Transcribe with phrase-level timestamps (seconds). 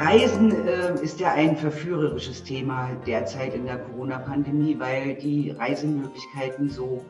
[0.00, 7.04] Reisen äh, ist ja ein verführerisches Thema derzeit in der Corona-Pandemie, weil die Reisemöglichkeiten so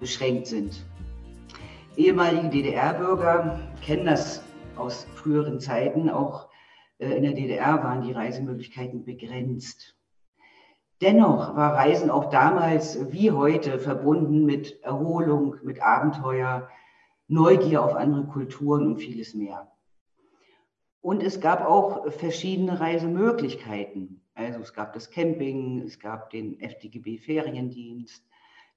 [0.00, 0.84] beschränkt sind.
[1.96, 4.42] Ehemalige DDR-Bürger kennen das
[4.76, 6.10] aus früheren Zeiten.
[6.10, 6.48] Auch
[6.98, 9.96] äh, in der DDR waren die Reisemöglichkeiten begrenzt.
[11.00, 16.68] Dennoch war Reisen auch damals wie heute verbunden mit Erholung, mit Abenteuer,
[17.28, 19.69] Neugier auf andere Kulturen und vieles mehr.
[21.02, 24.20] Und es gab auch verschiedene Reisemöglichkeiten.
[24.34, 28.24] Also es gab das Camping, es gab den FDGB Feriendienst,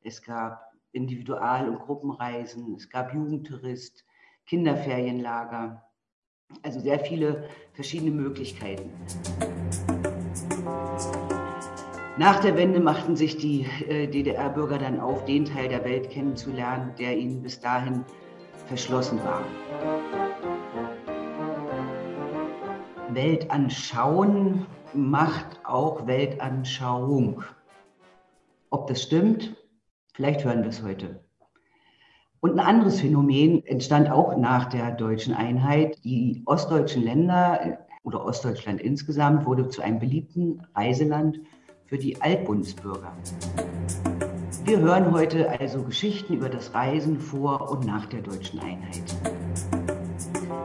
[0.04, 4.06] es gab Individual- und Gruppenreisen, es gab Jugendtourist,
[4.46, 5.84] Kinderferienlager.
[6.62, 8.92] Also sehr viele verschiedene Möglichkeiten.
[12.18, 16.94] Nach der Wende machten sich die äh, DDR-Bürger dann auf, den Teil der Welt kennenzulernen,
[17.00, 18.06] der ihnen bis dahin
[18.68, 19.44] verschlossen war.
[23.16, 27.44] Weltanschauen macht auch Weltanschauung.
[28.70, 29.56] Ob das stimmt,
[30.14, 31.24] vielleicht hören wir es heute.
[32.40, 36.04] Und ein anderes Phänomen entstand auch nach der deutschen Einheit.
[36.04, 41.40] Die ostdeutschen Länder äh, oder Ostdeutschland insgesamt wurde zu einem beliebten Reiseland
[41.86, 43.14] für die Altbundesbürger.
[44.66, 49.04] Wir hören heute also Geschichten über das Reisen vor und nach der deutschen Einheit.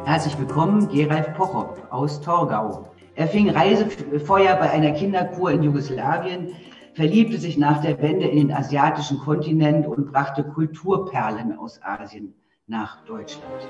[0.08, 2.88] Herzlich willkommen, Geralf Pochop aus Torgau.
[3.14, 6.54] Er fing Reisefeuer bei einer Kinderkur in Jugoslawien,
[6.94, 12.32] verliebte sich nach der Wende in den asiatischen Kontinent und brachte Kulturperlen aus Asien
[12.66, 13.68] nach Deutschland.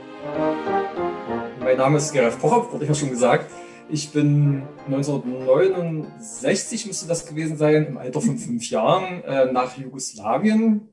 [1.59, 3.51] Mein Name ist Geralf Pochop, wurde ja schon gesagt.
[3.89, 10.89] Ich bin 1969, müsste das gewesen sein, im Alter von fünf Jahren äh, nach Jugoslawien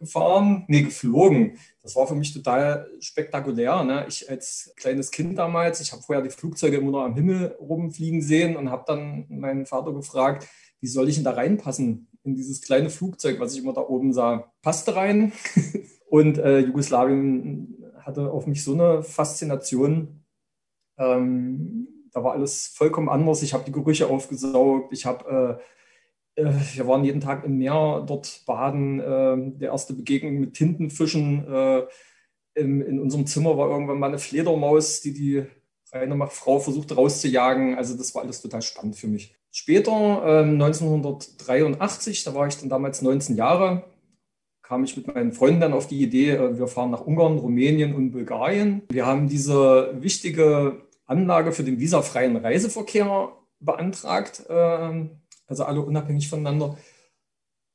[0.00, 1.58] gefahren, nee, geflogen.
[1.82, 3.84] Das war für mich total spektakulär.
[3.84, 4.06] Ne?
[4.08, 8.22] Ich als kleines Kind damals, ich habe vorher die Flugzeuge immer noch am Himmel rumfliegen
[8.22, 10.48] sehen und habe dann meinen Vater gefragt,
[10.80, 14.12] wie soll ich denn da reinpassen in dieses kleine Flugzeug, was ich immer da oben
[14.12, 14.50] sah.
[14.62, 15.32] Passte rein
[16.08, 20.24] und äh, Jugoslawien hatte auf mich so eine Faszination.
[20.98, 23.42] Ähm, da war alles vollkommen anders.
[23.42, 24.92] Ich habe die Gerüche aufgesaugt.
[24.92, 25.62] Ich habe äh,
[26.36, 29.02] wir waren jeden Tag im Meer dort baden.
[29.04, 31.46] Ähm, der erste Begegnung mit Tintenfischen.
[31.52, 31.82] Äh,
[32.54, 35.44] in, unserem Zimmer war irgendwann mal eine Fledermaus, die die
[35.92, 37.76] reine Frau versucht rauszujagen.
[37.76, 39.34] Also das war alles total spannend für mich.
[39.52, 43.82] Später, 1983, ähm, da war ich dann damals 19 Jahre,
[44.62, 47.92] kam ich mit meinen Freunden dann auf die Idee, äh, wir fahren nach Ungarn, Rumänien
[47.94, 48.82] und Bulgarien.
[48.90, 55.19] Wir haben diese wichtige Anlage für den visafreien Reiseverkehr beantragt ähm,
[55.50, 56.78] also alle unabhängig voneinander.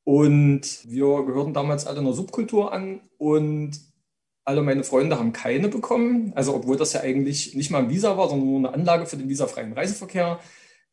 [0.04, 3.72] Und wir gehörten damals alle einer Subkultur an und
[4.44, 6.32] alle meine Freunde haben keine bekommen.
[6.34, 9.16] Also obwohl das ja eigentlich nicht mal ein Visa war, sondern nur eine Anlage für
[9.16, 10.38] den visafreien Reiseverkehr.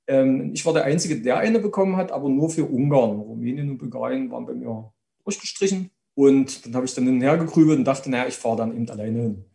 [0.07, 3.19] Ähm, ich war der Einzige, der eine bekommen hat, aber nur für Ungarn.
[3.19, 4.91] Rumänien und Bulgarien waren bei mir
[5.23, 5.91] durchgestrichen.
[6.15, 9.45] Und dann habe ich dann hinhergegrübelt und dachte, naja, ich fahre dann eben alleine hin.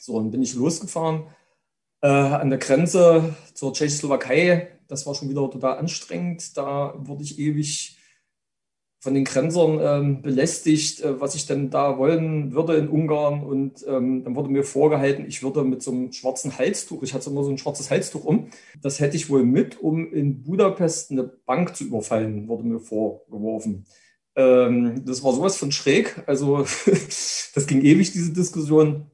[0.00, 1.24] So, dann bin ich losgefahren
[2.02, 6.56] äh, an der Grenze zur Tschechoslowakei das war schon wieder total anstrengend.
[6.56, 7.98] Da wurde ich ewig
[9.00, 13.44] von den Grenzern ähm, belästigt, äh, was ich denn da wollen würde in Ungarn.
[13.44, 17.30] Und ähm, dann wurde mir vorgehalten, ich würde mit so einem schwarzen Halstuch, ich hatte
[17.30, 18.48] immer so ein schwarzes Halstuch um,
[18.82, 23.86] das hätte ich wohl mit, um in Budapest eine Bank zu überfallen, wurde mir vorgeworfen.
[24.34, 26.22] Ähm, das war sowas von schräg.
[26.26, 29.10] Also das ging ewig, diese Diskussion.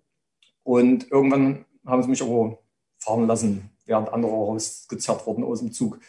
[0.62, 2.60] Und irgendwann haben sie mich aber
[2.98, 6.00] fahren lassen während andere rausgezerrt wurden aus dem Zug.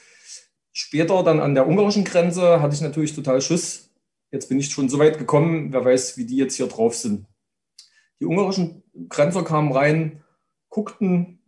[0.72, 3.92] Später dann an der ungarischen Grenze hatte ich natürlich total Schiss.
[4.32, 7.28] Jetzt bin ich schon so weit gekommen, wer weiß, wie die jetzt hier drauf sind.
[8.20, 10.24] Die ungarischen Grenzer kamen rein,
[10.70, 11.40] guckten,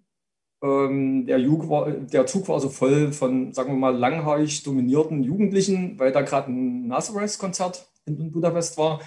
[0.61, 5.97] ähm, der, war, der, Zug war so voll von, sagen wir mal, langhaarig dominierten Jugendlichen,
[5.97, 8.99] weil da gerade ein Nazareth-Konzert in Budapest war.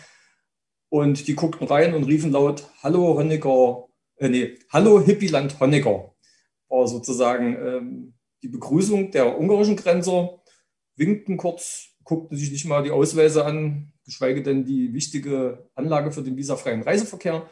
[0.89, 3.87] Und die guckten rein und riefen laut, Hallo Honecker,
[4.17, 6.15] äh, nee, Hallo Hippieland Honecker
[6.69, 10.41] sozusagen ähm, die Begrüßung der ungarischen Grenzer,
[10.97, 16.23] winkten kurz, guckten sich nicht mal die Ausweise an, geschweige denn die wichtige Anlage für
[16.23, 17.49] den visafreien Reiseverkehr.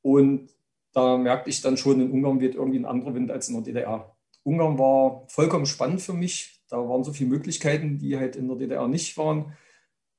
[0.00, 0.50] Und
[0.92, 3.64] da merkte ich dann schon, in Ungarn weht irgendwie ein anderer Wind als in der
[3.64, 4.16] DDR.
[4.42, 6.62] Ungarn war vollkommen spannend für mich.
[6.68, 9.52] Da waren so viele Möglichkeiten, die halt in der DDR nicht waren.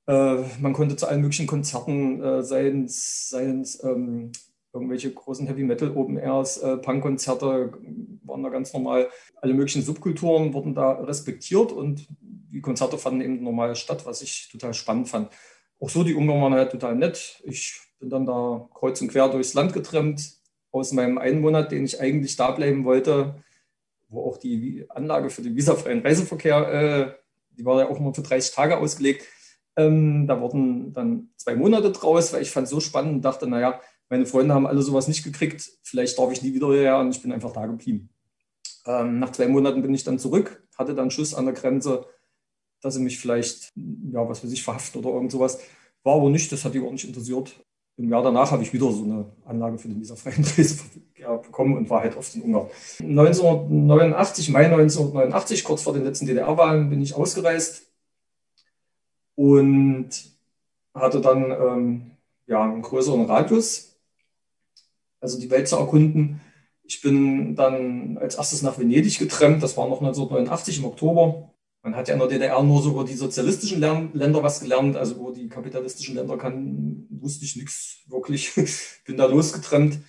[0.08, 4.32] Äh, man konnte zu allen möglichen Konzerten, äh, seien es ähm,
[4.74, 7.74] irgendwelche großen Heavy Metal Open Airs, äh, Punkkonzerte
[8.24, 9.10] waren da ganz normal.
[9.36, 14.50] Alle möglichen Subkulturen wurden da respektiert und die Konzerte fanden eben normal statt, was ich
[14.52, 15.30] total spannend fand.
[15.80, 17.42] Auch so, die Ungarn waren halt total nett.
[17.46, 20.38] Ich bin dann da kreuz und quer durchs Land getrennt,
[20.72, 23.44] aus meinem einen Monat, den ich eigentlich da bleiben wollte,
[24.10, 27.14] wo auch die Anlage für den visafreien Reiseverkehr, äh,
[27.52, 29.26] die war ja auch nur für 30 Tage ausgelegt.
[29.76, 33.48] Ähm, da wurden dann zwei Monate draus, weil ich fand es so spannend und dachte,
[33.48, 33.80] naja,
[34.14, 37.24] meine Freunde haben alle sowas nicht gekriegt, vielleicht darf ich nie wieder hierher und ich
[37.24, 38.10] bin einfach da geblieben.
[38.86, 42.06] Ähm, nach zwei Monaten bin ich dann zurück, hatte dann Schuss an der Grenze,
[42.80, 45.60] dass sie mich vielleicht, ja, was weiß ich, verhaften oder irgend sowas.
[46.04, 47.56] War aber nicht, das hat die auch nicht interessiert.
[47.98, 51.90] Im Jahr danach habe ich wieder so eine Anlage für den visafreien Reiseverkehr bekommen und
[51.90, 52.68] war halt oft in Ungarn.
[53.00, 57.92] 1989, Mai 1989, kurz vor den letzten DDR-Wahlen, bin ich ausgereist
[59.34, 60.10] und
[60.94, 62.12] hatte dann ähm,
[62.46, 63.93] ja, einen größeren Radius,
[65.24, 66.42] also die Welt zu erkunden.
[66.84, 71.50] Ich bin dann als erstes nach Venedig getrennt, das war noch 1989 im Oktober.
[71.82, 75.16] Man hat ja in der DDR nur so über die sozialistischen Länder was gelernt, also
[75.16, 78.52] über die kapitalistischen Länder kann, wusste ich nichts wirklich.
[79.06, 80.00] bin da losgetrennt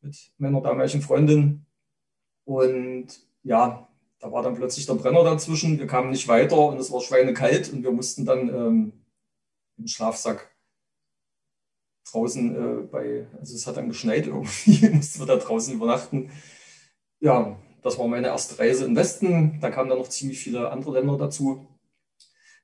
[0.00, 1.66] mit meiner damaligen Freundin
[2.44, 3.06] und
[3.42, 3.88] ja,
[4.18, 5.78] da war dann plötzlich der Brenner dazwischen.
[5.78, 8.92] Wir kamen nicht weiter und es war schweinekalt und wir mussten dann ähm,
[9.78, 10.51] im Schlafsack
[12.10, 16.30] draußen äh, bei, also es hat dann geschneit irgendwie, mussten wir da draußen übernachten.
[17.20, 19.58] Ja, das war meine erste Reise im Westen.
[19.60, 21.66] Da kamen dann noch ziemlich viele andere Länder dazu.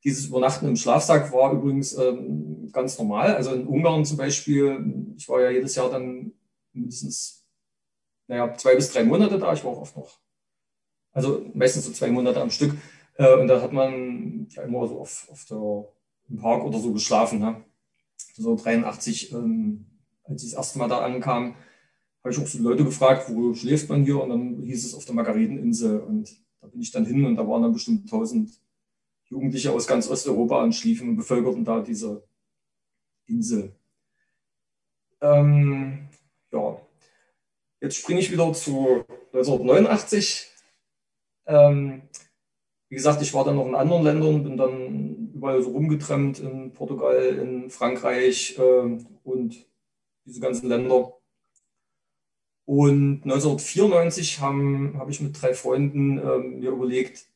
[0.05, 3.35] Dieses Übernachten im Schlafsack war übrigens ähm, ganz normal.
[3.35, 6.33] Also in Ungarn zum Beispiel, ich war ja jedes Jahr dann
[6.73, 7.45] mindestens,
[8.29, 9.53] naja, zwei bis drei Monate da.
[9.53, 10.19] Ich war auch oft noch
[11.19, 12.77] also meistens so zwei Monate am Stück.
[13.17, 15.85] Äh, und da hat man ja immer so auf, auf der,
[16.29, 17.41] im Park oder so geschlafen.
[17.41, 17.65] Ne?
[18.39, 19.87] So 83, ähm,
[20.25, 21.57] als ich das erste Mal da ankam,
[22.23, 24.23] habe ich auch so Leute gefragt, wo schläft man hier?
[24.23, 26.01] Und dann hieß es auf der Margareteninsel.
[26.01, 26.31] Und
[26.61, 28.51] da bin ich dann hin und da waren dann bestimmt tausend
[29.25, 32.23] Jugendliche aus ganz Osteuropa und schliefen und bevölkerten da diese
[33.27, 33.75] Insel.
[35.21, 36.09] Ähm,
[36.53, 36.81] ja,
[37.81, 40.47] jetzt springe ich wieder zu 1989.
[41.47, 42.03] Ähm,
[42.89, 46.73] wie gesagt, ich war dann noch in anderen Ländern, bin dann überall so rumgetrennt, in
[46.73, 49.67] Portugal, in Frankreich äh, und
[50.25, 51.15] diese ganzen Länder.
[52.65, 57.27] Und 1994 habe hab ich mit drei Freunden äh, mir überlegt,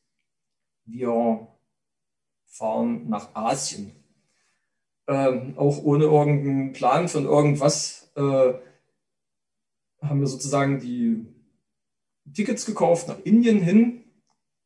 [0.85, 1.47] wir
[2.45, 3.93] fahren nach Asien.
[5.07, 8.53] Ähm, auch ohne irgendeinen Plan von irgendwas äh,
[10.01, 11.25] haben wir sozusagen die
[12.33, 14.03] Tickets gekauft nach Indien hin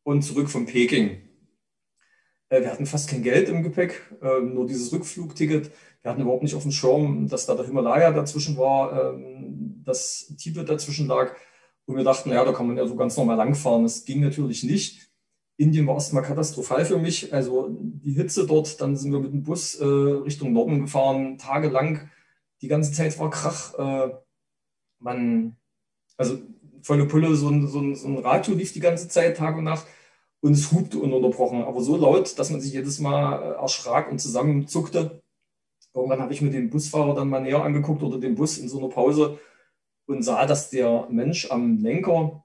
[0.03, 1.26] und zurück von Peking.
[2.49, 5.71] Äh, wir hatten fast kein Geld im Gepäck, ähm, nur dieses Rückflugticket.
[6.01, 10.33] Wir hatten überhaupt nicht auf dem Schirm, dass da der Himalaya dazwischen war, ähm, dass
[10.37, 11.35] Tibet dazwischen lag.
[11.85, 13.83] Und wir dachten, ja, da kann man ja so ganz normal langfahren.
[13.83, 15.09] Das ging natürlich nicht.
[15.57, 17.33] Indien war erstmal katastrophal für mich.
[17.33, 22.09] Also die Hitze dort, dann sind wir mit dem Bus äh, Richtung Norden gefahren, tagelang.
[22.61, 23.73] Die ganze Zeit war Krach.
[23.77, 24.13] Äh,
[24.99, 25.55] man,
[26.17, 26.39] also
[26.81, 29.63] volle Pulle, so ein, so, ein, so ein Radio lief die ganze Zeit, Tag und
[29.63, 29.87] Nacht
[30.41, 34.19] und es hupte ununterbrochen, aber so laut, dass man sich jedes Mal äh, erschrak und
[34.19, 35.21] zusammenzuckte.
[35.93, 38.77] Irgendwann habe ich mir den Busfahrer dann mal näher angeguckt oder den Bus in so
[38.77, 39.39] einer Pause
[40.05, 42.43] und sah, dass der Mensch am Lenker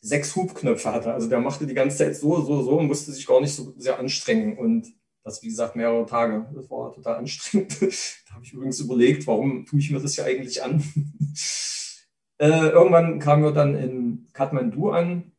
[0.00, 1.12] sechs Hubknöpfe hatte.
[1.12, 3.74] Also der machte die ganze Zeit so, so, so und musste sich gar nicht so
[3.76, 4.58] sehr anstrengen.
[4.58, 4.88] Und
[5.22, 6.46] das, wie gesagt, mehrere Tage.
[6.54, 7.80] Das war total anstrengend.
[8.28, 10.82] da habe ich übrigens überlegt, warum tue ich mir das ja eigentlich an?
[12.38, 15.32] äh, irgendwann kamen wir dann in Kathmandu an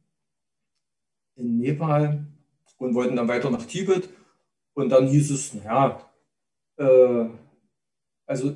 [1.41, 2.25] in Nepal
[2.77, 4.10] und wollten dann weiter nach Tibet.
[4.74, 6.10] Und dann hieß es, naja,
[6.77, 7.25] äh,
[8.25, 8.55] also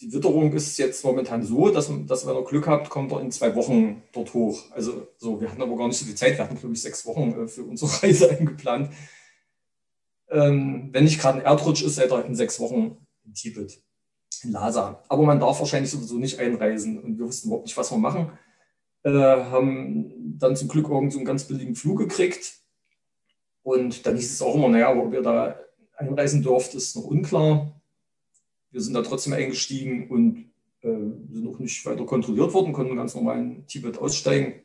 [0.00, 3.32] die Witterung ist jetzt momentan so, dass, dass wenn ihr Glück habt, kommt er in
[3.32, 4.64] zwei Wochen dort hoch.
[4.70, 7.04] Also so, wir hatten aber gar nicht so viel Zeit, wir hatten, glaube ich, sechs
[7.04, 8.90] Wochen äh, für unsere Reise eingeplant.
[10.30, 13.82] Ähm, wenn nicht gerade ein Erdrutsch ist, seid ihr in sechs Wochen in Tibet,
[14.44, 15.02] in Lhasa.
[15.08, 18.32] Aber man darf wahrscheinlich sowieso nicht einreisen und wir wussten überhaupt nicht, was wir machen.
[19.04, 22.54] Äh, haben dann zum Glück irgend so einen ganz billigen Flug gekriegt.
[23.62, 25.58] Und dann hieß es auch immer, naja, ob ihr da
[25.96, 27.80] einreisen dürft, ist noch unklar.
[28.70, 30.50] Wir sind da trotzdem eingestiegen und
[30.80, 34.62] äh, sind noch nicht weiter kontrolliert worden, konnten ganz normal in Tibet aussteigen.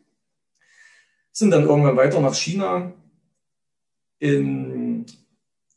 [1.31, 2.93] Sind dann irgendwann weiter nach China.
[4.19, 5.05] In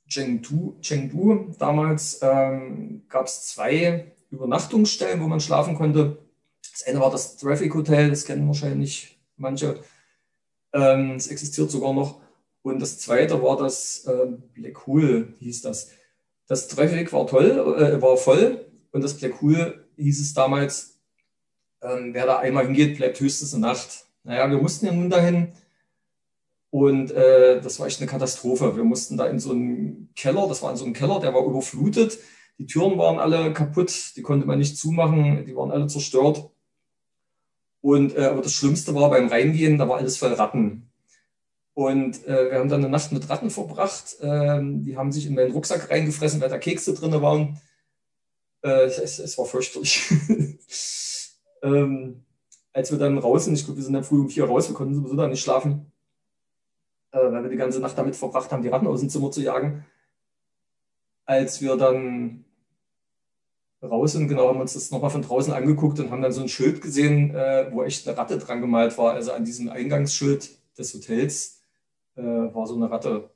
[0.08, 6.25] Chengdu, Chengdu damals ähm, gab es zwei Übernachtungsstellen, wo man schlafen konnte.
[6.72, 9.80] Das eine war das Traffic Hotel, das kennen wahrscheinlich manche.
[10.72, 12.20] Ähm, es existiert sogar noch.
[12.62, 15.90] Und das zweite war das äh, Black Hole, hieß das.
[16.48, 20.98] Das Traffic war toll, äh, war voll und das Black Hole hieß es damals,
[21.82, 24.06] ähm, wer da einmal hingeht, bleibt höchstens eine Nacht.
[24.24, 25.52] Naja, wir mussten ja nun dahin
[26.70, 28.76] und äh, das war echt eine Katastrophe.
[28.76, 31.44] Wir mussten da in so einen Keller, das war in so einem Keller, der war
[31.44, 32.18] überflutet.
[32.58, 36.50] Die Türen waren alle kaputt, die konnte man nicht zumachen, die waren alle zerstört.
[37.86, 40.90] Und äh, aber das Schlimmste war beim Reingehen, da war alles voll Ratten.
[41.72, 44.16] Und äh, wir haben dann eine Nacht mit Ratten verbracht.
[44.22, 47.60] Ähm, die haben sich in meinen Rucksack reingefressen, weil da Kekse drin waren.
[48.64, 50.02] Äh, es, es, war fürchterlich.
[51.62, 52.24] ähm,
[52.72, 54.74] als wir dann raus sind, ich glaube, wir sind dann früh um vier raus, wir
[54.74, 55.92] konnten sowieso da nicht schlafen,
[57.12, 59.42] äh, weil wir die ganze Nacht damit verbracht haben, die Ratten aus dem Zimmer zu
[59.42, 59.86] jagen.
[61.24, 62.45] Als wir dann
[63.86, 66.48] raus sind, genau, haben uns das nochmal von draußen angeguckt und haben dann so ein
[66.48, 69.14] Schild gesehen, äh, wo echt eine Ratte dran gemalt war.
[69.14, 71.60] Also an diesem Eingangsschild des Hotels
[72.16, 73.30] äh, war so eine Ratte,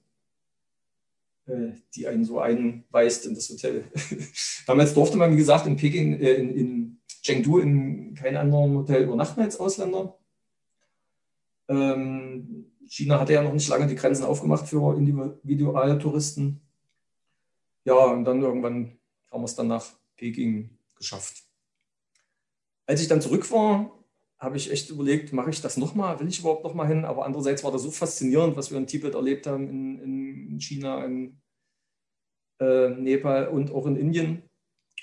[1.47, 3.85] äh, die einen so einweist in das Hotel.
[4.66, 9.04] Damals durfte man, wie gesagt, in Peking, äh, in, in Chengdu in keinem anderen Hotel
[9.04, 10.16] übernachten als Ausländer.
[11.69, 16.61] Ähm, China hatte ja noch nicht lange die Grenzen aufgemacht für Individualtouristen.
[17.85, 18.99] Ja, und dann irgendwann
[19.30, 21.42] haben wir es dann nach Peking geschafft.
[22.86, 23.98] Als ich dann zurück war,
[24.38, 26.20] habe ich echt überlegt, mache ich das nochmal?
[26.20, 27.04] Will ich überhaupt nochmal hin?
[27.04, 31.04] Aber andererseits war das so faszinierend, was wir in Tibet erlebt haben, in, in China,
[31.04, 31.40] in
[32.60, 34.42] äh, Nepal und auch in Indien.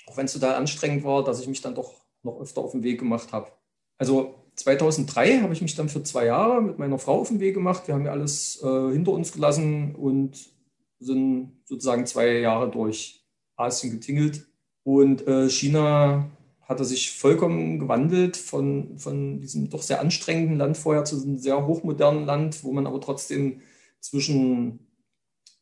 [0.06, 2.82] Auch wenn es total anstrengend war, dass ich mich dann doch noch öfter auf den
[2.82, 3.50] Weg gemacht habe.
[3.98, 7.54] Also 2003 habe ich mich dann für zwei Jahre mit meiner Frau auf den Weg
[7.54, 7.86] gemacht.
[7.86, 10.36] Wir haben ja alles äh, hinter uns gelassen und
[10.98, 13.24] sind sozusagen zwei Jahre durch
[13.56, 14.48] Asien getingelt.
[14.88, 16.30] Und äh, China
[16.62, 21.36] hat er sich vollkommen gewandelt von, von diesem doch sehr anstrengenden Land vorher zu einem
[21.36, 23.60] sehr hochmodernen Land, wo man aber trotzdem
[24.00, 24.86] zwischen,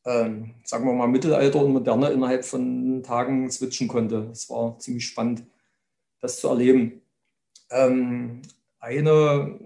[0.05, 4.29] ähm, sagen wir mal, Mittelalter und Moderne innerhalb von Tagen switchen konnte.
[4.31, 5.43] Es war ziemlich spannend,
[6.21, 7.03] das zu erleben.
[7.71, 8.43] Ähm,
[8.79, 9.59] eine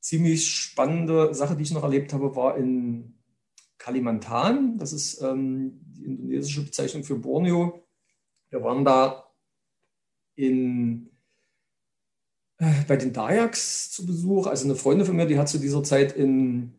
[0.00, 3.14] ziemlich spannende Sache, die ich noch erlebt habe, war in
[3.78, 4.76] Kalimantan.
[4.76, 7.82] Das ist ähm, die indonesische Bezeichnung für Borneo.
[8.50, 9.30] Wir waren da
[10.34, 11.10] in,
[12.58, 14.46] äh, bei den Dayaks zu Besuch.
[14.46, 16.74] Also eine Freundin von mir, die hat zu dieser Zeit in,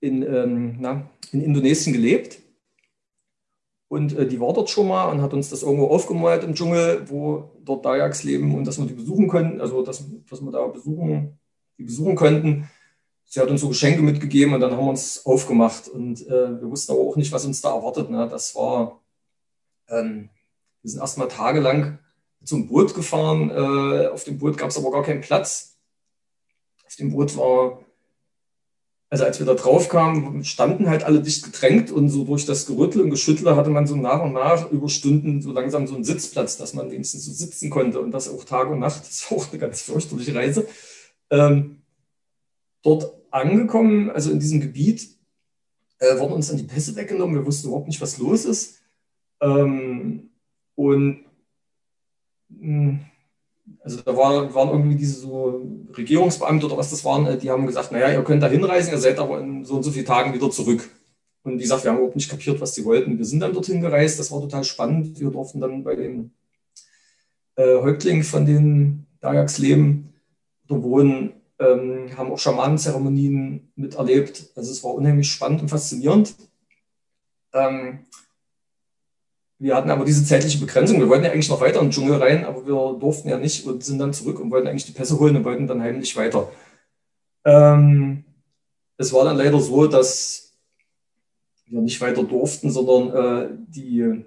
[0.00, 2.40] in, ähm, na, in Indonesien gelebt.
[3.88, 7.08] Und äh, die war dort schon mal und hat uns das irgendwo aufgemalt im Dschungel,
[7.08, 10.66] wo dort Dayaks leben und dass wir die besuchen können, also dass, dass wir da
[10.66, 11.38] besuchen,
[11.78, 12.68] die besuchen könnten.
[13.24, 15.88] Sie hat uns so Geschenke mitgegeben und dann haben wir uns aufgemacht.
[15.88, 18.10] Und äh, wir wussten aber auch nicht, was uns da erwartet.
[18.10, 18.28] Ne?
[18.28, 19.00] Das war,
[19.88, 20.30] ähm,
[20.84, 21.98] wir sind erstmal tagelang
[22.44, 23.50] zum Boot gefahren.
[23.50, 25.78] Äh, auf dem Boot gab es aber gar keinen Platz.
[26.86, 27.82] Auf dem Boot war,
[29.08, 32.66] also als wir da drauf kamen, standen halt alle dicht gedrängt und so durch das
[32.66, 36.04] Gerüttel und Geschüttle hatte man so nach und nach über Stunden so langsam so einen
[36.04, 39.08] Sitzplatz, dass man wenigstens so sitzen konnte und das auch Tag und Nacht.
[39.08, 40.68] Das war auch eine ganz fürchterliche Reise.
[41.30, 41.80] Ähm,
[42.82, 45.08] dort angekommen, also in diesem Gebiet,
[45.98, 47.36] äh, wurden uns dann die Pässe weggenommen.
[47.36, 48.82] Wir wussten überhaupt nicht, was los ist.
[49.40, 50.33] Ähm,
[50.74, 51.24] und
[52.60, 53.00] hm.
[53.80, 55.66] also da war, waren irgendwie diese so
[55.96, 58.98] Regierungsbeamte oder was das waren, äh, die haben gesagt, naja, ihr könnt da hinreisen, ihr
[58.98, 60.88] seid aber in so und so vielen Tagen wieder zurück.
[61.42, 63.18] Und wie gesagt, wir haben überhaupt nicht kapiert, was sie wollten.
[63.18, 65.20] Wir sind dann dorthin gereist, das war total spannend.
[65.20, 66.32] Wir durften dann bei den
[67.56, 70.14] äh, Häuptlingen von den Dayaks leben
[70.68, 74.50] oder wohnen, ähm, haben auch Schamanenzeremonien miterlebt.
[74.56, 76.34] Also es war unheimlich spannend und faszinierend.
[77.52, 78.06] Ähm,
[79.58, 80.98] wir hatten aber diese zeitliche Begrenzung.
[80.98, 83.66] Wir wollten ja eigentlich noch weiter in den Dschungel rein, aber wir durften ja nicht
[83.66, 86.50] und sind dann zurück und wollten eigentlich die Pässe holen und wollten dann heimlich weiter.
[87.44, 88.24] Ähm,
[88.96, 90.52] es war dann leider so, dass
[91.66, 94.24] wir nicht weiter durften, sondern äh, die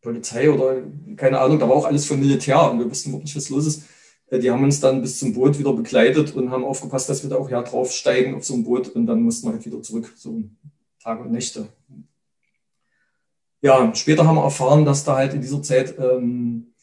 [0.00, 0.82] Polizei oder
[1.16, 3.84] keine Ahnung, da war auch alles vom Militär und wir wussten nicht, was los ist.
[4.28, 7.30] Äh, die haben uns dann bis zum Boot wieder begleitet und haben aufgepasst, dass wir
[7.30, 10.12] da auch ja draufsteigen auf so ein Boot und dann mussten wir halt wieder zurück,
[10.16, 10.42] so
[11.02, 11.68] Tage und Nächte
[13.62, 16.74] ja, später haben wir erfahren, dass da halt in dieser Zeit ähm,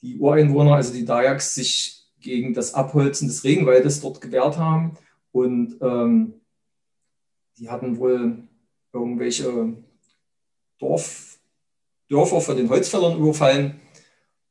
[0.00, 4.96] die Ureinwohner, also die Dayaks, sich gegen das Abholzen des Regenwaldes dort gewehrt haben.
[5.32, 6.34] Und ähm,
[7.58, 8.44] die hatten wohl
[8.92, 9.74] irgendwelche
[10.78, 11.38] Dorf,
[12.08, 13.80] Dörfer von den Holzfällern überfallen.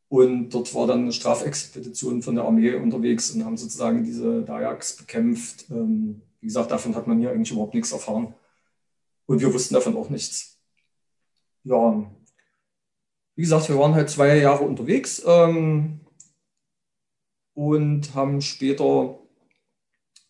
[0.10, 4.98] Und dort war dann eine Strafexpedition von der Armee unterwegs und haben sozusagen diese Dayaks
[4.98, 5.68] bekämpft.
[5.70, 8.34] Ähm, wie gesagt, davon hat man hier eigentlich überhaupt nichts erfahren.
[9.28, 10.59] Und wir wussten davon auch nichts
[11.64, 12.12] ja,
[13.36, 15.24] wie gesagt, wir waren halt zwei Jahre unterwegs.
[15.26, 16.02] Ähm,
[17.54, 19.20] und haben später,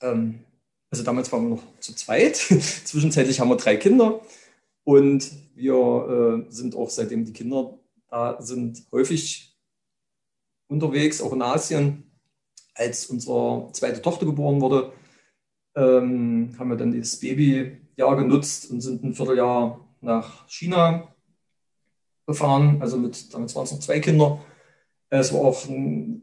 [0.02, 0.44] ähm,
[0.90, 2.36] also damals waren wir noch zu zweit,
[2.86, 4.22] zwischenzeitlich haben wir drei Kinder
[4.84, 9.56] und wir äh, sind auch seitdem die Kinder da sind häufig
[10.68, 12.12] unterwegs, auch in Asien.
[12.74, 14.94] Als unsere zweite Tochter geboren wurde,
[15.76, 21.14] ähm, haben wir dann das Babyjahr genutzt und sind ein Vierteljahr nach China
[22.30, 22.78] gefahren.
[22.82, 24.40] Also mit, damals waren es noch zwei Kinder.
[25.10, 26.22] Es war auch ein,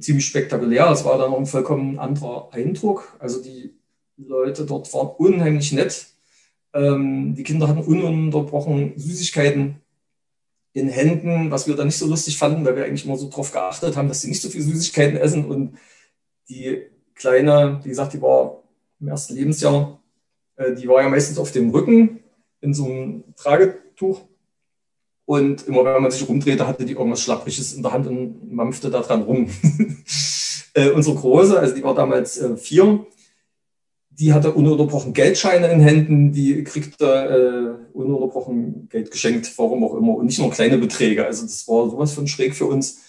[0.00, 0.90] ziemlich spektakulär.
[0.90, 3.16] Es war dann auch ein vollkommen anderer Eindruck.
[3.18, 3.74] Also die
[4.16, 6.06] Leute dort waren unheimlich nett.
[6.72, 9.76] Ähm, die Kinder hatten ununterbrochen Süßigkeiten
[10.72, 13.52] in Händen, was wir dann nicht so lustig fanden, weil wir eigentlich immer so drauf
[13.52, 15.44] geachtet haben, dass sie nicht so viel Süßigkeiten essen.
[15.44, 15.78] Und
[16.48, 16.82] die
[17.14, 18.62] Kleine, wie gesagt, die war
[19.00, 20.00] im ersten Lebensjahr,
[20.56, 22.20] äh, die war ja meistens auf dem Rücken
[22.60, 24.22] in so einem Tragetuch.
[25.30, 28.90] Und immer wenn man sich rumdrehte, hatte die irgendwas Schlappriges in der Hand und mampfte
[28.90, 29.48] da dran rum.
[30.74, 33.06] äh, unsere Große, also die war damals äh, vier,
[34.10, 40.16] die hatte ununterbrochen Geldscheine in Händen, die kriegte äh, ununterbrochen Geld geschenkt, warum auch immer,
[40.16, 41.24] und nicht nur kleine Beträge.
[41.24, 43.02] Also das war sowas von schräg für uns.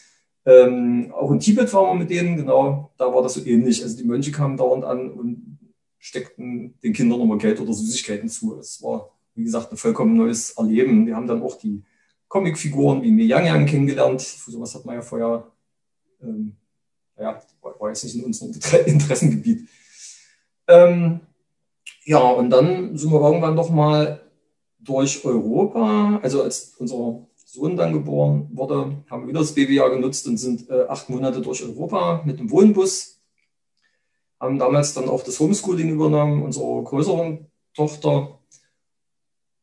[0.46, 3.82] Ähm, auch in Tibet waren wir mit denen, genau, da war das so ähnlich.
[3.82, 5.58] Also die Mönche kamen dauernd an und
[5.98, 8.60] steckten den Kindern nochmal Geld oder Süßigkeiten zu.
[8.60, 11.08] Es war, wie gesagt, ein vollkommen neues Erleben.
[11.08, 11.82] Wir haben dann auch die
[12.32, 14.22] Comicfiguren wie Mi Yang Yang kennengelernt.
[14.22, 15.52] Für sowas hat man ja vorher,
[16.24, 16.56] ähm,
[17.20, 18.54] ja, war jetzt nicht in unserem
[18.86, 19.68] Interessengebiet.
[20.66, 21.20] Ähm,
[22.06, 24.22] ja, und dann sind wir irgendwann noch mal
[24.80, 30.26] durch Europa, also als unser Sohn dann geboren wurde, haben wir wieder das Babyjahr genutzt
[30.26, 33.20] und sind äh, acht Monate durch Europa mit dem Wohnbus.
[34.40, 38.40] Haben damals dann auch das Homeschooling übernommen, unserer größeren Tochter.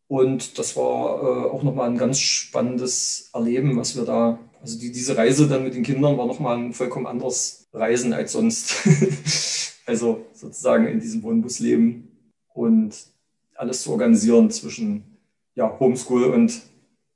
[0.09, 4.91] Und das war äh, auch nochmal ein ganz spannendes Erleben, was wir da, also die,
[4.91, 8.75] diese Reise dann mit den Kindern war nochmal ein vollkommen anderes Reisen als sonst.
[9.87, 12.09] also sozusagen in diesem Wohnbus leben
[12.55, 12.95] und
[13.55, 15.19] alles zu organisieren zwischen
[15.55, 16.63] ja, Homeschool und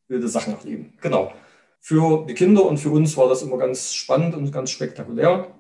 [0.09, 0.93] wilde Sachen erleben.
[1.01, 1.33] Genau.
[1.81, 5.55] Für die Kinder und für uns war das immer ganz spannend und ganz spektakulär.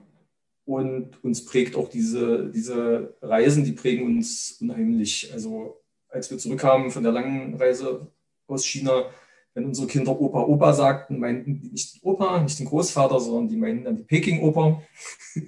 [0.64, 5.32] Und uns prägt auch diese, diese Reisen, die prägen uns unheimlich.
[5.32, 5.81] Also
[6.12, 8.06] als wir zurückkamen von der langen Reise
[8.46, 9.06] aus China,
[9.54, 13.48] wenn unsere Kinder Opa, Opa sagten, meinten die nicht den Opa, nicht den Großvater, sondern
[13.48, 14.82] die meinten dann die Peking-Oper.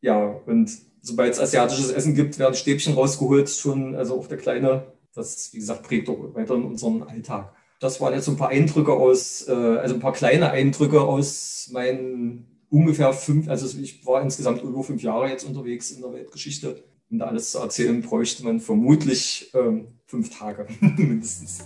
[0.00, 0.70] ja, und
[1.02, 5.58] sobald es asiatisches Essen gibt, werden Stäbchen rausgeholt, schon, also auch der Kleine, das, wie
[5.58, 7.54] gesagt, prägt auch weiter in unseren Alltag.
[7.78, 12.64] Das waren jetzt ein paar Eindrücke aus, äh, also ein paar kleine Eindrücke aus meinen
[12.70, 16.82] ungefähr fünf, also ich war insgesamt über fünf Jahre jetzt unterwegs in der Weltgeschichte.
[17.08, 21.64] Um da alles zu erzählen, bräuchte man vermutlich ähm, fünf Tage mindestens.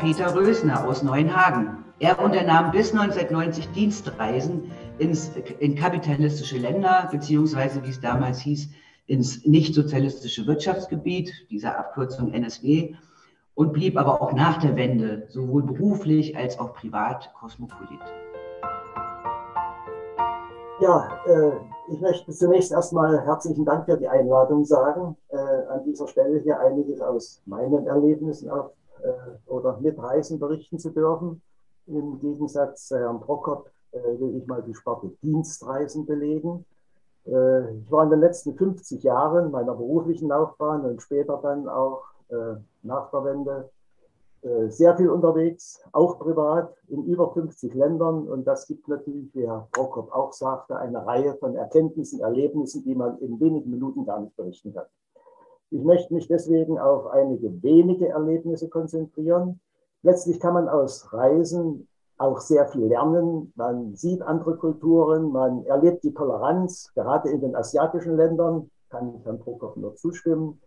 [0.00, 1.84] Peter Rösner aus Neuenhagen.
[2.00, 8.70] Er unternahm bis 1990 Dienstreisen ins, in kapitalistische Länder, beziehungsweise wie es damals hieß,
[9.06, 12.94] ins nicht-sozialistische Wirtschaftsgebiet, dieser Abkürzung NSW,
[13.54, 18.00] und blieb aber auch nach der Wende sowohl beruflich als auch privat kosmopolit.
[20.80, 26.06] Ja, äh, ich möchte zunächst erstmal herzlichen Dank für die Einladung sagen, äh, an dieser
[26.06, 28.72] Stelle hier einiges aus meinen Erlebnissen auf,
[29.02, 31.42] äh, oder mitreisen berichten zu dürfen.
[31.86, 36.64] Im Gegensatz zu Herrn Prokop äh, will ich mal die Sparte Dienstreisen belegen.
[37.26, 42.02] Äh, ich war in den letzten 50 Jahren meiner beruflichen Laufbahn und später dann auch
[42.28, 43.70] äh, nach der Wende
[44.68, 48.28] sehr viel unterwegs, auch privat, in über 50 Ländern.
[48.28, 52.94] Und das gibt natürlich, wie Herr Prokop auch sagte, eine Reihe von Erkenntnissen, Erlebnissen, die
[52.94, 54.86] man in wenigen Minuten gar nicht berichten kann.
[55.70, 59.60] Ich möchte mich deswegen auf einige wenige Erlebnisse konzentrieren.
[60.02, 63.52] Letztlich kann man aus Reisen auch sehr viel lernen.
[63.56, 69.24] Man sieht andere Kulturen, man erlebt die Toleranz, gerade in den asiatischen Ländern, kann ich
[69.24, 70.60] Herrn Prokop nur zustimmen.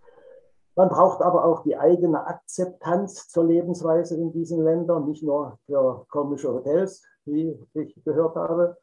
[0.76, 6.06] Man braucht aber auch die eigene Akzeptanz zur Lebensweise in diesen Ländern, nicht nur für
[6.10, 8.78] komische Hotels, wie ich gehört habe.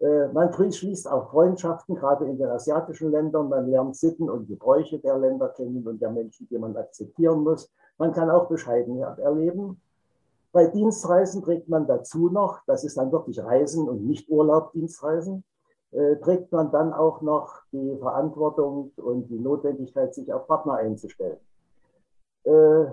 [0.00, 3.48] Äh, man schließt auch Freundschaften, gerade in den asiatischen Ländern.
[3.48, 7.70] Man lernt Sitten und Gebräuche der Länder kennen und der Menschen, die man akzeptieren muss.
[7.98, 9.80] Man kann auch Bescheidenheit erleben.
[10.52, 15.44] Bei Dienstreisen trägt man dazu noch, das ist dann wirklich Reisen und nicht Urlaub, Dienstreisen,
[15.92, 21.38] äh, trägt man dann auch noch die Verantwortung und die Notwendigkeit, sich auf Partner einzustellen.
[22.44, 22.84] Äh,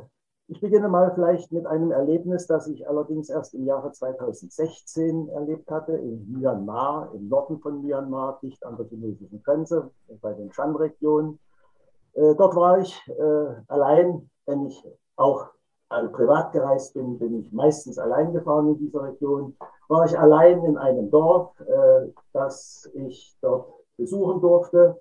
[0.47, 5.69] ich beginne mal vielleicht mit einem Erlebnis, das ich allerdings erst im Jahre 2016 erlebt
[5.69, 11.37] hatte, in Myanmar, im Norden von Myanmar, dicht an der chinesischen Grenze, bei den Shan-Regionen.
[12.13, 12.99] Äh, dort war ich
[13.67, 14.83] allein, wenn ich
[15.17, 15.47] auch
[15.89, 19.55] privat gereist bin, bin ich meistens allein gefahren in dieser Region.
[19.87, 24.99] War ich allein in einem Dorf, äh, das ich dort besuchen durfte.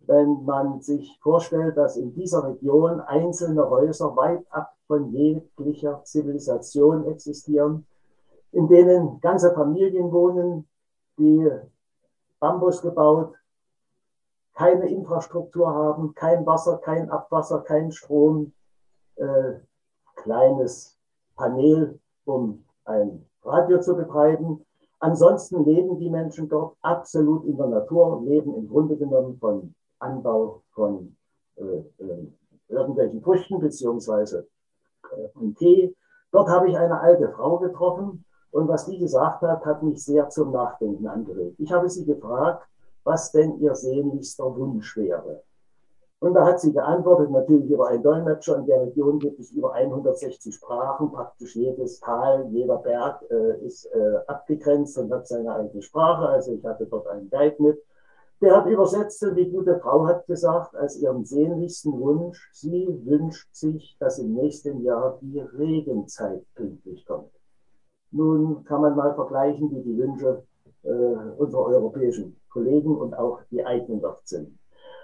[0.00, 7.06] Wenn man sich vorstellt, dass in dieser Region einzelne Häuser weit ab von jeglicher Zivilisation
[7.06, 7.86] existieren,
[8.52, 10.68] in denen ganze Familien wohnen,
[11.18, 11.50] die
[12.38, 13.34] Bambus gebaut,
[14.54, 18.52] keine Infrastruktur haben, kein Wasser, kein Abwasser, kein Strom,
[19.16, 19.54] äh,
[20.14, 20.96] kleines
[21.36, 24.64] Panel, um ein Radio zu betreiben.
[24.98, 30.62] Ansonsten leben die Menschen dort absolut in der Natur, leben im Grunde genommen von Anbau
[30.72, 31.16] von
[31.56, 32.26] äh, äh,
[32.68, 34.48] irgendwelchen Früchten beziehungsweise
[35.12, 35.94] äh, von Tee.
[36.32, 40.28] Dort habe ich eine alte Frau getroffen und was die gesagt hat, hat mich sehr
[40.28, 41.56] zum Nachdenken angeregt.
[41.58, 42.66] Ich habe sie gefragt,
[43.04, 45.42] was denn ihr sehnlichster Wunsch wäre.
[46.18, 48.56] Und da hat sie geantwortet, natürlich über einen Dolmetscher.
[48.56, 51.12] In der Region gibt es über 160 Sprachen.
[51.12, 56.26] Praktisch jedes Tal, jeder Berg äh, ist äh, abgegrenzt und hat seine eigene Sprache.
[56.28, 57.82] Also ich hatte dort einen Guide mit.
[58.40, 63.54] Der hat übersetzt und die gute Frau hat gesagt, als ihren sehnlichsten Wunsch, sie wünscht
[63.54, 67.30] sich, dass im nächsten Jahr die Regenzeit pünktlich kommt.
[68.10, 70.42] Nun kann man mal vergleichen, wie die Wünsche
[70.82, 74.58] äh, unserer europäischen Kollegen und auch die eigenen dort sind.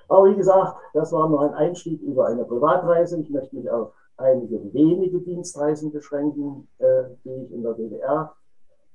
[0.09, 3.21] Aber wie gesagt, das war nur ein Einstieg über eine Privatreise.
[3.21, 8.35] Ich möchte mich auf einige wenige Dienstreisen beschränken, äh, die ich in der DDR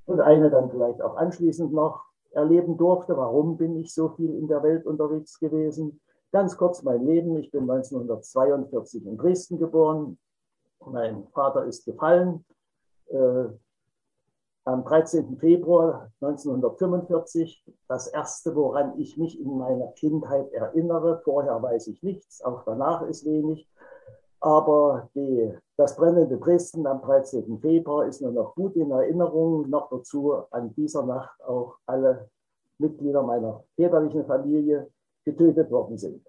[0.05, 3.17] und eine dann vielleicht auch anschließend noch erleben durfte.
[3.17, 5.99] Warum bin ich so viel in der Welt unterwegs gewesen?
[6.31, 7.37] Ganz kurz mein Leben.
[7.37, 10.17] Ich bin 1942 in Dresden geboren.
[10.85, 12.45] Mein Vater ist gefallen.
[13.07, 13.45] Äh,
[14.67, 15.37] am 13.
[15.37, 21.21] Februar 1945 das erste, woran ich mich in meiner Kindheit erinnere.
[21.23, 23.65] Vorher weiß ich nichts, auch danach ist wenig.
[24.41, 27.59] Aber die, das brennende Dresden am 13.
[27.59, 29.69] Februar ist mir noch gut in Erinnerung.
[29.69, 32.29] Noch dazu an dieser Nacht auch alle
[32.77, 34.91] Mitglieder meiner väterlichen Familie
[35.23, 36.21] getötet worden sind.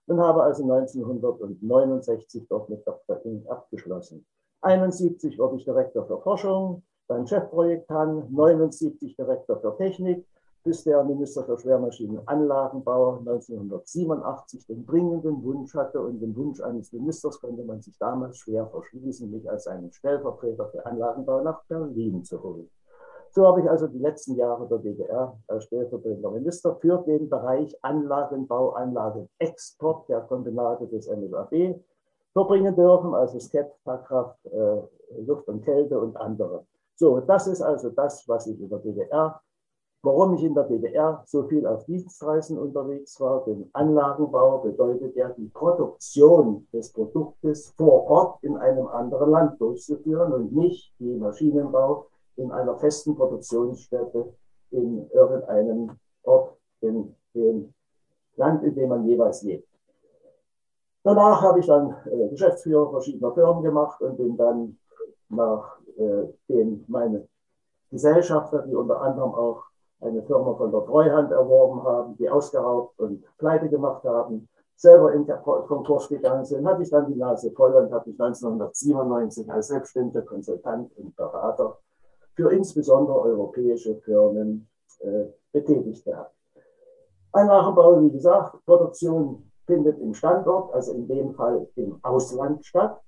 [0.08, 3.24] und habe also 1969 dort mit Dr.
[3.26, 4.26] Ing abgeschlossen.
[4.62, 10.26] 71 wurde ich Direktor für Forschung, dann Chefprojektant, 79 Direktor für Technik,
[10.64, 17.40] bis der Minister für Schwermaschinenanlagenbau 1987 den dringenden Wunsch hatte und den Wunsch eines Ministers
[17.40, 22.42] konnte man sich damals schwer verschließen, mich als einen Stellvertreter für Anlagenbau nach Berlin zu
[22.42, 22.70] holen.
[23.32, 27.76] So habe ich also die letzten Jahre der DDR als stellvertretender Minister für den Bereich
[27.82, 31.82] Anlagenbau, Anlagenexport der Kombinate des NSAB
[32.32, 34.82] verbringen dürfen, also SCEP, Fachkraft, äh,
[35.26, 36.66] Luft und Kälte und andere.
[36.96, 39.42] So, das ist also das, was ich der DDR
[40.06, 45.30] Warum ich in der DDR so viel auf Dienstreisen unterwegs war, denn Anlagenbau bedeutet ja
[45.30, 52.08] die Produktion des Produktes vor Ort in einem anderen Land durchzuführen und nicht die Maschinenbau
[52.36, 54.34] in einer festen Produktionsstätte
[54.72, 55.92] in irgendeinem
[56.24, 57.74] Ort in dem
[58.36, 59.70] Land, in dem man jeweils lebt.
[61.04, 64.78] Danach habe ich dann äh, Geschäftsführer verschiedener Firmen gemacht und bin dann
[65.30, 67.26] nach äh, dem meine
[67.90, 69.64] Gesellschafter, die unter anderem auch
[70.04, 75.26] eine Firma von der Treuhand erworben haben, die ausgeraubt und pleite gemacht haben, selber in
[75.26, 79.68] der Konkurs gegangen sind, hatte ich dann die Nase voll und habe mich 1997 als
[79.68, 81.78] selbstständiger Konsultant und Berater
[82.36, 84.68] für insbesondere europäische Firmen
[85.00, 86.36] äh, betätigt gehabt.
[87.32, 93.00] Anlagenbau, wie gesagt, Produktion findet im Standort, also in dem Fall im Ausland statt.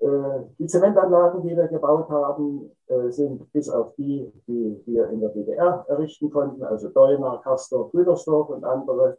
[0.00, 5.20] Äh, die Zementanlagen, die wir gebaut haben, äh, sind bis auf die, die wir in
[5.20, 9.18] der DDR errichten konnten, also Deuna, Karsdorf, Rüdersdorf und andere,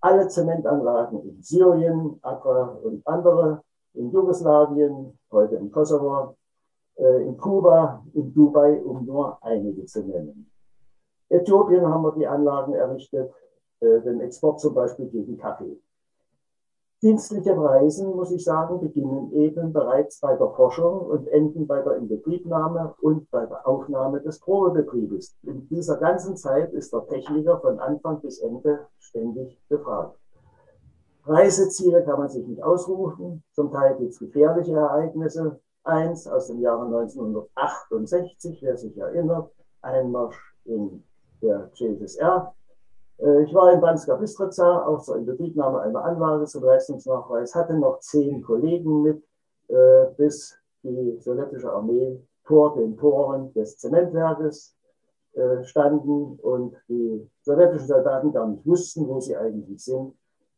[0.00, 3.62] alle Zementanlagen in Syrien, Accra und andere,
[3.94, 6.34] in Jugoslawien, heute im Kosovo,
[6.96, 10.50] äh, in Kuba, in Dubai, um nur einige zu nennen.
[11.28, 13.32] Äthiopien haben wir die Anlagen errichtet,
[13.80, 15.76] den Export zum Beispiel gegen Kaffee.
[17.02, 21.96] Dienstliche Reisen, muss ich sagen, beginnen eben bereits bei der Forschung und enden bei der
[21.96, 25.36] Inbetriebnahme und bei der Aufnahme des Probebetriebes.
[25.42, 30.18] In dieser ganzen Zeit ist der Techniker von Anfang bis Ende ständig befragt.
[31.26, 33.42] Reiseziele kann man sich nicht ausrufen.
[33.52, 35.60] Zum Teil gibt es gefährliche Ereignisse.
[35.84, 41.04] Eins aus dem Jahre 1968, wer sich erinnert, Einmarsch in
[41.42, 42.40] der äh,
[43.18, 48.42] ich war in Banska Bystrica, auch zur Inbetriebnahme einer Anlage zum Leistungsnachweis, hatte noch zehn
[48.42, 49.22] Kollegen mit,
[49.68, 54.76] äh, bis die sowjetische Armee vor den Toren des Zementwerkes
[55.32, 60.14] äh, standen und die sowjetischen Soldaten gar nicht wussten, wo sie eigentlich sind,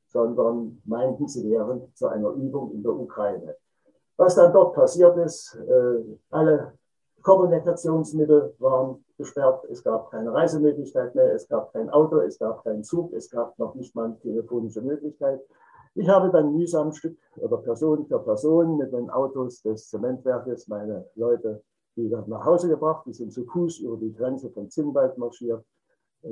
[0.09, 3.57] sondern meinten, sie wären zu einer Übung in der Ukraine.
[4.17, 5.57] Was dann dort passiert ist,
[6.31, 6.73] alle
[7.29, 12.83] Kommunikationsmittel waren gesperrt, es gab keine Reisemöglichkeit mehr, es gab kein Auto, es gab keinen
[12.83, 15.39] Zug, es gab noch nicht mal eine telefonische Möglichkeit.
[15.95, 21.05] Ich habe dann mühsam Stück oder Person für Person mit den Autos des Zementwerkes meine
[21.17, 21.63] Leute
[21.97, 23.05] wieder nach Hause gebracht.
[23.07, 25.63] Die sind zu Fuß über die Grenze von Zinnwald marschiert.
[26.23, 26.29] Äh,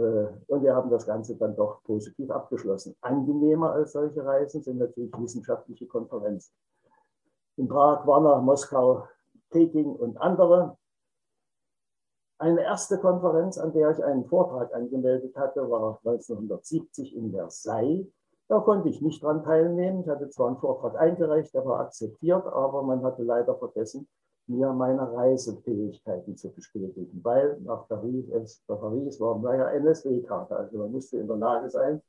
[0.46, 2.96] und wir haben das Ganze dann doch positiv abgeschlossen.
[3.02, 6.54] Angenehmer als solche Reisen sind natürlich wissenschaftliche Konferenzen.
[7.58, 9.06] In Prag, Warna, Moskau,
[9.50, 10.78] Peking und andere.
[12.38, 18.08] Eine erste Konferenz, an der ich einen Vortrag angemeldet hatte, war 1970 in Versailles.
[18.48, 20.02] Da konnte ich nicht dran teilnehmen.
[20.02, 24.06] Ich hatte zwar einen Vortrag eingereicht, der war akzeptiert, aber man hatte leider vergessen,
[24.46, 28.28] mir meine Reisefähigkeiten zu bestätigen, weil nach Paris,
[28.68, 32.02] nach Paris war naja NSW-Karte, also man musste in der Lage sein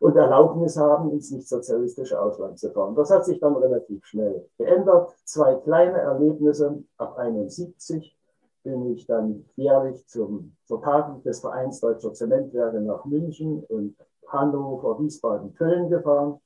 [0.00, 2.94] und Erlaubnis haben, ins nicht-sozialistische Ausland zu fahren.
[2.94, 5.14] Das hat sich dann relativ schnell geändert.
[5.24, 8.16] Zwei kleine Erlebnisse ab 71
[8.64, 13.96] bin ich dann jährlich zum, zur Tagung des Vereins Deutscher Zementwerke nach München und
[14.26, 16.40] Hannover, Wiesbaden, Köln gefahren.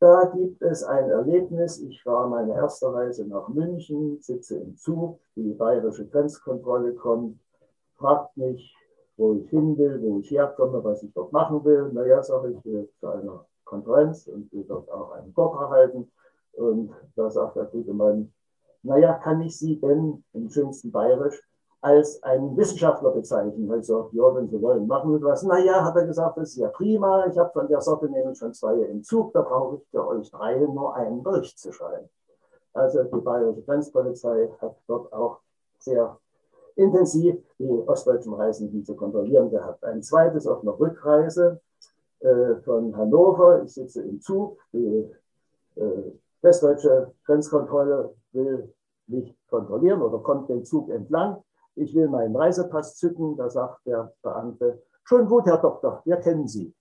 [0.00, 1.80] Da gibt es ein Erlebnis.
[1.80, 7.40] Ich war meine erste Reise nach München, sitze im Zug, die bayerische Grenzkontrolle kommt,
[7.96, 8.76] fragt mich,
[9.16, 11.90] wo ich hin will, wo ich herkomme, was ich dort machen will.
[11.92, 16.10] Naja, sage ich, will zu einer Konferenz und will dort auch einen Vortrag halten.
[16.52, 18.32] Und da sagt der gute Mann,
[18.82, 21.42] naja, kann ich Sie denn im schönsten Bayerisch
[21.80, 23.70] als einen Wissenschaftler bezeichnen?
[23.70, 25.42] Also, ja, wenn Sie wollen, machen wir was.
[25.42, 27.26] Naja, hat er gesagt, das ist ja prima.
[27.26, 29.32] Ich habe von der Sorte nämlich schon zwei im Zug.
[29.32, 32.08] Da brauche ich für euch drei nur einen Bericht zu schreiben.
[32.72, 35.40] Also die bayerische Grenzpolizei hat dort auch
[35.78, 36.18] sehr
[36.76, 39.82] intensiv die ostdeutschen Reisenden zu kontrollieren gehabt.
[39.84, 41.60] Ein zweites auf einer Rückreise
[42.20, 43.62] äh, von Hannover.
[43.64, 44.58] Ich sitze im Zug.
[44.72, 45.10] Die
[45.76, 48.74] äh, westdeutsche Grenzkontrolle will
[49.06, 51.42] mich kontrollieren oder kommt den Zug entlang.
[51.74, 53.36] Ich will meinen Reisepass zücken.
[53.36, 56.74] Da sagt der Beamte, schon gut, Herr Doktor, wir kennen Sie.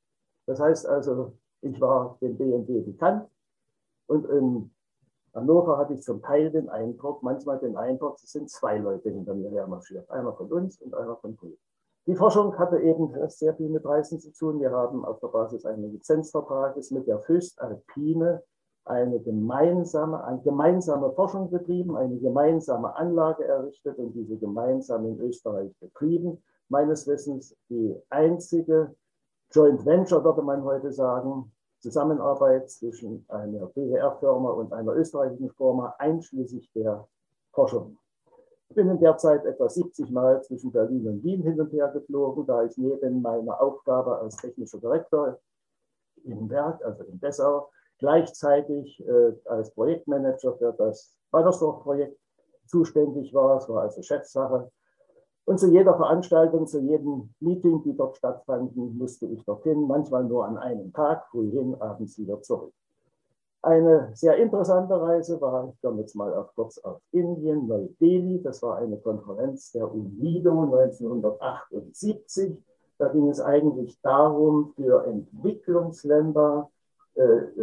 [0.46, 3.28] Das heißt also, ich war dem BND bekannt
[4.08, 4.72] und in
[5.34, 9.36] Hannover hatte ich zum Teil den Eindruck, manchmal den Eindruck, es sind zwei Leute hinter
[9.36, 10.10] mir hermarschiert.
[10.10, 11.58] Einer von uns und einer von Polen.
[12.08, 14.60] Die Forschung hatte eben sehr viel mit Reisen zu tun.
[14.62, 18.42] Wir haben auf der Basis eines Lizenzvertrages mit der Föst Alpine
[18.90, 25.72] eine gemeinsame, eine gemeinsame Forschung betrieben, eine gemeinsame Anlage errichtet und diese gemeinsam in Österreich
[25.80, 26.44] betrieben.
[26.70, 28.96] Meines Wissens die einzige
[29.52, 36.72] Joint Venture, würde man heute sagen, Zusammenarbeit zwischen einer BWR-Firma und einer österreichischen Firma, einschließlich
[36.74, 37.08] der
[37.54, 37.98] Forschung.
[38.70, 41.88] Ich bin in der Zeit etwa 70 Mal zwischen Berlin und Wien hin und her
[41.90, 45.40] geflogen, da ich neben meiner Aufgabe als technischer Direktor
[46.24, 52.18] im Werk, also in Dessau, gleichzeitig äh, als Projektmanager für das Wallersdorf-Projekt
[52.66, 53.58] zuständig war.
[53.58, 54.72] Es war also Chefsache
[55.48, 60.46] und zu jeder Veranstaltung, zu jedem Meeting, die dort stattfanden, musste ich dorthin, manchmal nur
[60.46, 62.74] an einem Tag, früh hin, abends wieder zurück.
[63.62, 68.42] Eine sehr interessante Reise war, ich komme jetzt mal auf, kurz auf Indien, Neu-Delhi.
[68.44, 72.62] Das war eine Konferenz der UNIDO 1978.
[72.98, 76.70] Da ging es eigentlich darum, für Entwicklungsländer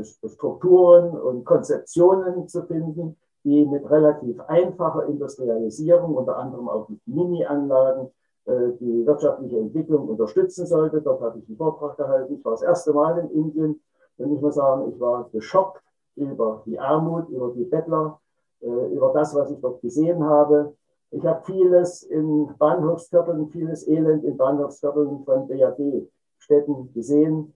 [0.03, 8.11] Strukturen und Konzeptionen zu finden, die mit relativ einfacher Industrialisierung, unter anderem auch mit Mini-Anlagen,
[8.47, 11.01] äh, die wirtschaftliche Entwicklung unterstützen sollte.
[11.01, 12.35] Dort habe ich einen Vortrag gehalten.
[12.35, 13.81] Ich war das erste Mal in Indien
[14.19, 15.83] und ich muss sagen, ich war geschockt
[16.17, 18.21] über die Armut, über die Bettler,
[18.61, 20.75] äh, über das, was ich dort gesehen habe.
[21.11, 27.55] Ich habe vieles in Bahnhofsvierteln, vieles Elend in Bahnhofsvierteln von BAD-Städten gesehen.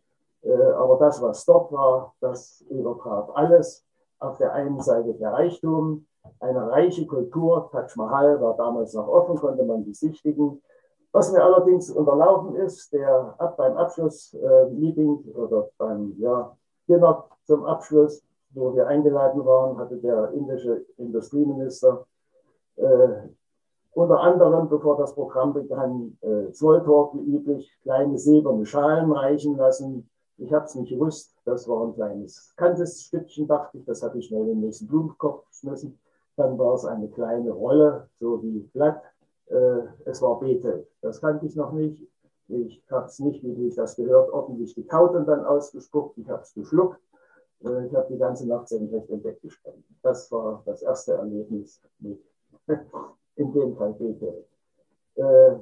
[0.48, 3.84] Äh, aber das, was dort war, das übertraf alles.
[4.18, 6.06] Auf der einen Seite der Reichtum,
[6.40, 7.68] eine reiche Kultur.
[7.70, 10.62] Taj Mahal war damals noch offen, konnte man besichtigen.
[11.12, 16.56] Was mir allerdings unterlaufen ist, der ab beim Abschlussmeeting äh, oder beim ja,
[16.88, 22.06] Dinner zum Abschluss, wo wir eingeladen waren, hatte der indische Industrieminister
[22.76, 23.28] äh,
[23.92, 30.08] unter anderem, bevor das Programm begann, äh, Smalltalk wie üblich, kleine silberne Schalen reichen lassen.
[30.38, 34.18] Ich habe es nicht gewusst, das war ein kleines kantes Stückchen, dachte ich, das hatte
[34.18, 35.98] ich schnell in den nächsten Blumenkopf geschmissen.
[36.36, 39.02] Dann war es eine kleine Rolle, so wie Blatt.
[39.46, 40.86] Äh, es war Betel.
[41.00, 42.06] Das kannte ich noch nicht.
[42.46, 46.16] Ich habe es nicht, wie ich das gehört, ordentlich gekaut und dann ausgespuckt.
[46.18, 47.00] Ich habe es geschluckt.
[47.64, 49.84] Äh, ich habe die ganze Nacht senkrecht im Bett gespannt.
[50.02, 52.22] Das war das erste Erlebnis mit,
[53.34, 54.44] in dem Fall Betel.
[55.16, 55.56] Äh,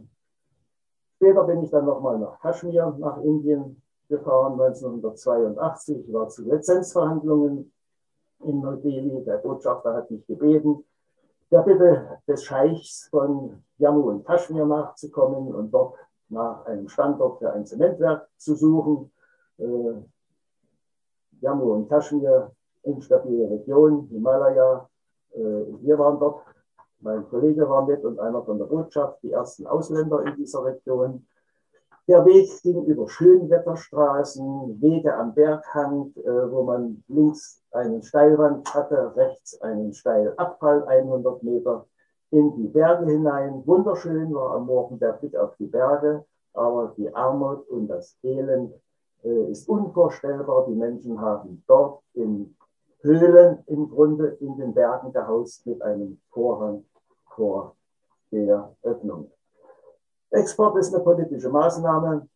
[1.16, 6.06] später bin ich dann nochmal nach Kaschmir, nach Indien gefahren, 1982.
[6.06, 7.72] Ich war zu Lizenzverhandlungen
[8.40, 9.24] in Neu-Delhi.
[9.24, 10.84] Der Botschafter hat mich gebeten,
[11.50, 15.94] der Bitte des Scheichs von Jammu und Kaschmir nachzukommen und dort
[16.28, 19.12] nach einem Standort für ein Zementwerk zu suchen.
[19.58, 20.02] Äh,
[21.40, 22.50] Jammu und Kaschmir,
[22.82, 24.88] instabile Region, Himalaya.
[25.32, 26.42] Äh, wir waren dort,
[27.00, 31.26] mein Kollege war mit und einer von der Botschaft, die ersten Ausländer in dieser Region.
[32.08, 39.16] Der Weg ging über Schönwetterstraßen, Wege am Berghang, äh, wo man links einen Steilwand hatte,
[39.16, 41.86] rechts einen Steilabfall, 100 Meter
[42.30, 43.66] in die Berge hinein.
[43.66, 48.72] Wunderschön war am Morgen der Blick auf die Berge, aber die Armut und das Elend
[49.24, 50.66] äh, ist unvorstellbar.
[50.68, 52.54] Die Menschen haben dort in
[53.00, 56.84] Höhlen im Grunde in den Bergen gehaust mit einem Vorhang
[57.34, 57.74] vor
[58.30, 59.32] der Öffnung.
[60.30, 62.28] Export ist eine politische Maßnahme.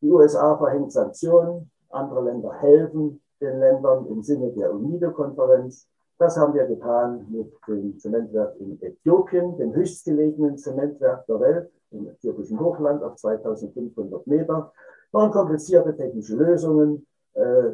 [0.00, 5.86] Die USA verhängt Sanktionen, andere Länder helfen den Ländern im Sinne der UNIDO-Konferenz.
[6.18, 12.08] Das haben wir getan mit dem Zementwerk in Äthiopien, dem höchstgelegenen Zementwerk der Welt im
[12.08, 14.72] äthiopischen Hochland auf 2500 Meter.
[15.10, 17.06] Waren komplizierte technische Lösungen.
[17.34, 17.72] Äh,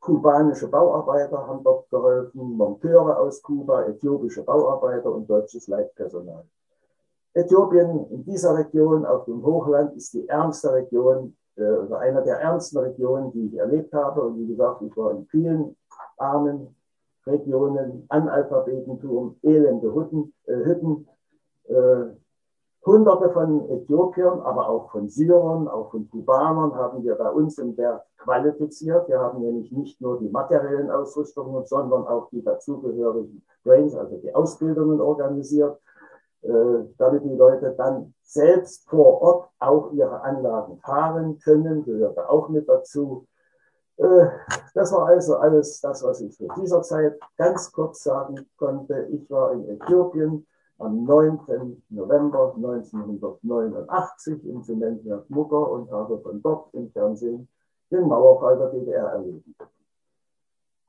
[0.00, 6.44] kubanische Bauarbeiter haben dort geholfen, Monteure aus Kuba, äthiopische Bauarbeiter und deutsches Leitpersonal.
[7.34, 12.38] Äthiopien in dieser Region auf dem Hochland ist die ärmste Region äh, oder einer der
[12.40, 14.22] ärmsten Regionen, die ich erlebt habe.
[14.22, 15.76] Und wie gesagt, ich war in vielen
[16.18, 16.74] armen
[17.26, 21.08] Regionen, Analphabetentum, elende Hütten, äh, Hütten
[21.68, 22.06] äh,
[22.84, 27.76] Hunderte von Äthiopiern, aber auch von Syrern, auch von Kubanern haben wir bei uns im
[27.76, 29.08] Werk qualifiziert.
[29.08, 34.34] Wir haben nämlich nicht nur die materiellen Ausrüstungen, sondern auch die dazugehörigen Brains, also die
[34.34, 35.78] Ausbildungen organisiert.
[36.42, 42.48] Äh, damit die Leute dann selbst vor Ort auch ihre Anlagen fahren können, gehörte auch
[42.48, 43.28] mit dazu.
[43.96, 44.26] Äh,
[44.74, 49.06] das war also alles das, was ich zu dieser Zeit ganz kurz sagen konnte.
[49.12, 50.44] Ich war in Äthiopien
[50.80, 51.80] am 9.
[51.90, 57.46] November 1989 im Zementwerk Mucker und habe von dort im Fernsehen
[57.92, 59.46] den Mauerfall der DDR erlebt.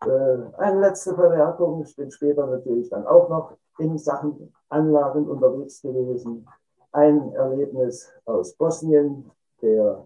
[0.04, 5.82] Äh, eine letzte Verwertung, ich bin später natürlich dann auch noch in Sachen Anlagen unterwegs
[5.82, 6.48] gewesen.
[6.92, 9.32] Ein Erlebnis aus Bosnien,
[9.62, 10.06] der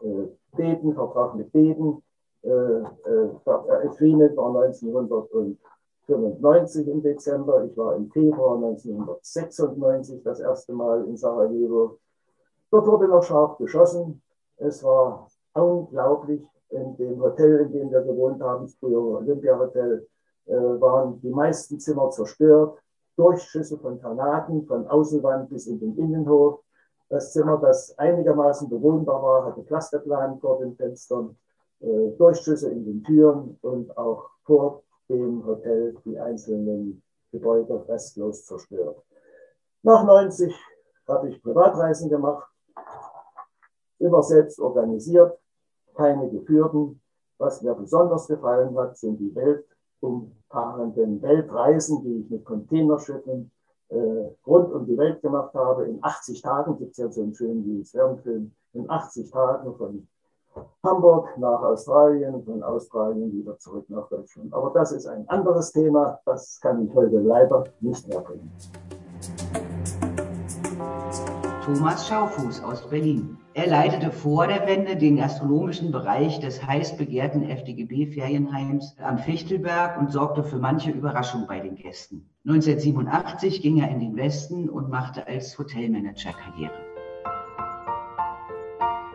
[0.00, 2.02] äh, Beten, Vertrag mit Beten,
[2.42, 7.64] äh, äh, Agreement war 1995 im Dezember.
[7.64, 11.98] Ich war im Februar 1996 das erste Mal in Sarajevo.
[12.70, 14.22] Dort wurde noch scharf geschossen.
[14.56, 16.42] Es war unglaublich.
[16.70, 20.06] In dem Hotel, in dem wir gewohnt haben, früher Olympia-Hotel,
[20.46, 22.78] äh, waren die meisten Zimmer zerstört.
[23.18, 26.60] Durchschüsse von Granaten von Außenwand bis in den Innenhof.
[27.08, 31.36] Das Zimmer, das einigermaßen bewohnbar war, hatte Plastikplan vor den Fenstern,
[31.80, 37.02] äh, Durchschüsse in den Türen und auch vor dem Hotel die einzelnen
[37.32, 39.02] Gebäude restlos zerstört.
[39.82, 40.54] Nach 90
[41.08, 42.48] habe ich Privatreisen gemacht,
[43.98, 45.36] immer selbst organisiert,
[45.94, 47.00] keine geführten.
[47.38, 49.64] Was mir besonders gefallen hat, sind die Welt
[50.48, 53.50] umfahrenden Weltreisen, die ich mit Containerschiffen
[53.88, 53.96] äh,
[54.46, 55.86] rund um die Welt gemacht habe.
[55.86, 57.94] In 80 Tagen gibt es ja so einen schönen Jules.
[58.74, 60.06] In 80 Tagen von
[60.82, 64.52] Hamburg nach Australien, von Australien wieder zurück nach Deutschland.
[64.52, 68.50] Aber das ist ein anderes Thema, das kann ich heute leider nicht mehr bringen.
[71.68, 73.36] Thomas Schaufuß aus Berlin.
[73.52, 80.10] Er leitete vor der Wende den gastronomischen Bereich des heiß begehrten FDGB-Ferienheims am Fichtelberg und
[80.10, 82.26] sorgte für manche Überraschung bei den Gästen.
[82.46, 86.72] 1987 ging er in den Westen und machte als Hotelmanager Karriere.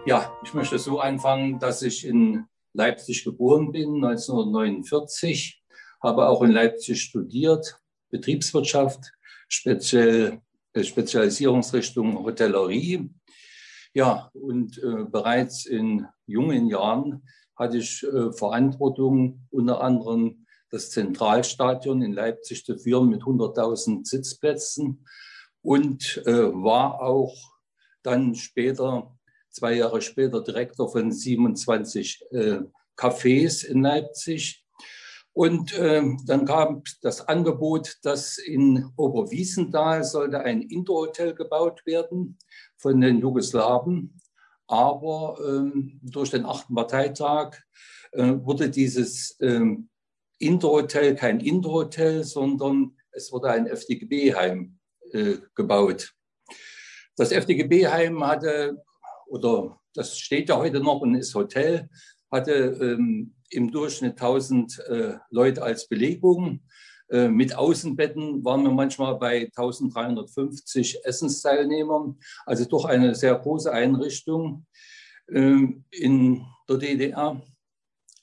[0.06, 5.60] Ja, ich möchte so anfangen, dass ich in Leipzig geboren bin, 1949,
[6.04, 7.82] habe auch in Leipzig studiert,
[8.12, 9.12] Betriebswirtschaft,
[9.48, 10.43] speziell
[10.82, 13.10] Spezialisierungsrichtung Hotellerie.
[13.94, 17.24] Ja, und äh, bereits in jungen Jahren
[17.56, 25.06] hatte ich äh, Verantwortung, unter anderem das Zentralstadion in Leipzig zu führen mit 100.000 Sitzplätzen
[25.62, 27.36] und äh, war auch
[28.02, 29.16] dann später
[29.54, 32.60] zwei Jahre später Direktor von 27 äh,
[32.98, 34.63] Cafés in Leipzig.
[35.34, 42.38] Und äh, dann kam das Angebot, dass in Oberwiesenthal sollte ein Indoor-Hotel gebaut werden
[42.78, 44.22] von den Jugoslawen.
[44.68, 47.58] Aber ähm, durch den achten Parteitag
[48.12, 49.90] äh, wurde dieses ähm,
[50.38, 54.78] Indoor-Hotel kein Indoor-Hotel, sondern es wurde ein FDGB-Heim
[55.12, 56.14] äh, gebaut.
[57.16, 58.84] Das FDGB-Heim hatte
[59.28, 61.90] oder das steht ja heute noch und ist Hotel,
[62.32, 66.62] hatte ähm, im Durchschnitt 1000 äh, Leute als Belegung.
[67.10, 74.66] Äh, mit Außenbetten waren wir manchmal bei 1350 Essensteilnehmern, also doch eine sehr große Einrichtung
[75.30, 77.42] ähm, in der DDR.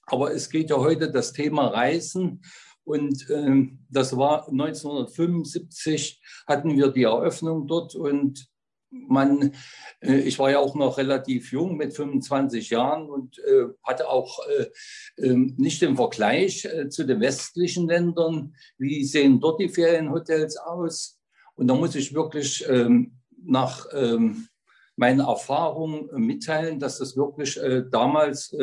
[0.06, 2.42] Aber es geht ja heute das Thema Reisen.
[2.82, 8.49] Und ähm, das war 1975, hatten wir die Eröffnung dort und
[8.90, 9.52] man,
[10.00, 14.40] äh, ich war ja auch noch relativ jung mit 25 Jahren und äh, hatte auch
[14.48, 18.54] äh, ähm, nicht den Vergleich zu den westlichen Ländern.
[18.78, 21.18] Wie sehen dort die Ferienhotels aus?
[21.54, 24.48] Und da muss ich wirklich ähm, nach ähm,
[24.96, 27.58] meinen Erfahrungen mitteilen, dass das wirklich
[27.90, 28.54] damals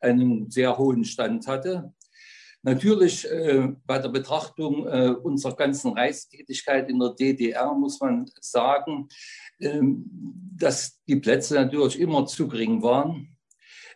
[0.00, 1.92] einen sehr hohen Stand hatte.
[2.66, 9.08] Natürlich äh, bei der Betrachtung äh, unserer ganzen Reichstätigkeit in der DDR muss man sagen,
[9.58, 13.36] dass die Plätze natürlich immer zu gering waren.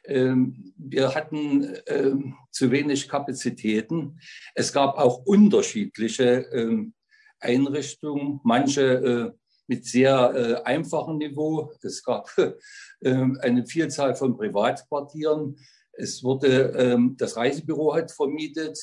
[0.05, 4.19] Ähm, wir hatten ähm, zu wenig Kapazitäten.
[4.55, 6.95] Es gab auch unterschiedliche ähm,
[7.39, 9.31] Einrichtungen, manche äh,
[9.67, 11.73] mit sehr äh, einfachem Niveau.
[11.83, 12.29] Es gab
[13.03, 15.57] eine Vielzahl von Privatquartieren.
[15.93, 18.79] Es wurde, ähm, das Reisebüro hat vermietet,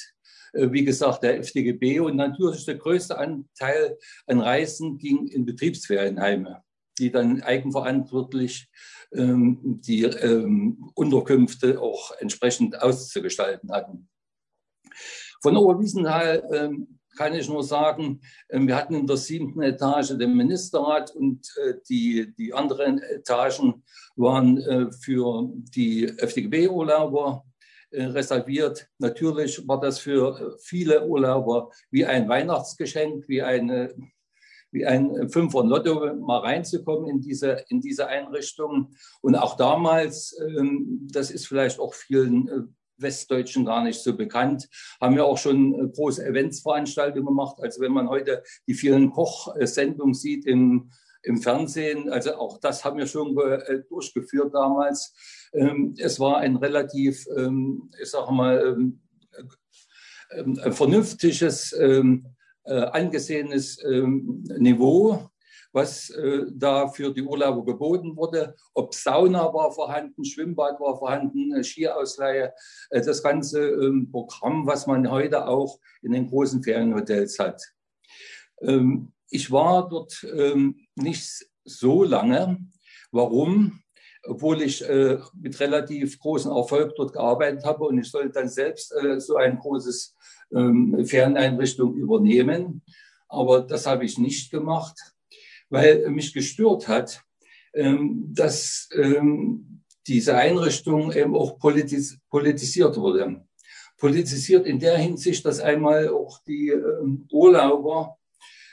[0.53, 3.97] äh, wie gesagt, der FDGB und natürlich der größte Anteil
[4.27, 6.63] an Reisen ging in Betriebsferienheime,
[6.97, 8.69] die dann eigenverantwortlich
[9.13, 14.09] ähm, die ähm, Unterkünfte auch entsprechend auszugestalten hatten.
[15.41, 20.35] Von Oberwiesenthal ähm, kann ich nur sagen, ähm, wir hatten in der siebten Etage den
[20.35, 23.83] Ministerrat und äh, die, die anderen Etagen
[24.15, 27.43] waren äh, für die FDGB-Urlauber
[27.91, 28.87] äh, reserviert.
[28.99, 33.93] Natürlich war das für viele Urlauber wie ein Weihnachtsgeschenk, wie eine
[34.71, 38.93] wie ein Fünfer Lotto mal reinzukommen in diese, in diese Einrichtung.
[39.21, 44.67] Und auch damals, ähm, das ist vielleicht auch vielen Westdeutschen gar nicht so bekannt.
[44.99, 47.57] Haben wir auch schon äh, große Eventsveranstaltungen gemacht.
[47.61, 50.89] Also wenn man heute die vielen Kochsendungen sieht im,
[51.23, 55.13] im Fernsehen, also auch das haben wir schon äh, durchgeführt damals.
[55.53, 58.77] Ähm, es war ein relativ, ähm, ich sage mal,
[60.71, 62.03] vernünftiges, äh,
[62.67, 63.81] angesehenes
[64.57, 65.29] Niveau
[65.77, 68.55] was äh, da für die Urlauber geboten wurde.
[68.73, 72.53] Ob Sauna war vorhanden, Schwimmbad war vorhanden, äh, Skiausleihe,
[72.89, 77.61] äh, das ganze ähm, Programm, was man heute auch in den großen Ferienhotels hat.
[78.61, 82.57] Ähm, ich war dort ähm, nicht so lange.
[83.11, 83.81] Warum?
[84.27, 88.93] Obwohl ich äh, mit relativ großem Erfolg dort gearbeitet habe und ich sollte dann selbst
[88.93, 90.15] äh, so ein großes
[90.53, 92.81] ähm, Ferneinrichtung übernehmen.
[93.29, 94.97] Aber das habe ich nicht gemacht
[95.69, 97.23] weil mich gestört hat,
[97.73, 103.45] ähm, dass ähm, diese Einrichtung eben auch politis politisiert wurde.
[103.97, 108.17] Politisiert in der Hinsicht, dass einmal auch die ähm, Urlauber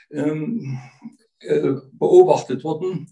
[0.09, 0.23] äh,
[1.91, 3.09] beobachtet wurden.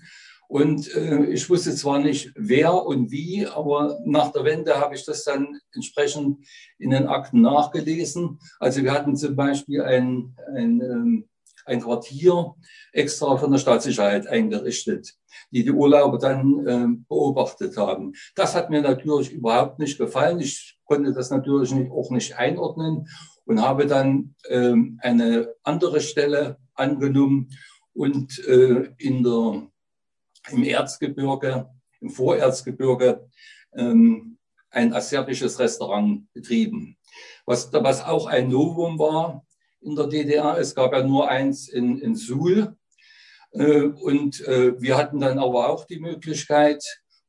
[0.53, 5.03] Und äh, ich wusste zwar nicht, wer und wie, aber nach der Wende habe ich
[5.03, 6.45] das dann entsprechend
[6.77, 8.37] in den Akten nachgelesen.
[8.59, 11.27] Also wir hatten zum Beispiel ein, ein
[11.65, 12.55] ein Quartier
[12.91, 15.15] extra von der Staatssicherheit eingerichtet,
[15.49, 18.13] die die Urlauber dann äh, beobachtet haben.
[18.35, 20.39] Das hat mir natürlich überhaupt nicht gefallen.
[20.39, 23.07] Ich konnte das natürlich nicht, auch nicht einordnen
[23.45, 27.49] und habe dann ähm, eine andere Stelle angenommen
[27.93, 29.67] und äh, in der,
[30.51, 31.69] im Erzgebirge,
[32.01, 33.27] im Vorerzgebirge,
[33.75, 34.37] ähm,
[34.69, 36.97] ein asiatisches Restaurant betrieben.
[37.45, 39.45] Was, was auch ein Novum war
[39.81, 42.75] in der DDR, es gab ja nur eins in, in Suhl.
[43.51, 46.83] Äh, und äh, wir hatten dann aber auch die Möglichkeit,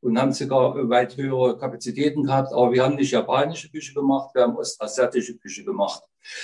[0.05, 2.53] und haben sogar weit höhere Kapazitäten gehabt.
[2.53, 6.03] Aber wir haben nicht japanische Küche gemacht, wir haben ostasiatische Küche gemacht.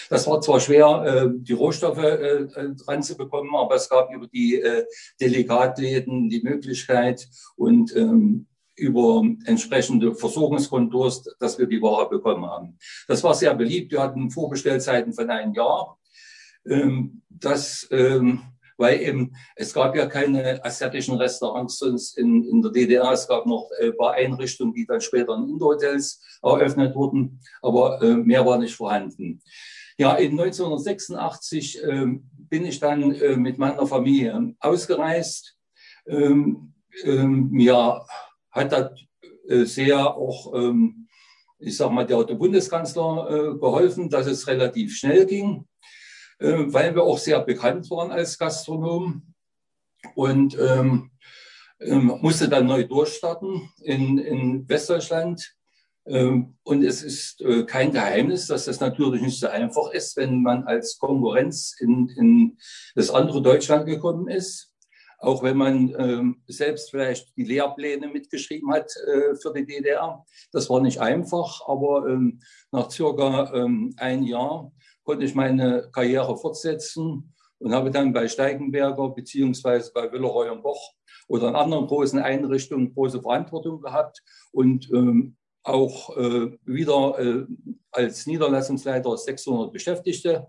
[0.08, 4.12] Das war zwar schwer, äh, die Rohstoffe äh, äh, dran zu bekommen, aber es gab
[4.12, 4.62] über die
[5.20, 12.78] Delegatläden die Möglichkeit und ähm, über entsprechende Versorgungskontors, dass wir die Ware bekommen haben.
[13.06, 13.92] Das war sehr beliebt.
[13.92, 15.98] Wir hatten Vorbestellzeiten von einem Jahr.
[16.66, 18.42] Ähm, das ähm,
[18.80, 23.12] weil eben es gab ja keine asiatischen Restaurants sonst in, in der DDR.
[23.12, 28.14] Es gab noch ein paar Einrichtungen, die dann später in Indo-Hotels eröffnet wurden, aber äh,
[28.14, 29.42] mehr war nicht vorhanden.
[29.98, 32.06] Ja, in 1986 äh,
[32.50, 35.58] bin ich dann äh, mit meiner Familie ausgereist.
[36.06, 36.72] Ähm,
[37.04, 38.02] ähm, mir
[38.50, 38.92] hat das
[39.46, 41.06] äh, sehr auch, ähm,
[41.58, 45.66] ich sag mal, der, der Bundeskanzler äh, geholfen, dass es relativ schnell ging.
[46.40, 49.34] Äh, weil wir auch sehr bekannt waren als Gastronom
[50.14, 51.10] und ähm,
[51.80, 55.54] ähm, musste dann neu durchstarten in, in Westdeutschland.
[56.06, 60.42] Ähm, und es ist äh, kein Geheimnis, dass das natürlich nicht so einfach ist, wenn
[60.42, 62.58] man als Konkurrenz in, in
[62.94, 64.74] das andere Deutschland gekommen ist.
[65.18, 70.24] Auch wenn man ähm, selbst vielleicht die Lehrpläne mitgeschrieben hat äh, für die DDR.
[70.52, 72.40] Das war nicht einfach, aber ähm,
[72.72, 74.72] nach circa ähm, ein Jahr
[75.10, 80.92] konnte ich meine Karriere fortsetzen und habe dann bei Steigenberger beziehungsweise bei Willeroy und Boch
[81.26, 87.44] oder in anderen großen Einrichtungen große Verantwortung gehabt und ähm, auch äh, wieder äh,
[87.90, 90.46] als Niederlassungsleiter 600 Beschäftigte.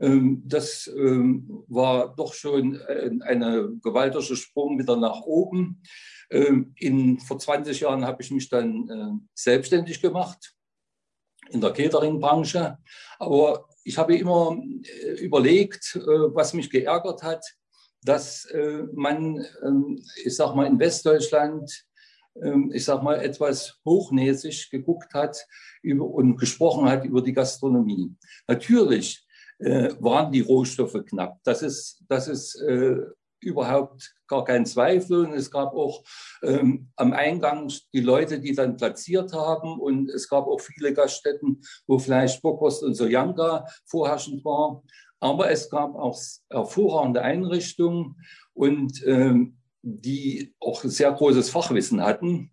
[0.00, 5.82] Ähm, das ähm, war doch schon ein eine gewaltiger Sprung wieder nach oben.
[6.30, 10.56] Ähm, in, vor 20 Jahren habe ich mich dann äh, selbstständig gemacht
[11.52, 12.78] in der Catering-Branche.
[13.18, 16.00] Aber ich habe immer äh, überlegt, äh,
[16.34, 17.44] was mich geärgert hat,
[18.04, 21.84] dass äh, man, ähm, ich sag mal, in Westdeutschland,
[22.42, 25.36] ähm, ich sag mal, etwas hochnäsig geguckt hat
[25.84, 28.14] und gesprochen hat über die Gastronomie.
[28.46, 29.26] Natürlich
[29.58, 31.38] waren die Rohstoffe knapp.
[31.44, 32.60] Das ist, das ist
[33.42, 35.26] überhaupt gar kein Zweifel.
[35.26, 36.02] Und es gab auch
[36.42, 39.78] ähm, am Eingang die Leute, die dann platziert haben.
[39.78, 44.82] Und es gab auch viele Gaststätten, wo Fleisch, Bockwurst und Sojanka vorherrschend war.
[45.20, 46.18] Aber es gab auch
[46.50, 48.16] hervorragende Einrichtungen
[48.54, 52.50] und ähm, die auch sehr großes Fachwissen hatten.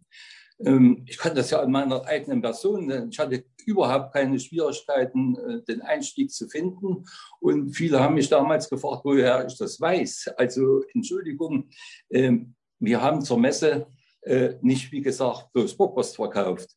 [0.64, 3.10] Ähm, ich kann das ja an meiner eigenen Person.
[3.10, 7.06] Ich hatte überhaupt keine Schwierigkeiten, äh, den Einstieg zu finden.
[7.40, 10.32] Und viele haben mich damals gefragt, woher ich das weiß.
[10.38, 11.70] Also Entschuldigung,
[12.10, 13.88] ähm, wir haben zur Messe
[14.22, 16.70] äh, nicht, wie gesagt, bloß Bockwurst verkauft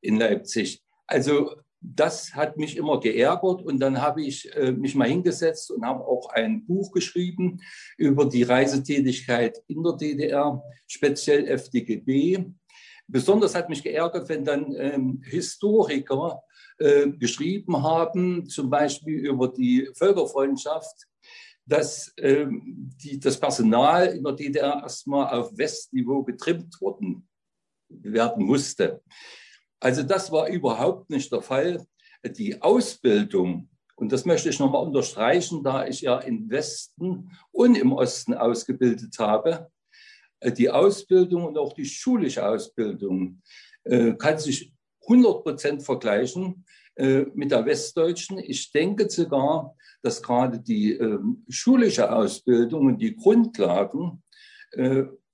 [0.00, 0.82] in Leipzig.
[1.06, 5.84] Also das hat mich immer geärgert und dann habe ich äh, mich mal hingesetzt und
[5.84, 7.60] habe auch ein Buch geschrieben
[7.96, 12.46] über die Reisetätigkeit in der DDR, speziell FDGB.
[13.08, 16.42] Besonders hat mich geärgert, wenn dann ähm, Historiker
[16.78, 21.06] äh, geschrieben haben, zum Beispiel über die Völkerfreundschaft,
[21.64, 27.28] dass ähm, die, das Personal in der DDR erstmal auf Westniveau getrimmt worden
[27.88, 29.02] werden musste.
[29.80, 31.84] Also das war überhaupt nicht der Fall.
[32.24, 37.92] Die Ausbildung, und das möchte ich nochmal unterstreichen, da ich ja im Westen und im
[37.92, 39.70] Osten ausgebildet habe,
[40.44, 43.42] die Ausbildung und auch die schulische Ausbildung
[43.84, 44.72] äh, kann sich
[45.02, 46.64] 100 Prozent vergleichen
[46.96, 48.38] äh, mit der westdeutschen.
[48.38, 54.22] Ich denke sogar, dass gerade die ähm, schulische Ausbildung und die Grundlagen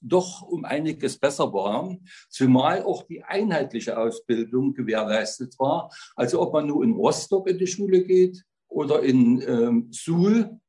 [0.03, 5.91] doch um einiges besser waren, zumal auch die einheitliche Ausbildung gewährleistet war.
[6.17, 10.62] Also ob man nur in Rostock in die Schule geht oder in ähm, Suhl, äh,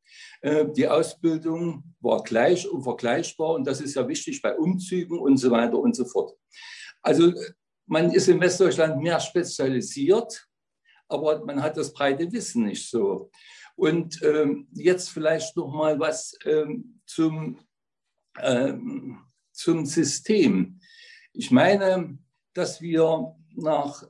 [0.44, 5.50] die Ausbildung war gleich und vergleichbar und das ist ja wichtig bei Umzügen und so
[5.52, 6.38] weiter und so fort.
[7.02, 7.32] Also
[7.86, 10.48] man ist in Westdeutschland mehr spezialisiert,
[11.08, 13.30] aber man hat das breite Wissen nicht so.
[13.76, 17.60] Und ähm, jetzt vielleicht noch mal was ähm, zum,
[18.40, 19.20] ähm,
[19.52, 20.80] zum System.
[21.34, 22.18] Ich meine,
[22.54, 24.04] dass wir nach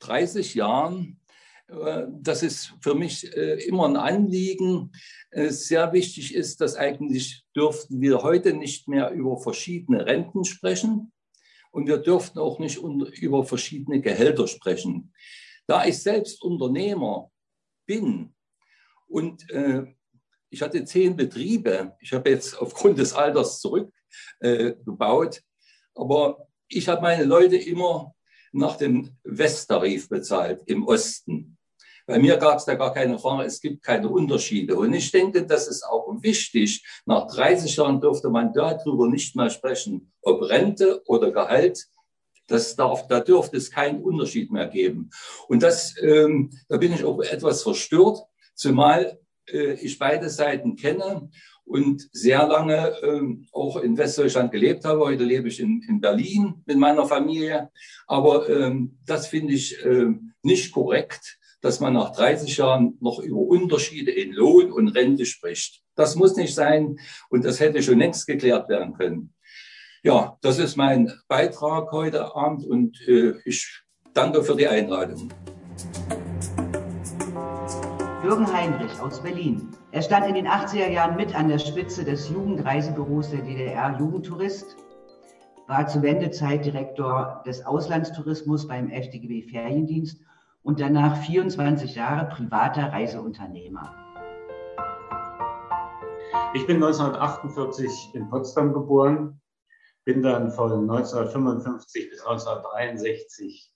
[0.00, 1.21] 30 Jahren äh,
[2.20, 4.92] das ist für mich äh, immer ein Anliegen.
[5.30, 11.12] Äh, sehr wichtig ist, dass eigentlich dürften wir heute nicht mehr über verschiedene Renten sprechen
[11.70, 15.12] und wir dürften auch nicht über verschiedene Gehälter sprechen.
[15.66, 17.30] Da ich selbst Unternehmer
[17.86, 18.34] bin
[19.06, 19.46] und
[20.50, 25.42] ich hatte zehn Betriebe, ich habe jetzt aufgrund des Alters zurückgebaut,
[25.94, 28.14] aber ich habe meine Leute immer
[28.52, 31.56] nach dem Westtarif bezahlt im Osten.
[32.12, 34.76] Bei mir gab es da gar keine Frage, es gibt keine Unterschiede.
[34.76, 36.84] Und ich denke, das ist auch wichtig.
[37.06, 41.86] Nach 30 Jahren dürfte man darüber nicht mehr sprechen, ob Rente oder Gehalt.
[42.48, 45.08] Das darf, da dürfte es keinen Unterschied mehr geben.
[45.48, 48.18] Und das, ähm, da bin ich auch etwas verstört,
[48.54, 49.18] zumal
[49.50, 51.30] äh, ich beide Seiten kenne
[51.64, 55.00] und sehr lange ähm, auch in Westdeutschland gelebt habe.
[55.00, 57.70] Heute lebe ich in, in Berlin mit meiner Familie.
[58.06, 60.08] Aber ähm, das finde ich äh,
[60.42, 65.80] nicht korrekt dass man nach 30 Jahren noch über Unterschiede in Lohn und Rente spricht.
[65.94, 66.98] Das muss nicht sein
[67.30, 69.32] und das hätte schon längst geklärt werden können.
[70.02, 73.82] Ja, das ist mein Beitrag heute Abend und äh, ich
[74.12, 75.32] danke für die Einladung.
[78.24, 79.68] Jürgen Heinrich aus Berlin.
[79.92, 84.76] Er stand in den 80er Jahren mit an der Spitze des Jugendreisebüros der DDR Jugendtourist,
[85.68, 90.20] war zur Wendezeit Direktor des Auslandstourismus beim FDGB Feriendienst
[90.62, 93.98] und danach 24 Jahre privater Reiseunternehmer.
[96.54, 99.40] Ich bin 1948 in Potsdam geboren,
[100.04, 103.72] bin dann von 1955 bis 1963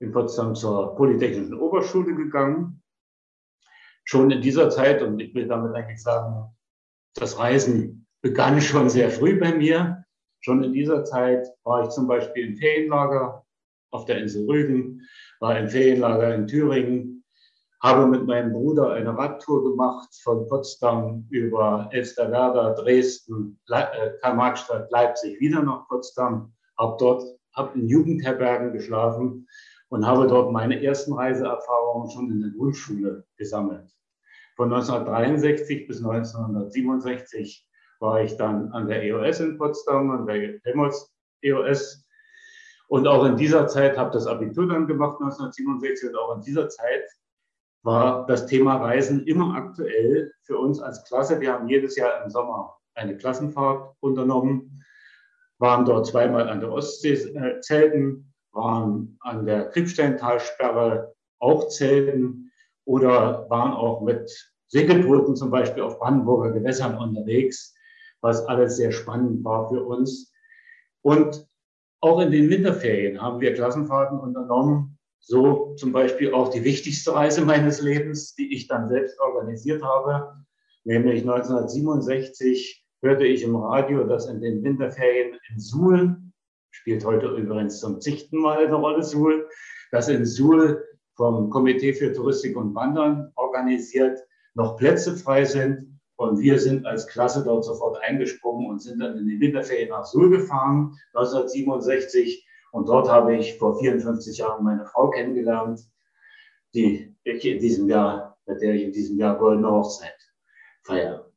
[0.00, 2.82] in Potsdam zur Polytechnischen Oberschule gegangen.
[4.04, 6.56] Schon in dieser Zeit, und ich will damit eigentlich sagen,
[7.14, 10.04] das Reisen begann schon sehr früh bei mir.
[10.40, 13.44] Schon in dieser Zeit war ich zum Beispiel im Ferienlager
[13.90, 15.06] auf der Insel Rügen,
[15.40, 17.24] war im Ferienlager in Thüringen,
[17.82, 25.40] habe mit meinem Bruder eine Radtour gemacht von Potsdam über Elsterwerda, Dresden, äh, Karl-Marx-Stadt, Leipzig,
[25.40, 27.24] wieder nach Potsdam, habe dort
[27.54, 29.48] hab in Jugendherbergen geschlafen
[29.88, 33.90] und habe dort meine ersten Reiseerfahrungen schon in der Grundschule gesammelt.
[34.56, 37.66] Von 1963 bis 1967
[37.98, 41.12] war ich dann an der EOS in Potsdam, an der Helmholtz
[41.42, 42.06] EOS
[42.90, 46.08] und auch in dieser Zeit habe das Abitur dann gemacht, 1967.
[46.08, 47.04] Und auch in dieser Zeit
[47.84, 51.40] war das Thema Reisen immer aktuell für uns als Klasse.
[51.40, 54.84] Wir haben jedes Jahr im Sommer eine Klassenfahrt unternommen,
[55.58, 62.50] waren dort zweimal an der Ostsee äh, zelten, waren an der Kriegsteintalsperre auch zelten
[62.86, 67.72] oder waren auch mit Segelbooten zum Beispiel auf Brandenburger Gewässern unterwegs,
[68.20, 70.32] was alles sehr spannend war für uns.
[71.02, 71.48] Und
[72.00, 74.98] auch in den Winterferien haben wir Klassenfahrten unternommen.
[75.20, 80.34] So zum Beispiel auch die wichtigste Reise meines Lebens, die ich dann selbst organisiert habe.
[80.84, 86.16] Nämlich 1967 hörte ich im Radio, dass in den Winterferien in Suhl,
[86.70, 89.46] spielt heute übrigens zum zigten Mal eine Rolle Suhl,
[89.90, 90.82] dass in Suhl
[91.16, 94.18] vom Komitee für Touristik und Wandern organisiert
[94.54, 95.89] noch Plätze frei sind
[96.20, 100.04] und wir sind als Klasse dort sofort eingesprungen und sind dann in die Winterferien nach
[100.04, 102.46] Suhl gefahren, 1967.
[102.72, 105.80] Und dort habe ich vor 54 Jahren meine Frau kennengelernt,
[106.74, 110.14] die ich in diesem Jahr, mit der ich in diesem Jahr Goldene Hochzeit
[110.82, 111.32] feiere.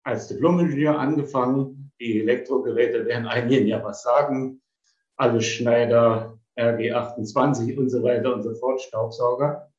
[0.02, 1.92] als Diplom-Ingenieur angefangen.
[2.00, 4.60] Die Elektrogeräte werden einigen ja was sagen.
[5.16, 9.70] Alle Schneider, RG28 und so weiter und so fort, Staubsauger.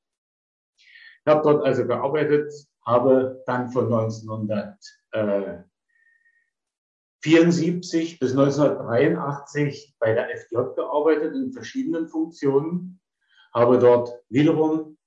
[0.78, 2.52] Ich habe dort also gearbeitet,
[2.86, 5.72] habe dann von 1974
[7.24, 13.00] 74 bis 1983 bei der FJ gearbeitet in verschiedenen Funktionen,
[13.54, 14.98] habe dort wiederum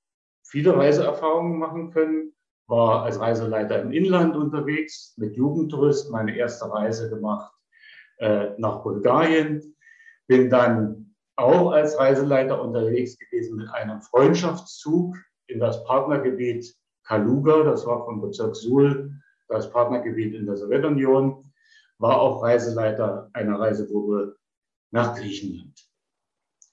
[0.43, 2.33] viele Reiseerfahrungen machen können,
[2.67, 7.53] war als Reiseleiter im Inland unterwegs, mit Jugendtourist meine erste Reise gemacht
[8.19, 9.75] äh, nach Bulgarien,
[10.27, 15.15] bin dann auch als Reiseleiter unterwegs gewesen mit einem Freundschaftszug
[15.47, 19.11] in das Partnergebiet Kaluga, das war vom Bezirk Suhl,
[19.47, 21.51] das Partnergebiet in der Sowjetunion,
[21.99, 24.37] war auch Reiseleiter einer Reisegruppe
[24.91, 25.87] nach Griechenland.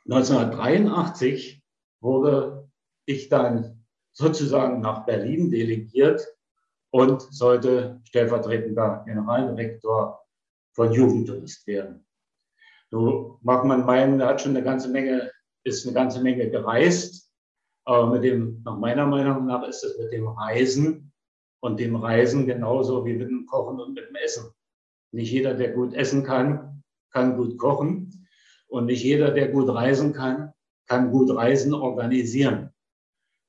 [0.06, 1.62] 1983
[2.00, 2.68] wurde
[3.04, 6.26] ich dann sozusagen nach Berlin delegiert
[6.90, 10.20] und sollte stellvertretender Generaldirektor
[10.72, 12.06] von Jugendtourist werden.
[12.92, 15.30] So mag man meinen, er hat schon eine ganze Menge,
[15.64, 17.32] ist eine ganze Menge gereist,
[17.86, 21.10] aber mit dem, nach meiner Meinung nach, ist es mit dem Reisen
[21.60, 24.52] und dem Reisen genauso wie mit dem Kochen und mit dem Essen.
[25.10, 26.82] Nicht jeder, der gut essen kann,
[27.12, 28.28] kann gut kochen.
[28.68, 30.52] Und nicht jeder, der gut reisen kann,
[30.86, 32.74] kann gut Reisen organisieren.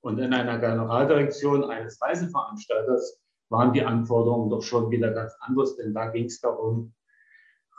[0.01, 5.93] Und in einer Generaldirektion eines Reiseveranstalters waren die Anforderungen doch schon wieder ganz anders, denn
[5.93, 6.93] da ging es darum,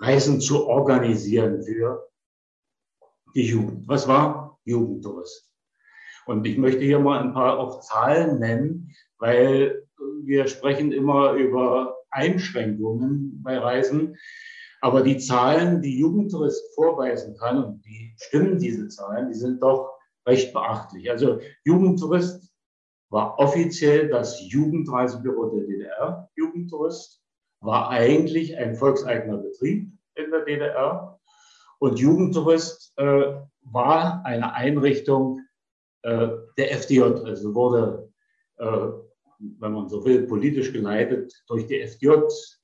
[0.00, 2.08] Reisen zu organisieren für
[3.34, 3.86] die Jugend.
[3.88, 5.50] Was war Jugendtourist?
[6.26, 9.86] Und ich möchte hier mal ein paar auch Zahlen nennen, weil
[10.22, 14.16] wir sprechen immer über Einschränkungen bei Reisen.
[14.80, 19.94] Aber die Zahlen, die Jugendtourist vorweisen kann, und die stimmen diese Zahlen, die sind doch
[20.26, 21.10] recht beachtlich.
[21.10, 22.52] Also Jugendtourist
[23.10, 26.30] war offiziell das Jugendreisebüro der DDR.
[26.36, 27.23] Jugendtourist
[27.64, 31.18] war eigentlich ein volkseigener Betrieb in der DDR.
[31.78, 35.40] Und Jugendtourist äh, war eine Einrichtung
[36.02, 38.12] äh, der FDJ, also wurde
[38.58, 38.88] äh,
[39.58, 42.12] wenn man so will, politisch geleitet durch die FDJ,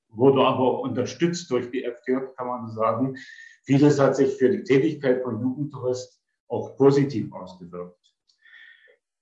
[0.09, 3.17] wurde aber auch unterstützt durch die FDJ, kann man sagen.
[3.65, 8.00] Vieles hat sich für die Tätigkeit von Jugendtourist auch positiv ausgewirkt.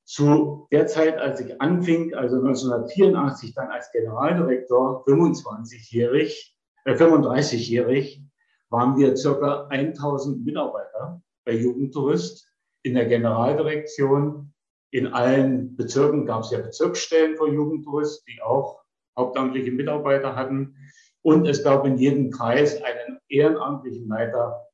[0.09, 6.57] Zu der Zeit, als ich anfing, also 1984 dann als Generaldirektor, 25-jährig,
[6.87, 8.23] äh 35-jährig,
[8.71, 12.51] waren wir circa 1000 Mitarbeiter bei Jugendtourist
[12.83, 14.55] in der Generaldirektion
[14.91, 18.81] in allen Bezirken gab es ja Bezirksstellen für Jugendtourist, die auch
[19.19, 20.75] hauptamtliche Mitarbeiter hatten.
[21.21, 24.67] Und es gab in jedem Kreis einen ehrenamtlichen Leiter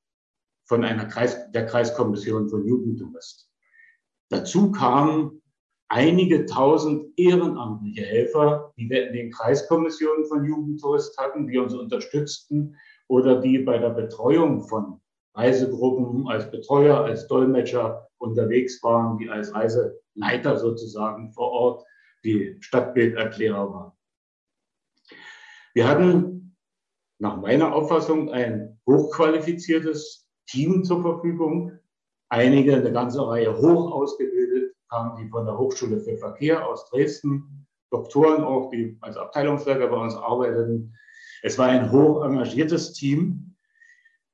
[0.66, 3.43] von einer Kreis, der Kreiskommission von Jugendtourist.
[4.31, 5.43] Dazu kamen
[5.89, 12.77] einige tausend ehrenamtliche Helfer, die wir in den Kreiskommissionen von Jugendtourist hatten, die uns unterstützten
[13.09, 15.01] oder die bei der Betreuung von
[15.35, 21.85] Reisegruppen als Betreuer, als Dolmetscher unterwegs waren, die als Reiseleiter sozusagen vor Ort
[22.25, 23.93] die Stadtbilderklärer waren.
[25.75, 26.57] Wir hatten
[27.18, 31.79] nach meiner Auffassung ein hochqualifiziertes Team zur Verfügung.
[32.29, 37.66] Einige, eine ganze Reihe hoch ausgebildet, kamen die von der Hochschule für Verkehr aus Dresden,
[37.91, 40.95] Doktoren auch, die als Abteilungsleiter bei uns arbeiteten.
[41.43, 43.55] Es war ein hoch engagiertes Team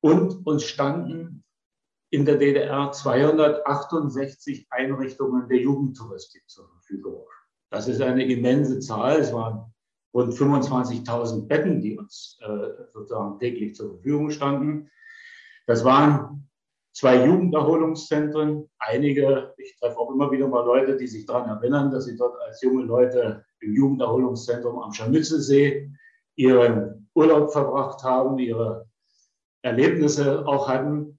[0.00, 1.44] und uns standen
[2.10, 7.26] in der DDR 268 Einrichtungen der Jugendtouristik zur Verfügung.
[7.70, 9.20] Das ist eine immense Zahl.
[9.20, 9.72] Es waren
[10.12, 14.90] rund 25.000 Betten, die uns äh, sozusagen täglich zur Verfügung standen.
[15.66, 16.49] Das waren
[16.92, 18.68] zwei Jugenderholungszentren.
[18.78, 22.40] Einige, ich treffe auch immer wieder mal Leute, die sich daran erinnern, dass sie dort
[22.42, 25.90] als junge Leute im Jugenderholungszentrum am Scharmützelsee
[26.36, 28.86] ihren Urlaub verbracht haben, ihre
[29.62, 31.18] Erlebnisse auch hatten.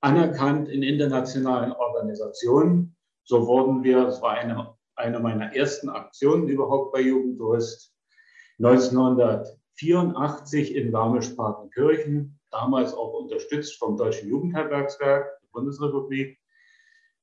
[0.00, 2.96] anerkannt in internationalen Organisationen.
[3.24, 7.94] So wurden wir, das war eine, eine meiner ersten Aktionen überhaupt bei Jugendtourist,
[8.58, 16.38] 1984 in Garmisch-Partenkirchen, damals auch unterstützt vom Deutschen Jugendherbergswerk Bundesrepublik,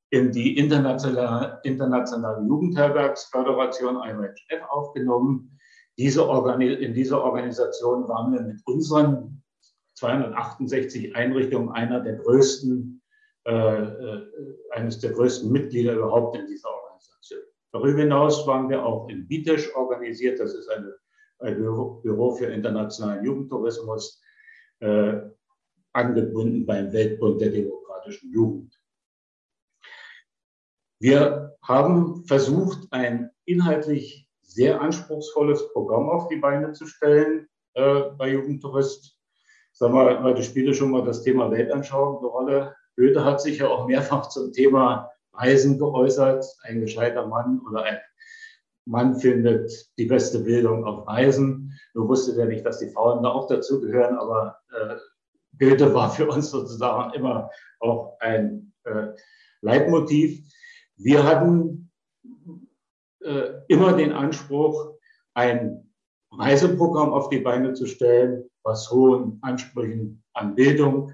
[0.09, 5.59] in die internationale, internationale Jugendherbergsföderation IMHF aufgenommen.
[5.97, 6.21] Diese
[6.61, 9.43] in dieser Organisation waren wir mit unseren
[9.95, 13.01] 268 Einrichtungen einer der größten,
[13.45, 14.27] äh, äh,
[14.71, 17.39] eines der größten Mitglieder überhaupt in dieser Organisation.
[17.73, 20.39] Darüber hinaus waren wir auch in Bitesch organisiert.
[20.39, 20.93] Das ist eine,
[21.39, 24.21] ein Büro für internationalen Jugendtourismus,
[24.79, 25.21] äh,
[25.97, 28.79] angebunden beim Weltbund der demokratischen Jugend.
[30.99, 38.31] Wir haben versucht, ein inhaltlich sehr anspruchsvolles Programm auf die Beine zu stellen äh, bei
[38.31, 39.17] Jugendtourist.
[39.73, 42.75] Sagen wir, heute spielte schon mal das Thema Weltanschauung eine Rolle.
[42.95, 46.45] Goethe hat sich ja auch mehrfach zum Thema Reisen geäußert.
[46.63, 47.99] Ein gescheiter Mann oder ein
[48.85, 51.77] Mann findet die beste Bildung auf Reisen.
[51.93, 54.95] Nur wusste der nicht, dass die Frauen da auch dazu gehören, aber äh,
[55.57, 59.07] Goethe war für uns sozusagen immer auch ein äh,
[59.61, 60.47] Leitmotiv.
[60.97, 61.91] Wir hatten
[63.21, 64.93] äh, immer den Anspruch,
[65.33, 65.91] ein
[66.31, 71.13] Reiseprogramm auf die Beine zu stellen, was hohen Ansprüchen an Bildung,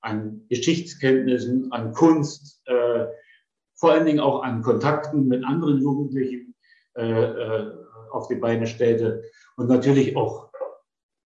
[0.00, 3.06] an Geschichtskenntnissen, an Kunst, äh,
[3.74, 6.54] vor allen Dingen auch an Kontakten mit anderen Jugendlichen
[6.96, 7.74] äh, äh
[8.10, 9.22] auf die Beine stellte
[9.56, 10.50] und natürlich auch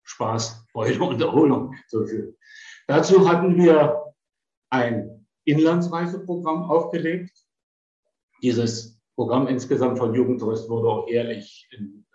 [0.04, 2.36] Spaß, Freude und Erholung so viel.
[2.86, 4.00] Dazu hatten wir
[4.70, 7.36] ein Inlandsreiseprogramm aufgelegt,
[8.42, 12.06] dieses Programm insgesamt von Jugendtourist wurde auch jährlich in,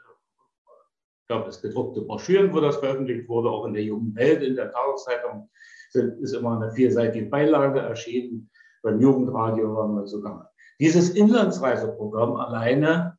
[1.19, 4.55] ich glaube, es gedruckte Broschüren, wo das veröffentlicht wurde, auch in der Jungen Welt, in
[4.55, 5.49] der Tageszeitung
[5.93, 8.49] ist immer eine vierseitige Beilage erschienen.
[8.81, 10.49] Beim Jugendradio waren wir sogar.
[10.79, 13.17] Dieses Inlandsreiseprogramm alleine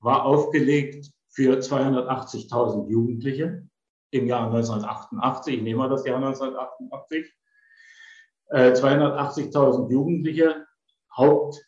[0.00, 3.69] war aufgelegt für 280.000 Jugendliche
[4.10, 5.56] im Jahr 1988.
[5.56, 7.32] Ich nehme mal das Jahr 1988.
[8.48, 10.66] Äh, 280.000 Jugendliche.
[11.16, 11.60] Haupt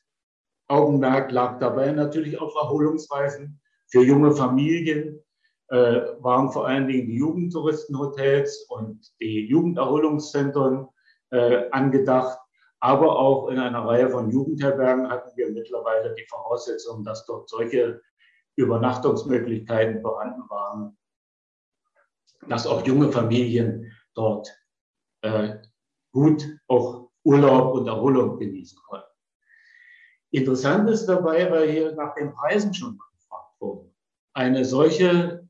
[0.68, 3.60] Augenmerk lag dabei natürlich auf Erholungsweisen.
[3.88, 5.22] Für junge Familien
[5.68, 10.88] äh, waren vor allen Dingen die Jugendtouristenhotels und die Jugenderholungszentren
[11.30, 12.38] äh, angedacht.
[12.80, 18.00] Aber auch in einer Reihe von Jugendherbergen hatten wir mittlerweile die Voraussetzung, dass dort solche
[18.56, 20.96] Übernachtungsmöglichkeiten vorhanden waren,
[22.48, 24.48] dass auch junge Familien dort
[25.22, 25.56] äh,
[26.12, 29.06] gut auch Urlaub und Erholung genießen konnten.
[30.30, 33.90] Interessant ist dabei, weil hier nach den Preisen schon gefragt wurde.
[34.32, 35.48] Eine solche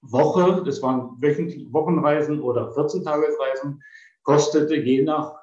[0.00, 3.80] Woche, das waren Wochenreisen oder 14-Tagesreisen,
[4.22, 5.34] kostete je nach,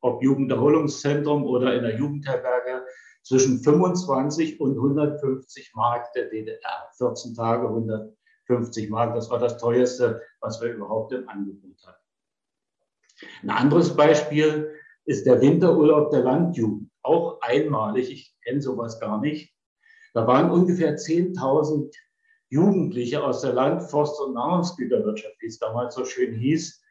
[0.00, 2.84] ob Jugenderholungszentrum oder in der Jugendherberge,
[3.22, 6.90] zwischen 25 und 150 Mark der DDR.
[6.96, 7.68] 14 Tage,
[8.48, 12.02] 150 Mark, das war das teuerste, was wir überhaupt im Angebot hatten.
[13.42, 14.72] Ein anderes Beispiel
[15.04, 18.10] ist der Winterurlaub der Landjugend auch einmalig.
[18.10, 19.54] Ich kenne sowas gar nicht.
[20.14, 21.94] Da waren ungefähr 10.000
[22.48, 26.82] Jugendliche aus der Land-, Forst- und Nahrungsgüterwirtschaft, wie es damals so schön hieß,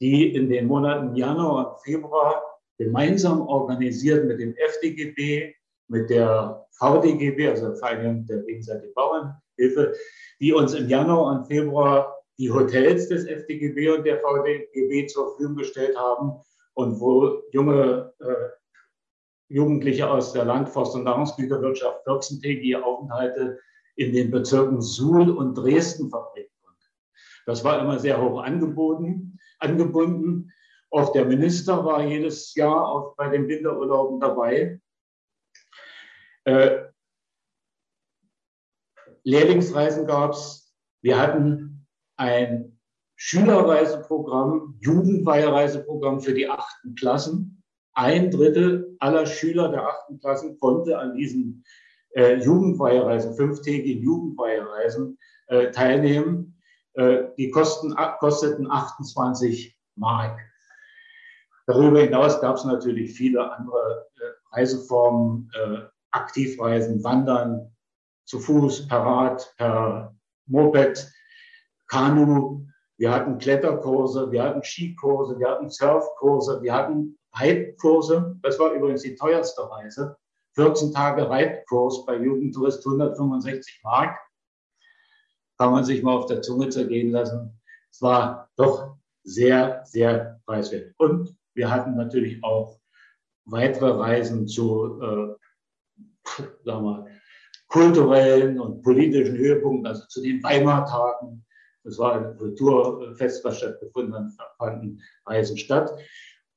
[0.00, 2.42] die in den Monaten Januar und Februar
[2.78, 5.54] gemeinsam organisiert mit dem FDGB,
[5.88, 8.92] mit der VDGB, also Vereinigung der gegenseitigen
[9.56, 9.94] Bauernhilfe,
[10.40, 15.56] die uns im Januar und Februar die Hotels des FDGB und der VDGB zur Verfügung
[15.56, 16.32] gestellt haben
[16.74, 18.34] und wo junge äh,
[19.48, 23.60] Jugendliche aus der Landforst- und Nahrungsgüterwirtschaft 14-tägige Aufenthalte
[23.94, 26.86] in den Bezirken Suhl und Dresden verbringen konnte.
[27.46, 30.50] Das war immer sehr hoch angeboten, angebunden.
[30.90, 34.80] Auch der Minister war jedes Jahr bei den Winterurlauben dabei.
[36.44, 36.84] Äh,
[39.24, 40.72] Lehrlingsreisen gab es.
[41.02, 42.78] Wir hatten ein
[43.16, 47.54] Schülerreiseprogramm, Jugendweihereiseprogramm für die achten Klassen
[47.94, 51.64] ein Drittel aller Schüler der achten Klassen konnte an diesen
[52.10, 56.60] äh, Jugendweihereisen, fünftägigen Jugendweihereisen äh, teilnehmen.
[56.94, 60.38] Äh, die Kosten, kosteten 28 Mark.
[61.66, 65.78] Darüber hinaus gab es natürlich viele andere äh, Reiseformen, äh,
[66.10, 67.73] Aktivreisen, Wandern,
[68.24, 70.14] zu Fuß, per Rad, per
[70.46, 71.12] Moped,
[71.86, 72.66] Kanu.
[72.96, 78.38] Wir hatten Kletterkurse, wir hatten Skikurse, wir hatten Surfkurse, wir hatten Reitkurse.
[78.42, 80.16] Das war übrigens die teuerste Reise.
[80.54, 84.16] 14 Tage Reitkurs bei Jugendtourist 165 Mark.
[85.58, 87.60] Kann man sich mal auf der Zunge zergehen lassen.
[87.90, 90.94] Es war doch sehr, sehr preiswert.
[90.98, 92.78] Und wir hatten natürlich auch
[93.44, 97.06] weitere Reisen zu, äh, sagen wir,
[97.74, 101.44] kulturellen und politischen Höhepunkten, also zu den Weimar-Tagen.
[101.82, 105.90] Das war ein Kulturfest, was stattgefunden hat, fanden Reisen statt.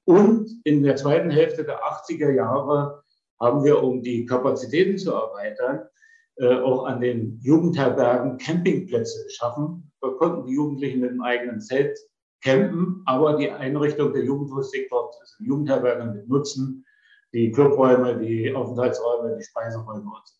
[0.05, 3.01] Und in der zweiten Hälfte der 80er Jahre
[3.39, 5.87] haben wir, um die Kapazitäten zu erweitern,
[6.35, 9.91] äh, auch an den Jugendherbergen Campingplätze geschaffen.
[10.01, 11.97] Dort konnten die Jugendlichen mit einem eigenen Zelt
[12.43, 16.85] campen, aber die Einrichtung der Jugendtouristik dort, also Jugendherbergen mit Nutzen,
[17.33, 20.36] die Clubräume, die Aufenthaltsräume, die Speiseräume und so.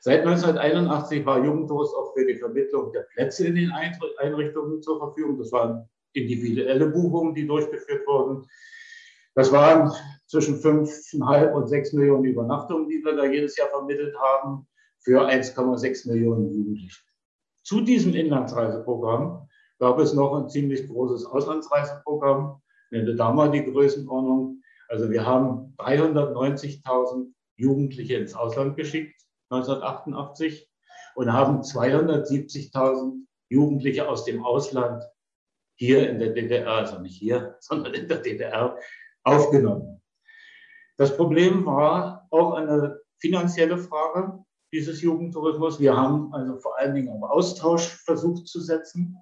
[0.00, 5.38] Seit 1981 war Jugendtourist auch für die Vermittlung der Plätze in den Einrichtungen zur Verfügung.
[5.38, 8.46] Das waren individuelle Buchungen, die durchgeführt wurden.
[9.34, 9.92] Das waren
[10.26, 14.66] zwischen 5,5 und 6 Millionen Übernachtungen, die wir da jedes Jahr vermittelt haben,
[15.00, 17.02] für 1,6 Millionen Jugendliche.
[17.62, 22.60] Zu diesem Inlandsreiseprogramm gab es noch ein ziemlich großes Auslandsreiseprogramm.
[22.90, 24.62] Nenne da mal die Größenordnung.
[24.88, 27.26] Also wir haben 390.000
[27.56, 29.20] Jugendliche ins Ausland geschickt,
[29.50, 30.68] 1988,
[31.14, 35.02] und haben 270.000 Jugendliche aus dem Ausland
[35.76, 38.76] hier in der DDR, also nicht hier, sondern in der DDR,
[39.24, 40.00] aufgenommen.
[40.96, 45.80] Das Problem war auch eine finanzielle Frage dieses Jugendtourismus.
[45.80, 49.16] Wir haben also vor allen Dingen auf Austausch versucht zu setzen.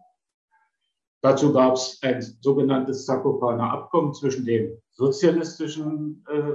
[1.22, 6.52] Dazu gab es ein sogenanntes Zakopaner Abkommen zwischen den sozialistischen äh,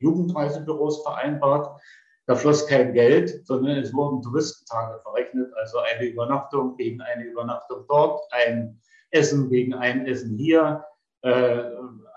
[0.00, 1.80] Jugendreisebüros vereinbart.
[2.26, 7.84] Da floss kein Geld, sondern es wurden Touristentage verrechnet, also eine Übernachtung gegen eine Übernachtung
[7.88, 10.84] dort, ein Essen gegen ein Essen hier,
[11.22, 11.64] äh,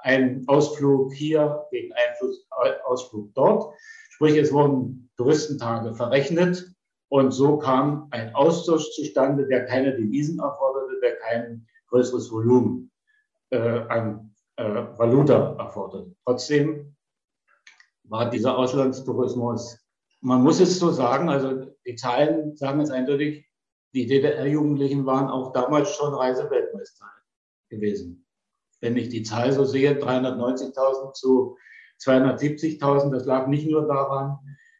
[0.03, 2.15] ein Ausflug hier gegen einen
[2.85, 3.73] Ausflug dort.
[4.11, 6.65] Sprich, es wurden Touristentage verrechnet
[7.09, 12.91] und so kam ein Austausch zustande, der keine Devisen erforderte, der kein größeres Volumen
[13.49, 14.63] äh, an äh,
[14.97, 16.15] Valuta erforderte.
[16.25, 16.95] Trotzdem
[18.03, 19.77] war dieser Auslandstourismus,
[20.27, 23.47] man muss es so sagen, also die Zahlen sagen es eindeutig,
[23.93, 27.05] die DDR-Jugendlichen waren auch damals schon Reiseweltmeister
[27.69, 28.27] gewesen.
[28.81, 31.57] Wenn ich die Zahl so sehe, 390.000 zu
[32.01, 34.37] 270.000, das lag nicht nur daran,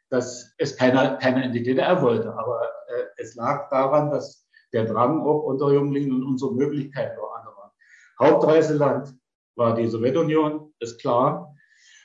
[0.09, 4.83] dass es keiner, keiner in die DDR wollte, aber äh, es lag daran, dass der
[4.83, 7.71] Drang auch unter Jugendlichen und unsere Möglichkeiten auch andere waren.
[8.19, 9.15] Hauptreiseland
[9.55, 11.55] war die Sowjetunion, ist klar.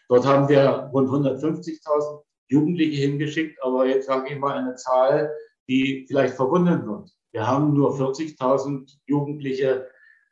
[0.09, 2.23] Dort haben wir rund 150.000
[2.53, 5.35] Jugendliche hingeschickt, aber jetzt sage ich mal eine Zahl,
[5.69, 7.11] die vielleicht verwundern wird.
[7.33, 9.89] Wir haben nur 40.000 Jugendliche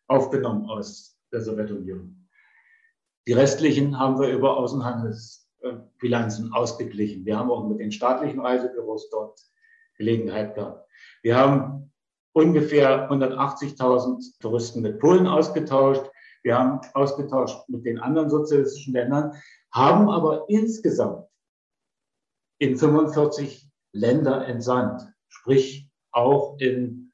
[0.06, 2.28] aufgenommen aus der Sowjetunion.
[3.26, 7.24] Die restlichen haben wir über Außenhandelsbilanzen ausgeglichen.
[7.24, 9.40] Wir haben auch mit den staatlichen Reisebüros dort
[9.96, 10.86] Gelegenheit gehabt.
[11.22, 11.92] Wir haben
[12.32, 16.04] ungefähr 180.000 Touristen mit Polen ausgetauscht.
[16.42, 19.32] Wir haben ausgetauscht mit den anderen sozialistischen Ländern,
[19.72, 21.29] haben aber insgesamt
[22.60, 27.12] in 45 Länder entsandt sprich auch in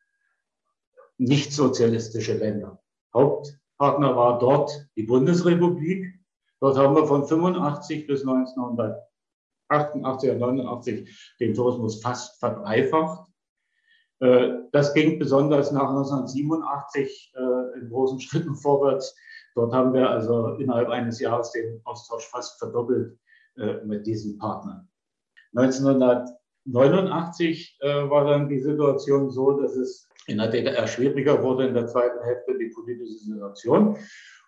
[1.18, 2.82] nichtsozialistische Länder.
[3.14, 6.18] Hauptpartner war dort die Bundesrepublik.
[6.60, 13.30] Dort haben wir von 85 bis 1988 und 89 den Tourismus fast verdreifacht.
[14.20, 19.14] Äh, das ging besonders nach 1987 äh, in großen Schritten vorwärts.
[19.54, 23.16] Dort haben wir also innerhalb eines Jahres den Austausch fast verdoppelt
[23.56, 24.88] äh, mit diesen Partnern.
[25.54, 26.28] 1900
[26.66, 31.74] 89 äh, war dann die Situation so, dass es in der DDR schwieriger wurde in
[31.74, 33.96] der zweiten Hälfte die politische Situation.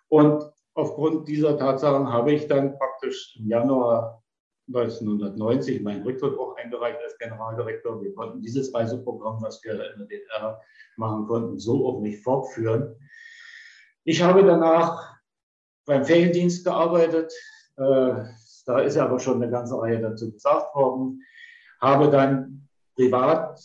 [0.09, 0.43] Und
[0.73, 4.21] aufgrund dieser Tatsachen habe ich dann praktisch im Januar
[4.67, 8.01] 1990 meinen Rücktritt auch eingereicht als Generaldirektor.
[8.03, 10.61] Wir konnten dieses Reiseprogramm, was wir in der DDR
[10.97, 12.95] machen konnten, so auch nicht fortführen.
[14.03, 15.15] Ich habe danach
[15.85, 17.33] beim Feriendienst gearbeitet.
[17.77, 18.25] Äh,
[18.69, 21.21] da ist aber schon eine ganze Reihe dazu gesagt worden
[21.79, 23.59] habe dann privat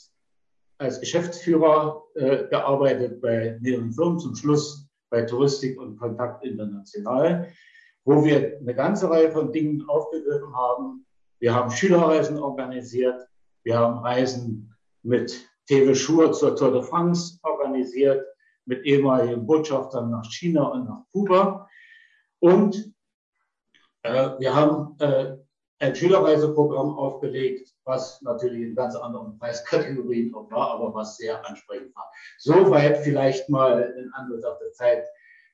[0.78, 7.48] als Geschäftsführer äh, gearbeitet bei mehreren Firmen, zum Schluss bei Touristik und Kontakt International,
[8.04, 11.06] wo wir eine ganze Reihe von Dingen aufgegriffen haben.
[11.38, 13.26] Wir haben Schülerreisen organisiert,
[13.64, 18.24] wir haben Reisen mit TV Schur zur Tour de France organisiert,
[18.66, 21.68] mit ehemaligen Botschaftern nach China und nach Kuba.
[22.40, 22.93] Und
[24.04, 25.36] wir haben äh,
[25.80, 31.94] ein Schülerreiseprogramm aufgelegt, was natürlich in ganz anderen Preiskategorien auch war, aber was sehr ansprechend
[31.96, 32.10] war.
[32.38, 35.04] Soweit vielleicht mal in Anbetracht der Zeit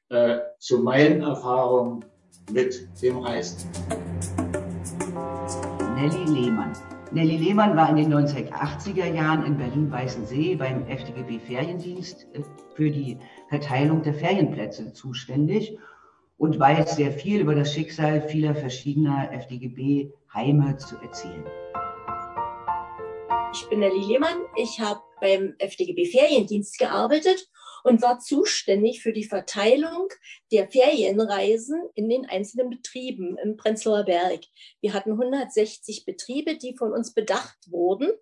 [0.08, 2.04] äh, zu meinen Erfahrungen
[2.50, 3.70] mit dem Reisen.
[5.94, 6.72] Nelly Lehmann.
[7.12, 12.42] Nelly Lehmann war in den 1980er Jahren in Berlin-Weißensee beim FDGB Feriendienst äh,
[12.74, 15.78] für die Verteilung der Ferienplätze zuständig
[16.40, 21.44] und weiß sehr viel über das Schicksal vieler verschiedener FDGB-Heime zu erzählen.
[23.52, 24.38] Ich bin Nelly Lehmann.
[24.56, 27.46] Ich habe beim FDGB Feriendienst gearbeitet
[27.84, 30.08] und war zuständig für die Verteilung
[30.50, 34.40] der Ferienreisen in den einzelnen Betrieben im Prenzlauer Berg.
[34.80, 38.12] Wir hatten 160 Betriebe, die von uns bedacht wurden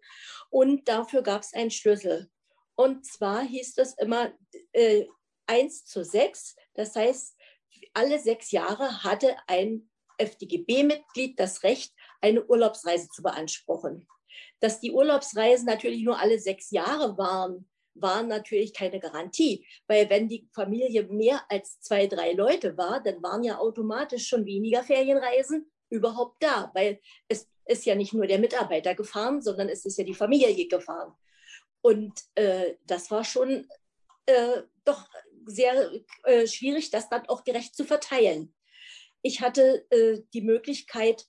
[0.51, 2.29] und dafür gab es einen Schlüssel.
[2.75, 4.33] Und zwar hieß das immer
[4.73, 5.05] äh,
[5.49, 6.57] 1 zu 6.
[6.75, 7.37] Das heißt,
[7.99, 14.07] alle sechs Jahre hatte ein FDGB-Mitglied das Recht, eine Urlaubsreise zu beanspruchen.
[14.61, 20.29] Dass die Urlaubsreisen natürlich nur alle sechs Jahre waren, war natürlich keine Garantie, weil wenn
[20.29, 25.69] die Familie mehr als zwei, drei Leute war, dann waren ja automatisch schon weniger Ferienreisen
[25.91, 30.05] überhaupt da, weil es ist ja nicht nur der Mitarbeiter gefahren, sondern es ist ja
[30.05, 31.13] die Familie gefahren.
[31.81, 33.69] Und äh, das war schon
[34.27, 35.09] äh, doch
[35.49, 35.91] sehr
[36.25, 38.55] äh, schwierig, das dann auch gerecht zu verteilen.
[39.23, 41.27] Ich hatte äh, die Möglichkeit,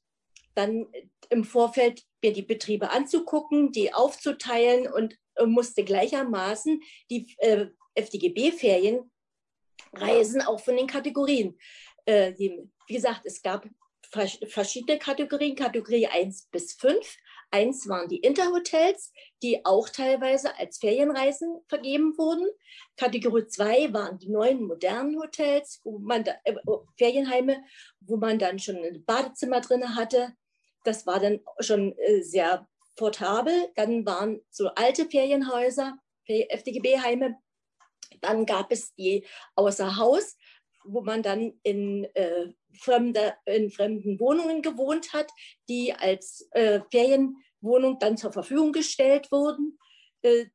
[0.55, 0.87] dann
[1.29, 10.41] im Vorfeld mir die Betriebe anzugucken, die aufzuteilen und äh, musste gleichermaßen die äh, FDGB-Ferienreisen
[10.45, 11.57] auch von den Kategorien
[12.05, 12.73] äh, nehmen.
[12.87, 13.67] Wie gesagt, es gab
[14.11, 17.17] verschiedene Kategorien, Kategorie 1 bis 5.
[17.51, 22.47] Eins waren die Interhotels, die auch teilweise als Ferienreisen vergeben wurden.
[22.95, 26.55] Kategorie 2 waren die neuen modernen Hotels, wo man da, äh,
[26.97, 27.63] Ferienheime,
[28.01, 30.33] wo man dann schon ein Badezimmer drin hatte.
[30.83, 33.69] Das war dann schon äh, sehr portabel.
[33.75, 35.97] Dann waren so alte Ferienhäuser,
[36.27, 37.35] FDGB-Heime.
[38.21, 39.25] Dann gab es die
[39.55, 40.37] außer Haus,
[40.91, 42.47] wo man dann in, äh,
[42.79, 45.29] fremde, in fremden Wohnungen gewohnt hat,
[45.67, 49.77] die als äh, Ferienwohnung dann zur Verfügung gestellt wurden.
[50.21, 50.45] Äh,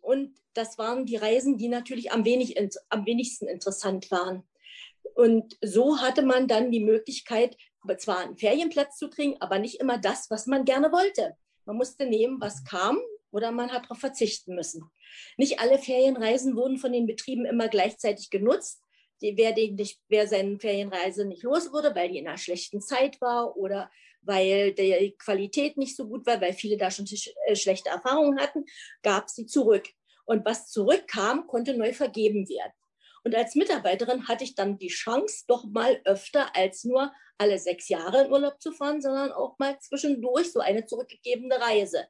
[0.00, 2.56] und das waren die Reisen, die natürlich am, wenig,
[2.88, 4.42] am wenigsten interessant waren.
[5.14, 7.56] Und so hatte man dann die Möglichkeit,
[7.98, 11.36] zwar einen Ferienplatz zu kriegen, aber nicht immer das, was man gerne wollte.
[11.64, 12.98] Man musste nehmen, was kam,
[13.32, 14.90] oder man hat darauf verzichten müssen.
[15.36, 18.82] Nicht alle Ferienreisen wurden von den Betrieben immer gleichzeitig genutzt.
[19.22, 22.80] Die, wer, den nicht, wer seine Ferienreise nicht los wurde, weil die in einer schlechten
[22.80, 23.90] Zeit war oder
[24.22, 27.06] weil die Qualität nicht so gut war, weil viele da schon
[27.46, 28.64] äh, schlechte Erfahrungen hatten,
[29.02, 29.88] gab sie zurück.
[30.24, 32.72] Und was zurückkam, konnte neu vergeben werden.
[33.24, 37.88] Und als Mitarbeiterin hatte ich dann die Chance, doch mal öfter als nur alle sechs
[37.88, 42.06] Jahre in Urlaub zu fahren, sondern auch mal zwischendurch so eine zurückgegebene Reise.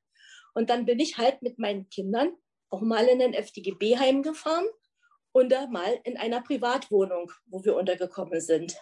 [0.54, 2.32] Und dann bin ich halt mit meinen Kindern
[2.68, 4.66] auch mal in ein FDGB-Heim gefahren
[5.33, 8.76] und mal in einer Privatwohnung, wo wir untergekommen sind.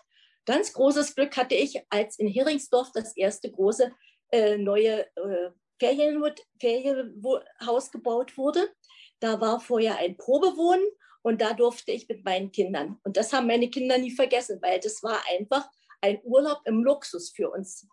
[0.46, 3.92] Ganz großes Glück hatte ich, als in Heringsdorf das erste große
[4.30, 5.50] äh, neue äh,
[6.58, 8.68] Ferienhaus gebaut wurde.
[9.20, 10.86] Da war vorher ein Probewohnen
[11.22, 12.98] und da durfte ich mit meinen Kindern.
[13.04, 15.68] Und das haben meine Kinder nie vergessen, weil das war einfach
[16.00, 17.86] ein Urlaub im Luxus für uns.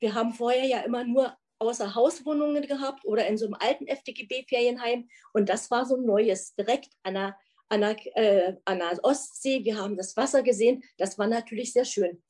[0.00, 5.08] Wir haben vorher ja immer nur außer Hauswohnungen gehabt oder in so einem alten FDGB-Ferienheim.
[5.32, 7.36] Und das war so ein neues, direkt an der,
[7.68, 9.64] an, der, äh, an der Ostsee.
[9.64, 10.82] Wir haben das Wasser gesehen.
[10.96, 12.22] Das war natürlich sehr schön.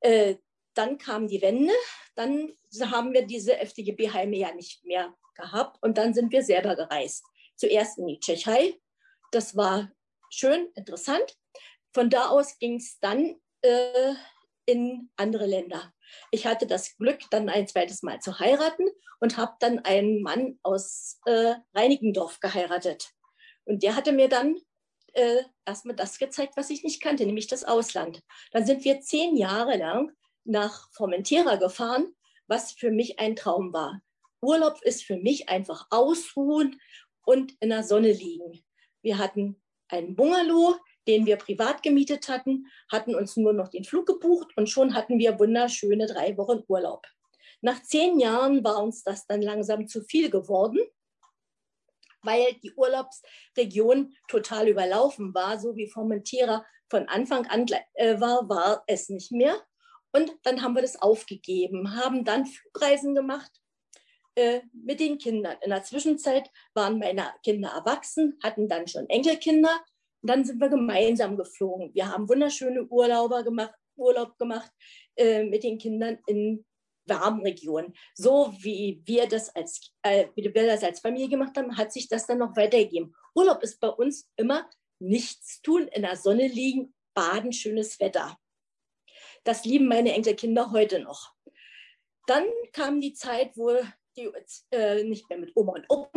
[0.00, 0.36] Äh,
[0.74, 1.74] dann kam die Wende.
[2.14, 2.52] Dann
[2.90, 5.82] haben wir diese FDGB-Heime ja nicht mehr gehabt.
[5.82, 7.24] Und dann sind wir selber gereist.
[7.56, 8.78] Zuerst in die Tschechei,
[9.30, 9.92] das war
[10.30, 11.36] schön, interessant.
[11.92, 14.14] Von da aus ging es dann äh,
[14.66, 15.92] in andere Länder.
[16.30, 18.88] Ich hatte das Glück, dann ein zweites Mal zu heiraten
[19.20, 23.12] und habe dann einen Mann aus äh, Reinigendorf geheiratet.
[23.64, 24.56] Und der hatte mir dann
[25.14, 28.22] äh, erstmal das gezeigt, was ich nicht kannte, nämlich das Ausland.
[28.50, 30.12] Dann sind wir zehn Jahre lang
[30.44, 32.14] nach Formentera gefahren,
[32.46, 34.00] was für mich ein Traum war.
[34.40, 36.80] Urlaub ist für mich einfach ausruhen
[37.24, 38.64] und in der Sonne liegen.
[39.02, 40.76] Wir hatten einen Bungalow,
[41.06, 45.18] den wir privat gemietet hatten, hatten uns nur noch den Flug gebucht und schon hatten
[45.18, 47.06] wir wunderschöne drei Wochen Urlaub.
[47.60, 50.78] Nach zehn Jahren war uns das dann langsam zu viel geworden,
[52.22, 58.84] weil die Urlaubsregion total überlaufen war, so wie Formentera von Anfang an äh, war, war
[58.86, 59.56] es nicht mehr.
[60.12, 63.50] Und dann haben wir das aufgegeben, haben dann Flugreisen gemacht
[64.34, 65.56] äh, mit den Kindern.
[65.62, 69.80] In der Zwischenzeit waren meine Kinder erwachsen, hatten dann schon Enkelkinder.
[70.20, 71.94] Und dann sind wir gemeinsam geflogen.
[71.94, 74.70] Wir haben wunderschöne Urlauber gemacht, Urlaub gemacht
[75.16, 76.64] äh, mit den Kindern in
[77.06, 77.94] warmen Regionen.
[78.14, 82.08] So wie wir das als, äh, wie wir das als Familie gemacht haben, hat sich
[82.08, 83.14] das dann noch weitergegeben.
[83.34, 84.68] Urlaub ist bei uns immer
[84.98, 88.38] nichts tun, in der Sonne liegen, baden, schönes Wetter.
[89.44, 91.32] Das lieben meine Enkelkinder heute noch.
[92.26, 93.76] Dann kam die Zeit, wo
[94.16, 94.30] die
[94.70, 96.10] äh, nicht mehr mit Oma und Opa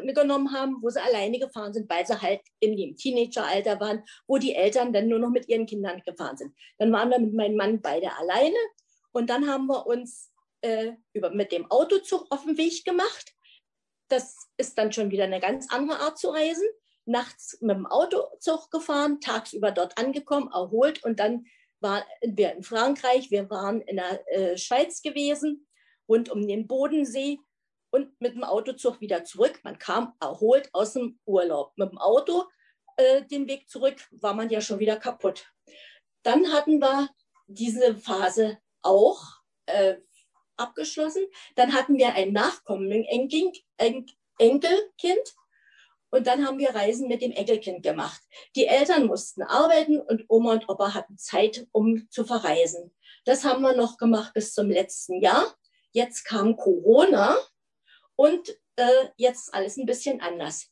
[0.00, 4.54] mitgenommen haben, wo sie alleine gefahren sind, weil sie halt im Teenageralter waren, wo die
[4.54, 6.54] Eltern dann nur noch mit ihren Kindern gefahren sind.
[6.78, 8.56] Dann waren wir mit meinem Mann beide alleine
[9.16, 10.30] und dann haben wir uns
[10.60, 13.34] äh, über, mit dem Autozug auf den Weg gemacht.
[14.08, 16.68] Das ist dann schon wieder eine ganz andere Art zu reisen.
[17.06, 21.46] Nachts mit dem Autozug gefahren, tagsüber dort angekommen, erholt und dann
[21.80, 25.66] waren wir in Frankreich, wir waren in der äh, Schweiz gewesen
[26.06, 27.38] rund um den Bodensee
[27.90, 29.60] und mit dem Autozug wieder zurück.
[29.62, 31.72] Man kam erholt aus dem Urlaub.
[31.76, 32.44] Mit dem Auto
[32.98, 35.50] äh, den Weg zurück war man ja schon wieder kaputt.
[36.22, 37.08] Dann hatten wir
[37.46, 39.20] diese Phase auch
[39.66, 39.96] äh,
[40.56, 41.24] abgeschlossen.
[41.54, 43.52] Dann hatten wir ein nachkommenden Enkel,
[44.38, 45.34] Enkelkind
[46.10, 48.22] und dann haben wir Reisen mit dem Enkelkind gemacht.
[48.54, 52.94] Die Eltern mussten arbeiten und Oma und Opa hatten Zeit, um zu verreisen.
[53.24, 55.54] Das haben wir noch gemacht bis zum letzten Jahr.
[55.92, 57.36] Jetzt kam Corona
[58.14, 60.70] und äh, jetzt alles ein bisschen anders.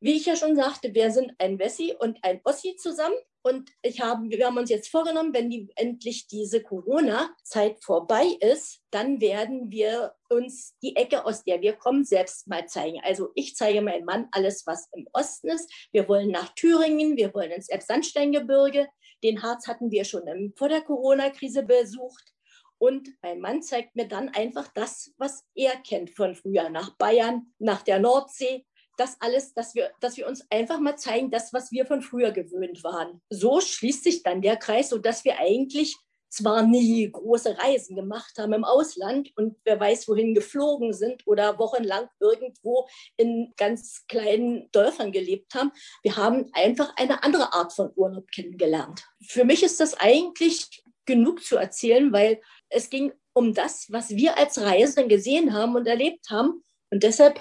[0.00, 3.16] Wie ich ja schon sagte, wir sind ein Wessi und ein Ossi zusammen.
[3.42, 8.80] Und ich habe, wir haben uns jetzt vorgenommen, wenn die, endlich diese Corona-Zeit vorbei ist,
[8.90, 13.00] dann werden wir uns die Ecke, aus der wir kommen, selbst mal zeigen.
[13.04, 15.72] Also ich zeige meinem Mann alles, was im Osten ist.
[15.92, 18.88] Wir wollen nach Thüringen, wir wollen ins Elbsandsteingebirge.
[19.22, 22.34] Den Harz hatten wir schon im, vor der Corona-Krise besucht.
[22.78, 27.52] Und mein Mann zeigt mir dann einfach das, was er kennt von früher, nach Bayern,
[27.58, 28.66] nach der Nordsee.
[28.96, 32.32] Das alles, dass wir, dass wir uns einfach mal zeigen, das, was wir von früher
[32.32, 33.20] gewöhnt waren.
[33.30, 35.96] So schließt sich dann der Kreis, sodass wir eigentlich
[36.28, 41.58] zwar nie große Reisen gemacht haben im Ausland und wer weiß, wohin geflogen sind oder
[41.58, 42.86] wochenlang irgendwo
[43.16, 45.72] in ganz kleinen Dörfern gelebt haben.
[46.02, 49.04] Wir haben einfach eine andere Art von Urlaub kennengelernt.
[49.26, 54.36] Für mich ist das eigentlich genug zu erzählen, weil es ging um das, was wir
[54.36, 56.64] als Reisenden gesehen haben und erlebt haben.
[56.90, 57.40] Und deshalb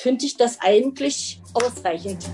[0.00, 2.30] finde ich das eigentlich ausreichend.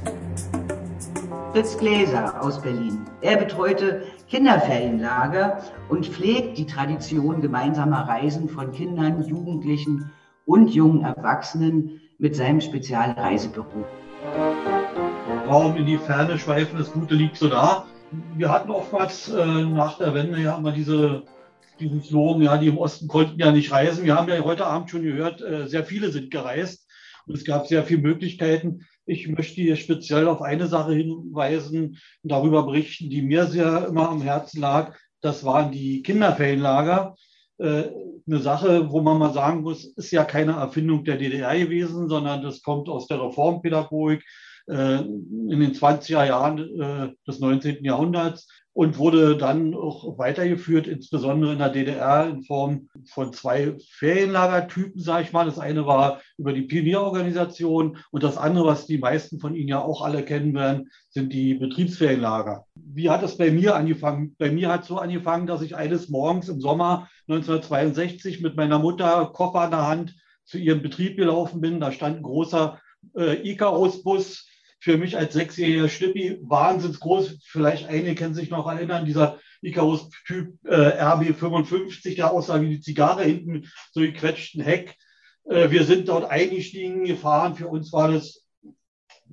[1.53, 3.05] Fritz Gläser aus Berlin.
[3.23, 10.13] Er betreute Kinderferienlager und pflegt die Tradition gemeinsamer Reisen von Kindern, Jugendlichen
[10.45, 13.85] und jungen Erwachsenen mit seinem Spezialreisebüro.
[15.49, 17.87] Raum in die Ferne schweifen, das Gute liegt so da.
[18.37, 21.25] Wir hatten oftmals äh, nach der Wende ja immer diese
[21.81, 24.05] diesen Slogan, ja, die im Osten konnten ja nicht reisen.
[24.05, 26.86] Wir haben ja heute Abend schon gehört, äh, sehr viele sind gereist
[27.27, 28.87] und es gab sehr viele Möglichkeiten.
[29.05, 34.23] Ich möchte hier speziell auf eine Sache hinweisen darüber berichten, die mir sehr immer am
[34.23, 34.97] Herzen lag.
[35.21, 37.17] Das waren die Kinderferienlager.
[37.59, 37.85] Äh,
[38.29, 42.43] eine Sache, wo man mal sagen muss, ist ja keine Erfindung der DDR gewesen, sondern
[42.43, 44.25] das kommt aus der Reformpädagogik
[44.69, 47.85] äh, in den 20er Jahren des 19.
[47.85, 55.01] Jahrhunderts und wurde dann auch weitergeführt, insbesondere in der DDR in Form von zwei Ferienlagertypen,
[55.01, 55.47] sage ich mal.
[55.47, 59.81] Das eine war über die Pionierorganisation und das andere, was die meisten von Ihnen ja
[59.81, 62.67] auch alle kennen werden, sind die Betriebsferienlager.
[62.75, 64.37] Wie hat es bei mir angefangen?
[64.37, 68.79] Bei mir hat es so angefangen, dass ich eines Morgens im Sommer 1962 mit meiner
[68.79, 71.81] Mutter Koffer an der Hand zu ihrem Betrieb gelaufen bin.
[71.81, 72.79] Da stand ein großer
[73.17, 74.47] äh, Icarus-Bus
[74.79, 77.39] für mich als sechsjähriger Schnippi wahnsinnig groß.
[77.45, 83.25] Vielleicht einige können sich noch erinnern, dieser Icarus-Typ äh, RB55, der aussah wie die Zigarre
[83.25, 84.97] hinten, so gequetschten Heck.
[85.49, 87.57] Äh, wir sind dort eingestiegen, gefahren.
[87.57, 88.45] Für uns war das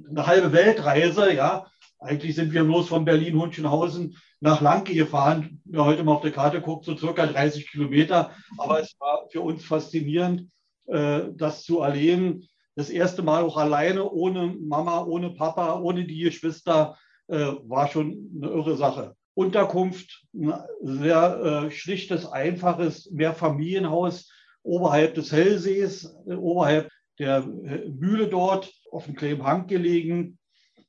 [0.10, 1.68] eine halbe Weltreise, ja.
[1.99, 5.61] Eigentlich sind wir bloß von Berlin-Hunschenhausen nach Lanke gefahren.
[5.64, 8.32] Wer heute mal auf der Karte guckt, so circa 30 Kilometer.
[8.57, 10.49] Aber es war für uns faszinierend,
[10.88, 16.20] äh, das zu erleben das erste Mal auch alleine, ohne Mama, ohne Papa, ohne die
[16.20, 16.98] Geschwister,
[17.28, 19.16] äh, war schon eine irre Sache.
[19.36, 24.30] Unterkunft, ein sehr äh, schlichtes, einfaches Mehrfamilienhaus
[24.64, 26.90] oberhalb des Hellsees, äh, oberhalb
[27.20, 30.38] der äh, Mühle dort, auf dem Klebenhang gelegen,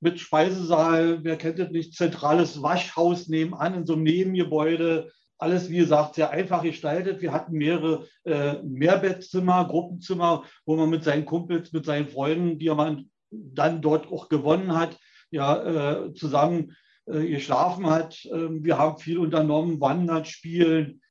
[0.00, 5.10] mit Speisesaal, wer kennt das nicht, zentrales Waschhaus nebenan in so einem Nebengebäude,
[5.44, 7.20] alles, wie gesagt, sehr einfach gestaltet.
[7.20, 12.70] Wir hatten mehrere äh, Mehrbettzimmer, Gruppenzimmer, wo man mit seinen Kumpels, mit seinen Freunden, die
[12.70, 14.98] man dann dort auch gewonnen hat,
[15.30, 16.74] ja, äh, zusammen
[17.06, 18.26] äh, geschlafen hat.
[18.32, 21.02] Ähm, wir haben viel unternommen, wandern, spielen.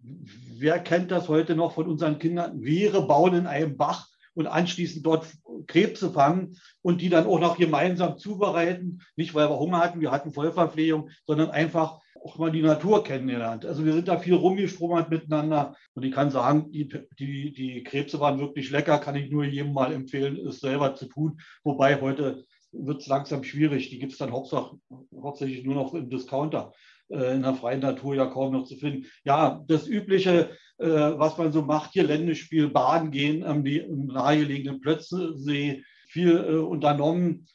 [0.58, 2.64] Wer kennt das heute noch von unseren Kindern?
[2.64, 5.28] Wehre bauen in einem Bach und anschließend dort
[5.68, 9.02] Krebse fangen und die dann auch noch gemeinsam zubereiten.
[9.16, 13.66] Nicht, weil wir Hunger hatten, wir hatten Vollverpflegung, sondern einfach auch mal die Natur kennengelernt.
[13.66, 16.88] Also wir sind da viel rumgestromert miteinander und ich kann sagen, die,
[17.20, 21.08] die, die Krebse waren wirklich lecker, kann ich nur jedem mal empfehlen, es selber zu
[21.08, 21.40] tun.
[21.64, 23.90] Wobei heute wird es langsam schwierig.
[23.90, 26.74] Die gibt es dann hauptsächlich nur noch im Discounter.
[27.10, 29.06] Äh, in der freien Natur ja kaum noch zu finden.
[29.24, 35.84] Ja, das Übliche, äh, was man so macht, hier Ländespiel, Baden gehen am nahegelegenen Plötzensee,
[36.08, 37.48] viel äh, unternommen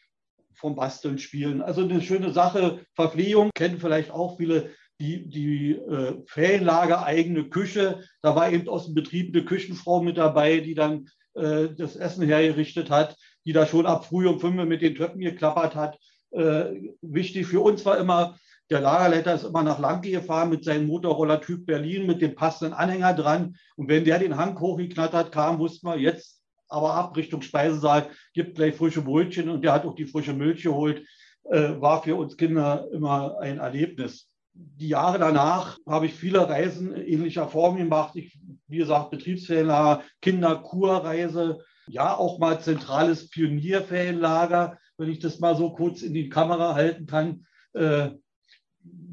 [0.59, 1.62] vom Basteln, Spielen.
[1.62, 2.80] Also eine schöne Sache.
[2.94, 4.70] Verpflegung kennen vielleicht auch viele
[5.01, 8.02] die, die äh, Ferienlager eigene Küche.
[8.22, 12.26] Da war eben aus dem Betrieb eine Küchenfrau mit dabei, die dann äh, das Essen
[12.26, 13.16] hergerichtet hat,
[13.47, 15.98] die da schon ab früh um fünf mit den Töpfen geklappert hat.
[16.30, 18.36] Äh, wichtig für uns war immer,
[18.70, 22.74] der Lagerleiter ist immer nach Lanke gefahren mit seinem Motorroller Typ Berlin mit dem passenden
[22.74, 23.56] Anhänger dran.
[23.76, 26.38] Und wenn der den Hang hochgeknattert kam, wussten wir jetzt
[26.69, 30.62] aber ab Richtung Speisesaal, gibt gleich frische Brötchen und der hat auch die frische Milch
[30.62, 31.07] geholt.
[31.45, 34.28] Äh, war für uns Kinder immer ein Erlebnis.
[34.53, 38.16] Die Jahre danach habe ich viele Reisen ähnlicher Form gemacht.
[38.16, 45.70] Ich, wie gesagt, Betriebsferienlager, Kinderkurreise, ja auch mal zentrales Pionierferienlager, wenn ich das mal so
[45.70, 47.47] kurz in die Kamera halten kann.
[47.73, 48.11] Äh,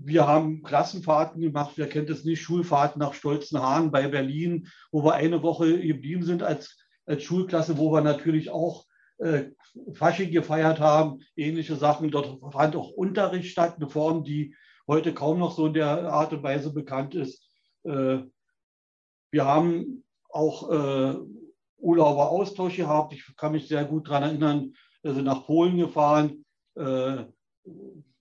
[0.06, 5.14] wir haben Klassenfahrten gemacht, wer kennt es nicht, Schulfahrten nach Stolzenhahn bei Berlin, wo wir
[5.14, 8.86] eine Woche geblieben sind als, als Schulklasse, wo wir natürlich auch
[9.18, 9.45] äh,
[9.94, 12.11] Fasching gefeiert haben, ähnliche Sachen.
[12.11, 14.56] Dort fand auch Unterricht statt, eine Form, die
[14.88, 17.48] heute kaum noch so in der Art und Weise bekannt ist.
[17.84, 18.19] Äh,
[19.32, 21.15] wir haben auch äh,
[21.77, 23.14] Urlauber Austausch gehabt.
[23.14, 26.45] Ich kann mich sehr gut daran erinnern, wir sind nach Polen gefahren,
[26.76, 27.26] äh,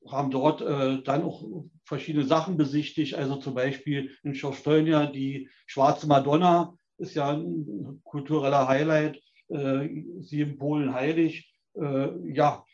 [0.06, 1.43] haben dort äh, dann auch
[1.85, 8.68] verschiedene Sachen besichtigt, also zum Beispiel in Schostolnia die Schwarze Madonna ist ja ein kultureller
[8.68, 9.88] Highlight, äh,
[10.20, 11.52] sie in Polen heilig.
[11.74, 12.64] Äh, ja,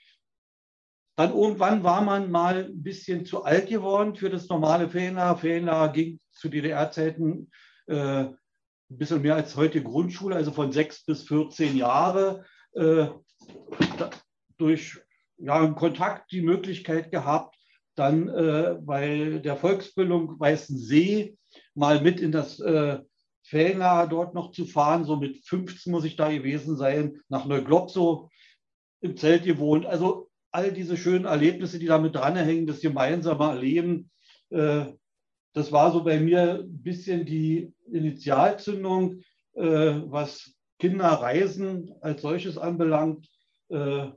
[1.17, 5.39] dann irgendwann war man mal ein bisschen zu alt geworden für das normale Ferienlager.
[5.39, 7.51] Ferienlager ging zu DDR-Zeiten
[7.87, 7.95] äh,
[8.25, 8.39] ein
[8.89, 12.45] bisschen mehr als heute Grundschule, also von sechs bis 14 Jahre.
[12.73, 13.09] Äh,
[14.59, 14.99] durch
[15.39, 17.57] ja, Kontakt die Möglichkeit gehabt,
[17.97, 21.37] dann äh, bei der Volksbildung Weißen See
[21.75, 22.99] mal mit in das äh,
[23.51, 25.05] Ferienlager dort noch zu fahren.
[25.05, 28.31] So mit 15 muss ich da gewesen sein, nach Neuglobsow
[29.01, 29.87] im Zelt gewohnt.
[29.87, 34.11] Also all diese schönen Erlebnisse, die damit dranhängen, das gemeinsame Erleben,
[34.51, 34.87] äh,
[35.53, 39.23] das war so bei mir ein bisschen die Initialzündung,
[39.55, 39.63] äh,
[40.05, 43.29] was Kinderreisen als solches anbelangt.
[43.69, 44.11] Äh,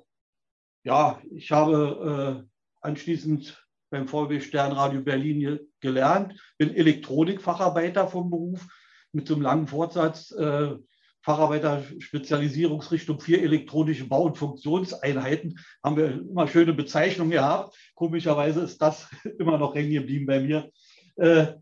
[0.84, 2.50] ja, ich habe äh,
[2.82, 8.68] anschließend beim VW Sternradio Berlin gelernt, bin Elektronikfacharbeiter vom Beruf
[9.14, 10.76] mit so einem langen Fortsatz, äh,
[11.24, 15.58] Facharbeiter Spezialisierungsrichtung für elektronische Bau- und Funktionseinheiten.
[15.82, 17.78] Haben wir immer schöne Bezeichnungen gehabt.
[17.96, 19.08] Komischerweise ist das
[19.40, 20.70] immer noch hängen geblieben bei mir.
[21.16, 21.54] Äh,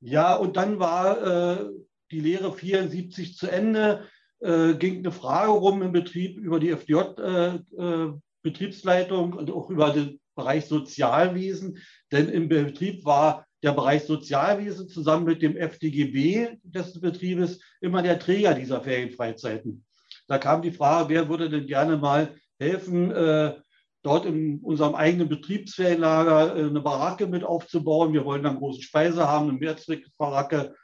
[0.00, 1.66] ja, und dann war äh,
[2.10, 4.08] die Lehre 74 zu Ende,
[4.40, 9.90] äh, ging eine Frage rum im Betrieb über die FDJ-Betriebsleitung äh, äh, und auch über
[9.90, 11.78] den Bereich Sozialwesen.
[12.10, 18.18] Denn im Betrieb war der Bereich Sozialwesen zusammen mit dem FDGB des Betriebes immer der
[18.18, 19.84] Träger dieser Ferienfreizeiten.
[20.28, 23.54] Da kam die Frage, wer würde denn gerne mal helfen, äh,
[24.02, 28.12] dort in unserem eigenen Betriebsferienlager äh, eine Baracke mit aufzubauen.
[28.12, 30.74] Wir wollen dann große Speise haben, eine Mehrzweckbaracke.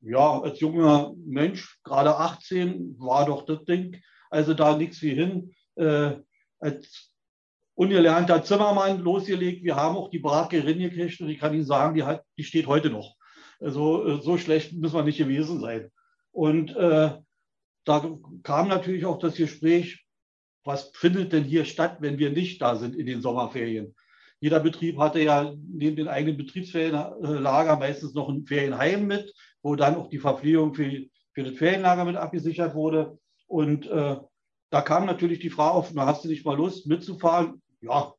[0.00, 4.02] Ja, als junger Mensch, gerade 18, war doch das Ding.
[4.28, 5.54] Also da nichts wie hin.
[5.76, 6.16] Äh,
[6.58, 7.13] als
[7.74, 9.64] ungelernter Zimmermann losgelegt.
[9.64, 12.66] Wir haben auch die Bratgerin gekriegt und ich kann Ihnen sagen, die, hat, die steht
[12.66, 13.16] heute noch.
[13.60, 15.90] Also äh, so schlecht müssen wir nicht gewesen sein.
[16.32, 17.10] Und äh,
[17.84, 20.04] da kam natürlich auch das Gespräch,
[20.64, 23.94] was findet denn hier statt, wenn wir nicht da sind in den Sommerferien?
[24.40, 29.32] Jeder Betrieb hatte ja neben den eigenen Betriebsferienlager meistens noch ein Ferienheim mit,
[29.62, 30.90] wo dann auch die Verpflegung für,
[31.32, 33.18] für das Ferienlager mit abgesichert wurde.
[33.46, 34.16] Und äh,
[34.70, 37.62] da kam natürlich die Frage auf, na, hast du nicht mal Lust mitzufahren?
[37.84, 38.14] Ja,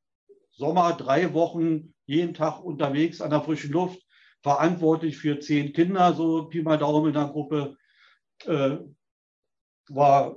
[0.52, 4.00] Sommer, drei Wochen, jeden Tag unterwegs an der frischen Luft,
[4.42, 7.76] verantwortlich für zehn Kinder, so Pi mal Daumen in der Gruppe.
[8.46, 8.78] Äh,
[9.90, 10.36] war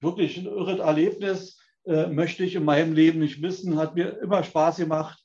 [0.00, 4.42] wirklich ein irres Erlebnis, äh, möchte ich in meinem Leben nicht missen, hat mir immer
[4.42, 5.22] Spaß gemacht.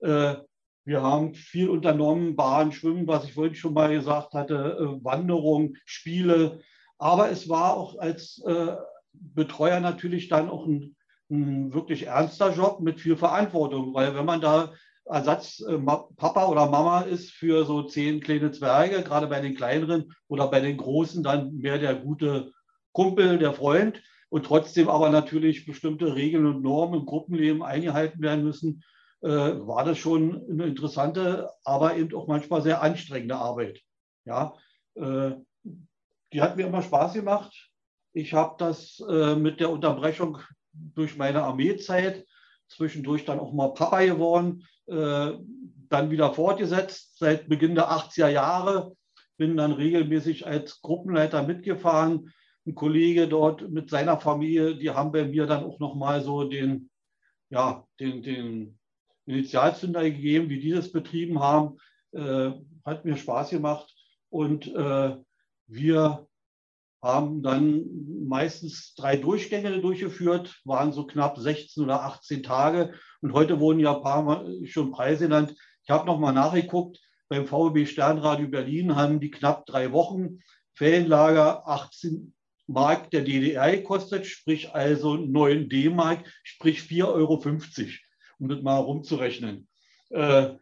[0.00, 0.36] Äh,
[0.84, 5.76] wir haben viel unternommen, Bahn, Schwimmen, was ich vorhin schon mal gesagt hatte, äh, Wanderung,
[5.84, 6.60] Spiele.
[6.98, 8.74] Aber es war auch als äh,
[9.12, 10.96] Betreuer natürlich dann auch ein
[11.32, 14.72] ein wirklich ernster Job mit viel Verantwortung, weil wenn man da
[15.04, 20.12] Ersatz äh, Papa oder Mama ist für so zehn kleine Zwerge, gerade bei den kleineren
[20.28, 22.52] oder bei den großen dann mehr der gute
[22.92, 28.44] Kumpel, der Freund und trotzdem aber natürlich bestimmte Regeln und Normen im Gruppenleben eingehalten werden
[28.44, 28.84] müssen,
[29.22, 33.80] äh, war das schon eine interessante, aber eben auch manchmal sehr anstrengende Arbeit.
[34.24, 34.54] Ja,
[34.94, 35.32] äh,
[36.32, 37.70] die hat mir immer Spaß gemacht.
[38.14, 39.02] Ich habe das
[39.36, 40.38] mit der Unterbrechung
[40.72, 42.26] durch meine Armeezeit,
[42.68, 45.32] zwischendurch dann auch mal Papa geworden, äh,
[45.88, 48.96] dann wieder fortgesetzt seit Beginn der 80er Jahre,
[49.36, 52.32] bin dann regelmäßig als Gruppenleiter mitgefahren.
[52.66, 56.90] Ein Kollege dort mit seiner Familie, die haben bei mir dann auch nochmal so den,
[57.50, 58.78] ja, den, den
[59.26, 61.78] Initialzünder gegeben, wie die das betrieben haben.
[62.12, 62.52] Äh,
[62.84, 63.94] hat mir Spaß gemacht.
[64.30, 65.16] Und äh,
[65.66, 66.26] wir
[67.02, 67.84] haben dann
[68.28, 72.94] meistens drei Durchgänge durchgeführt, waren so knapp 16 oder 18 Tage.
[73.20, 75.54] Und heute wurden ja ein paar Mal schon Preise genannt.
[75.82, 77.00] Ich habe nochmal nachgeguckt.
[77.28, 80.38] Beim VW Sternradio Berlin haben die knapp drei Wochen
[80.74, 82.34] Ferienlager 18
[82.66, 87.42] Mark der DDR gekostet, sprich also 9 D-Mark, sprich 4,50 Euro,
[88.38, 89.66] um das mal rumzurechnen.
[90.10, 90.54] Äh,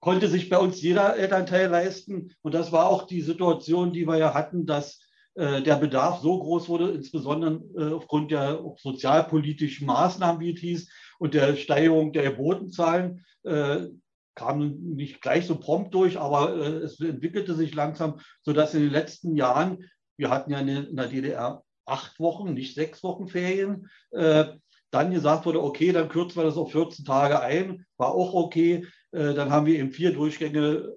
[0.00, 2.34] konnte sich bei uns jeder Elternteil leisten.
[2.42, 5.00] Und das war auch die Situation, die wir ja hatten, dass
[5.36, 10.88] der Bedarf so groß wurde, insbesondere äh, aufgrund der sozialpolitischen Maßnahmen, wie es hieß,
[11.18, 13.88] und der Steigerung der Gebotenzahlen, äh,
[14.34, 19.34] kam nicht gleich so prompt durch, aber es entwickelte sich langsam, sodass in den letzten
[19.34, 19.84] Jahren,
[20.18, 25.62] wir hatten ja in der DDR acht Wochen, nicht sechs Wochen Ferien, dann gesagt wurde,
[25.62, 28.86] okay, dann kürzen wir das auf 14 Tage ein, war auch okay.
[29.10, 30.92] Dann haben wir eben vier Durchgänge,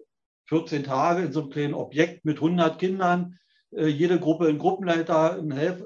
[0.49, 3.39] 14 Tage in so einem kleinen Objekt mit 100 Kindern.
[3.75, 5.83] Äh, jede Gruppe ein Gruppenleiter, ein Helf,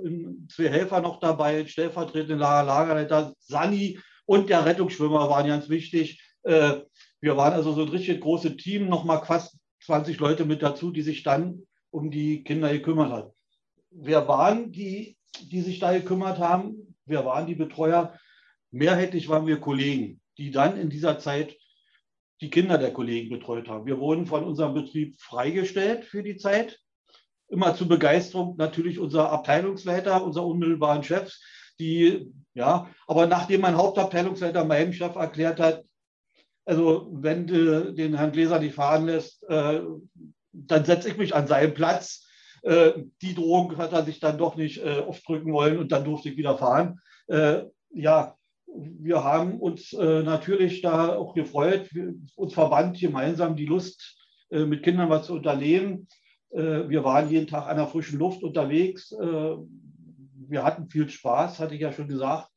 [0.50, 6.22] zwei Helfer noch dabei, stellvertretende Lager, Lagerleiter, Sani und der Rettungsschwimmer waren ganz wichtig.
[6.44, 6.82] Äh,
[7.20, 11.02] wir waren also so ein richtig großes Team, nochmal fast 20 Leute mit dazu, die
[11.02, 13.32] sich dann um die Kinder gekümmert haben.
[13.92, 15.18] Wer waren die,
[15.52, 16.96] die sich da gekümmert haben?
[17.06, 18.18] Wer waren die Betreuer?
[18.72, 21.56] Mehrheitlich waren wir Kollegen, die dann in dieser Zeit
[22.42, 23.86] die Kinder der Kollegen betreut haben.
[23.86, 26.80] Wir wurden von unserem Betrieb freigestellt für die Zeit
[27.54, 31.42] immer zur Begeisterung natürlich unser Abteilungsleiter, unser unmittelbaren Chefs,
[31.80, 35.84] die, ja, aber nachdem mein Hauptabteilungsleiter meinem Chef erklärt hat,
[36.66, 39.82] also wenn du den Herrn Gläser nicht fahren lässt, äh,
[40.52, 42.28] dann setze ich mich an seinen Platz.
[42.64, 46.30] Äh, die Drohung hat er sich dann doch nicht äh, aufdrücken wollen und dann durfte
[46.30, 47.00] ich wieder fahren.
[47.28, 47.64] Äh,
[47.94, 48.36] ja,
[48.66, 51.90] wir haben uns äh, natürlich da auch gefreut,
[52.36, 54.18] uns verband gemeinsam die Lust,
[54.50, 56.08] äh, mit Kindern was zu unternehmen.
[56.54, 59.12] Äh, wir waren jeden Tag an der frischen Luft unterwegs.
[59.12, 59.56] Äh,
[60.48, 62.50] wir hatten viel Spaß, hatte ich ja schon gesagt.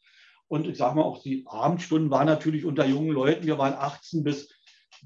[0.49, 3.47] Und ich sage mal, auch die Abendstunden waren natürlich unter jungen Leuten.
[3.47, 4.49] Wir waren 18 bis,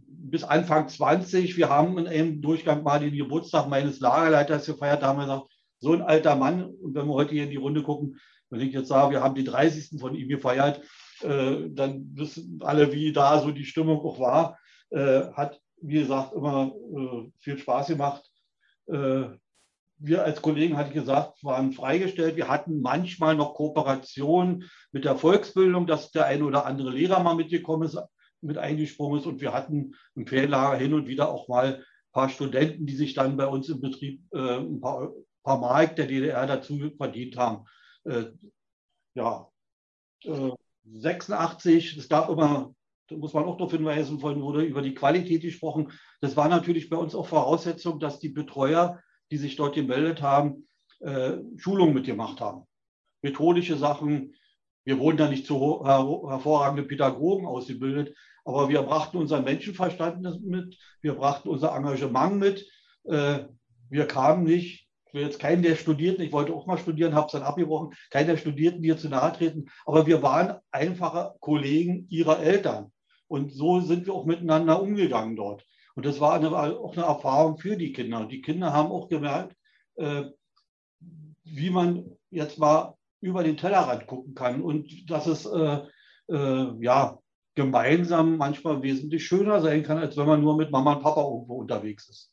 [0.07, 1.57] bis Anfang 20.
[1.57, 5.03] Wir haben in einem Durchgang mal den Geburtstag meines Lagerleiters gefeiert.
[5.03, 5.47] Da haben wir gesagt,
[5.79, 6.65] so ein alter Mann.
[6.65, 8.19] Und wenn wir heute hier in die Runde gucken,
[8.51, 9.99] wenn ich jetzt sage, wir haben die 30.
[9.99, 10.83] von ihm gefeiert,
[11.23, 14.59] äh, dann wissen alle, wie da so die Stimmung auch war.
[14.93, 16.73] hat, wie gesagt, immer
[17.39, 18.30] viel Spaß gemacht.
[18.91, 19.39] Äh,
[20.03, 22.37] wir als Kollegen, hatte ich gesagt, waren freigestellt.
[22.37, 27.35] Wir hatten manchmal noch Kooperation mit der Volksbildung, dass der eine oder andere Lehrer mal
[27.35, 27.99] mitgekommen ist,
[28.41, 29.27] mit eingesprungen ist.
[29.27, 33.12] Und wir hatten im Ferienlager hin und wieder auch mal ein paar Studenten, die sich
[33.12, 35.12] dann bei uns im Betrieb äh, ein paar,
[35.43, 37.67] paar Mark der DDR dazu verdient haben.
[38.05, 38.25] Äh,
[39.15, 39.49] ja,
[40.25, 40.51] äh,
[40.93, 42.75] 86, es gab immer
[43.11, 45.93] muss man auch darauf hinweisen, vorhin wurde über die Qualität gesprochen.
[46.20, 49.01] Das war natürlich bei uns auch Voraussetzung, dass die Betreuer,
[49.31, 50.66] die sich dort gemeldet haben,
[51.01, 52.66] äh, Schulungen mitgemacht haben.
[53.23, 54.35] Methodische Sachen.
[54.85, 61.15] Wir wurden da nicht zu hervorragende Pädagogen ausgebildet, aber wir brachten unseren Menschenverstand mit, wir
[61.15, 62.66] brachten unser Engagement mit.
[63.05, 63.45] Äh,
[63.91, 67.27] wir kamen nicht ich will jetzt keinen der Studierten, ich wollte auch mal studieren, habe
[67.27, 72.07] es dann abgebrochen, keinen der Studierten hier zu nahe treten, aber wir waren einfache Kollegen
[72.11, 72.93] ihrer Eltern.
[73.31, 75.65] Und so sind wir auch miteinander umgegangen dort.
[75.94, 78.19] Und das war eine, auch eine Erfahrung für die Kinder.
[78.19, 79.57] Und die Kinder haben auch gemerkt,
[79.94, 80.24] äh,
[81.44, 85.78] wie man jetzt mal über den Tellerrand gucken kann und dass es äh,
[86.28, 87.20] äh, ja
[87.55, 91.61] gemeinsam manchmal wesentlich schöner sein kann, als wenn man nur mit Mama und Papa irgendwo
[91.61, 92.32] unterwegs ist.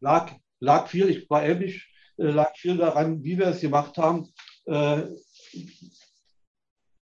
[0.00, 1.86] Lag, lag viel, ich war ehrlich,
[2.16, 4.32] äh, lag viel daran, wie wir es gemacht haben.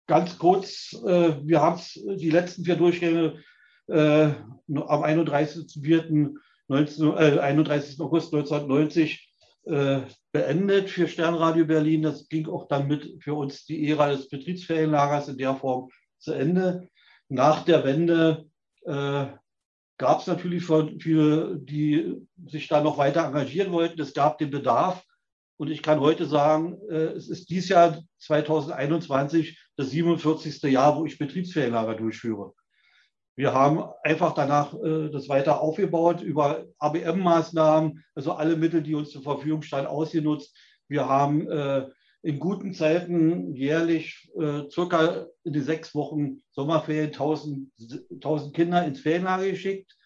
[0.06, 1.80] Ganz kurz, äh, wir haben
[2.16, 3.42] die letzten vier Durchgänge
[3.88, 4.30] äh,
[4.68, 5.80] am 31.
[6.68, 8.00] 19, äh, 31.
[8.00, 9.28] August 1990
[9.64, 10.00] äh,
[10.32, 12.02] beendet für Sternradio Berlin.
[12.02, 16.32] Das ging auch dann mit für uns die Ära des Betriebsferienlagers in der Form zu
[16.32, 16.88] Ende.
[17.28, 18.46] Nach der Wende
[18.84, 19.26] äh,
[19.98, 24.00] gab es natürlich viele, die sich da noch weiter engagieren wollten.
[24.00, 25.04] Es gab den Bedarf.
[25.56, 30.62] Und ich kann heute sagen, äh, es ist dieses Jahr 2021 das 47.
[30.64, 32.52] Jahr, wo ich Betriebsferienlager durchführe.
[33.34, 39.10] Wir haben einfach danach äh, das weiter aufgebaut über ABM-Maßnahmen, also alle Mittel, die uns
[39.10, 40.54] zur Verfügung standen, ausgenutzt.
[40.88, 41.88] Wir haben äh,
[42.22, 47.70] in guten Zeiten jährlich äh, circa in die sechs Wochen Sommerferien 1000,
[48.12, 49.96] 1000 Kinder ins Ferienlager geschickt.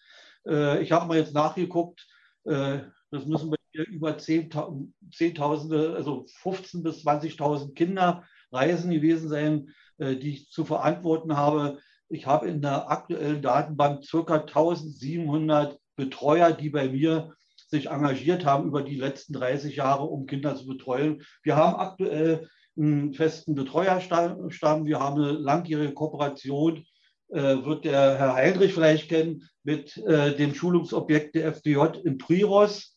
[0.79, 2.07] Ich habe mal jetzt nachgeguckt,
[2.45, 10.15] das müssen wir über 10.000, 10 also 15.000 bis 20.000 Kinder Reisen gewesen sein, äh,
[10.15, 11.79] die ich zu verantworten habe.
[12.09, 17.33] Ich habe in der aktuellen Datenbank circa 1700 Betreuer, die bei mir
[17.69, 21.23] sich engagiert haben über die letzten 30 Jahre, um Kinder zu betreuen.
[21.43, 22.47] Wir haben aktuell
[22.77, 24.85] einen festen Betreuerstamm.
[24.85, 26.85] Wir haben eine langjährige Kooperation,
[27.29, 32.96] äh, wird der Herr Heinrich vielleicht kennen, mit äh, dem Schulungsobjekt der FDJ in Priros.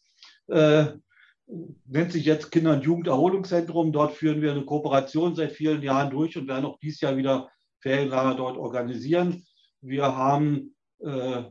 [0.50, 0.98] Äh,
[1.86, 3.92] nennt sich jetzt Kinder- und Jugenderholungszentrum.
[3.92, 7.50] Dort führen wir eine Kooperation seit vielen Jahren durch und werden auch dieses Jahr wieder
[7.80, 9.44] Ferienlager dort organisieren.
[9.80, 11.44] Wir haben äh,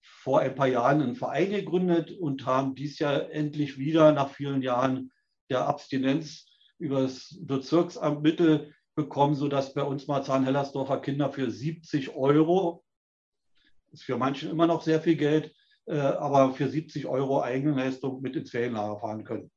[0.00, 4.62] vor ein paar Jahren einen Verein gegründet und haben dieses Jahr endlich wieder nach vielen
[4.62, 5.12] Jahren
[5.50, 6.46] der Abstinenz
[6.78, 12.84] über das Bezirksamt Mittel bekommen, sodass bei uns Marzahn-Hellersdorfer Kinder für 70 Euro,
[13.92, 15.54] ist für manchen immer noch sehr viel Geld,
[15.88, 19.50] aber für 70 Euro Eigenleistung mit ins Ferienlager fahren können.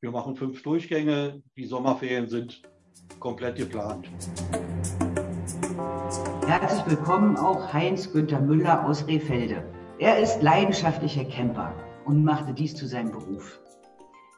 [0.00, 2.62] Wir machen fünf Durchgänge, die Sommerferien sind
[3.18, 4.08] komplett geplant.
[6.46, 9.64] Herzlich willkommen auch Heinz-Günther Müller aus Rehfelde.
[9.98, 13.60] Er ist leidenschaftlicher Camper und machte dies zu seinem Beruf.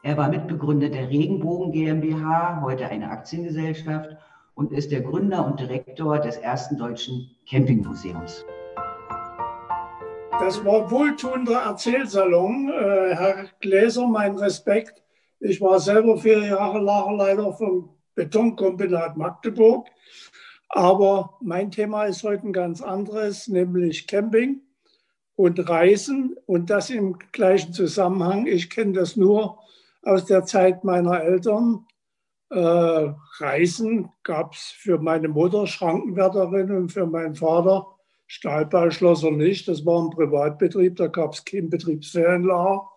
[0.01, 4.15] Er war Mitbegründer der Regenbogen GmbH, heute eine Aktiengesellschaft,
[4.55, 8.45] und ist der Gründer und Direktor des ersten deutschen Campingmuseums.
[10.41, 12.69] Das war wohltuender Erzählsalon.
[12.69, 15.03] Äh, Herr Gläser, mein Respekt.
[15.41, 19.87] Ich war selber vier Jahre Lagerleiter vom Betonkombinat Magdeburg.
[20.69, 24.61] Aber mein Thema ist heute ein ganz anderes, nämlich Camping
[25.35, 28.47] und Reisen und das im gleichen Zusammenhang.
[28.47, 29.59] Ich kenne das nur
[30.03, 31.85] aus der Zeit meiner Eltern.
[32.49, 37.98] Äh, Reisen gab es für meine Mutter Schrankenwärterin und für meinen Vater
[38.29, 39.67] Stahlbauschlosser nicht.
[39.67, 42.87] Das war ein Privatbetrieb, da gab es kein Betriebsferienlager.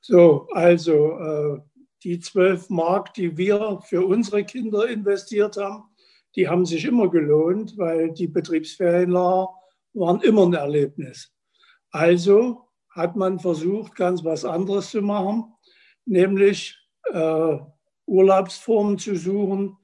[0.00, 1.58] So, also äh,
[2.04, 5.82] die 12 Mark, die wir für unsere Kinder investiert haben,
[6.36, 9.48] die haben sich immer gelohnt, weil die Betriebsferienlager
[9.94, 11.32] waren immer ein Erlebnis.
[11.90, 15.52] Also hat man versucht, ganz was anderes zu machen,
[16.04, 16.78] nämlich
[17.12, 17.56] äh,
[18.06, 19.76] Urlaubsformen zu suchen,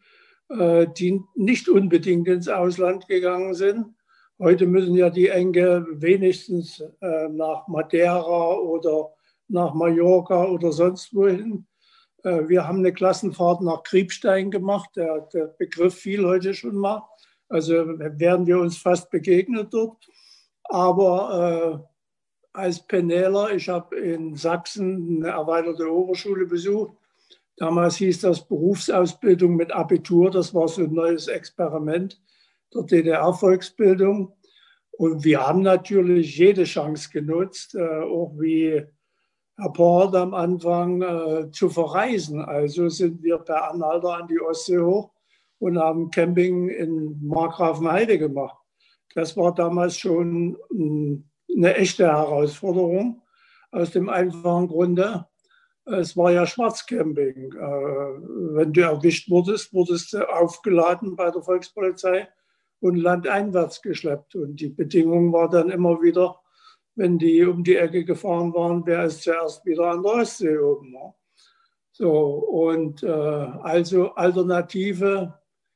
[0.51, 3.87] äh, die nicht unbedingt ins Ausland gegangen sind.
[4.41, 9.15] Heute müssen ja die Enkel wenigstens äh, nach Madeira oder
[9.47, 11.67] nach Mallorca oder sonst wohin.
[12.25, 14.91] Äh, wir haben eine Klassenfahrt nach Kriebstein gemacht.
[14.97, 17.09] Der, der Begriff fiel heute schon mal.
[17.49, 20.05] Also werden wir uns fast begegnet dort.
[20.65, 21.95] Aber äh,
[22.55, 23.53] als Penneler.
[23.53, 26.97] Ich habe in Sachsen eine erweiterte Oberschule besucht.
[27.57, 30.31] Damals hieß das Berufsausbildung mit Abitur.
[30.31, 32.21] Das war so ein neues Experiment
[32.75, 34.37] der DDR-Volksbildung.
[34.93, 38.85] Und wir haben natürlich jede Chance genutzt, äh, auch wie
[39.57, 42.41] Herr Port am Anfang, äh, zu verreisen.
[42.41, 45.13] Also sind wir per Anhalter an die Ostsee hoch
[45.59, 48.57] und haben Camping in Markgrafenheide gemacht.
[49.15, 53.23] Das war damals schon ein eine echte Herausforderung
[53.71, 55.27] aus dem einfachen Grunde,
[55.87, 57.53] es war ja Schwarzcamping.
[57.53, 62.29] Äh, wenn du erwischt wurdest, wurdest du aufgeladen bei der Volkspolizei
[62.85, 64.35] und landeinwärts geschleppt.
[64.35, 66.39] Und die Bedingung war dann immer wieder,
[66.97, 70.95] wenn die um die Ecke gefahren waren, wer ist zuerst wieder an der Ostsee oben.
[71.93, 75.33] So, und äh, also Alternative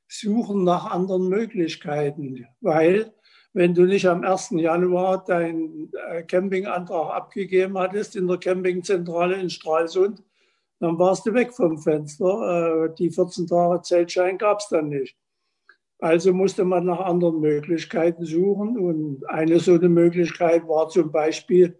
[0.07, 3.15] suchen nach anderen Möglichkeiten, weil
[3.55, 4.51] wenn du nicht am 1.
[4.51, 10.23] Januar deinen äh, Campingantrag abgegeben hattest in der Campingzentrale in Stralsund,
[10.79, 12.85] dann warst du weg vom Fenster.
[12.85, 15.17] Äh, die 14 Tage Zeltschein gab es dann nicht.
[15.99, 18.79] Also musste man nach anderen Möglichkeiten suchen.
[18.79, 21.79] Und eine so eine Möglichkeit war zum Beispiel,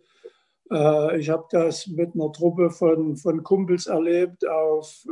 [0.71, 5.05] äh, ich habe das mit einer Truppe von, von Kumpels erlebt auf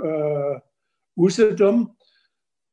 [1.17, 1.97] Usedom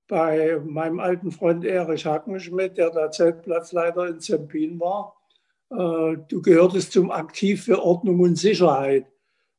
[0.07, 5.15] bei meinem alten Freund Erich Hackenschmidt, der da Zeltplatzleiter in Zempin war.
[5.71, 9.07] Äh, du gehörtest zum Aktiv für Ordnung und Sicherheit.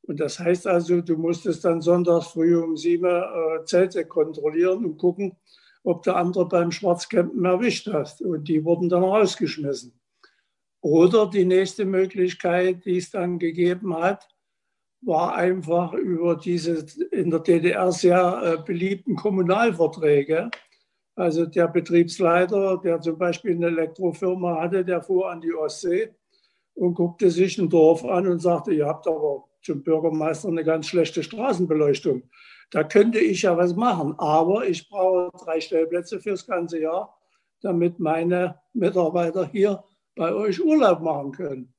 [0.02, 4.98] Und das heißt also, du musstest dann sonntags früh um sieben äh, Zelte kontrollieren und
[4.98, 5.36] gucken,
[5.84, 8.22] ob der andere beim Schwarzcampen erwischt hast.
[8.22, 9.92] Und die wurden dann rausgeschmissen.
[10.80, 14.28] Oder die nächste Möglichkeit, die es dann gegeben hat,
[15.02, 20.50] war einfach über diese in der DDR sehr äh, beliebten Kommunalverträge.
[21.14, 26.14] Also der Betriebsleiter, der zum Beispiel eine Elektrofirma hatte, der fuhr an die Ostsee
[26.74, 30.86] und guckte sich ein Dorf an und sagte, ihr habt aber zum Bürgermeister eine ganz
[30.86, 32.22] schlechte Straßenbeleuchtung.
[32.70, 37.16] Da könnte ich ja was machen, aber ich brauche drei Stellplätze fürs ganze Jahr,
[37.60, 39.84] damit meine Mitarbeiter hier
[40.16, 41.74] bei euch Urlaub machen können.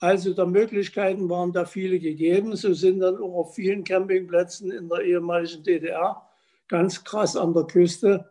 [0.00, 2.54] Also der Möglichkeiten waren da viele gegeben.
[2.54, 6.22] So sind dann auch auf vielen Campingplätzen in der ehemaligen DDR
[6.68, 8.28] ganz krass an der Küste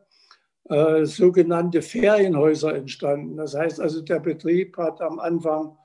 [0.70, 3.38] äh, sogenannte Ferienhäuser entstanden.
[3.38, 5.78] Das heißt also, der Betrieb hat am Anfang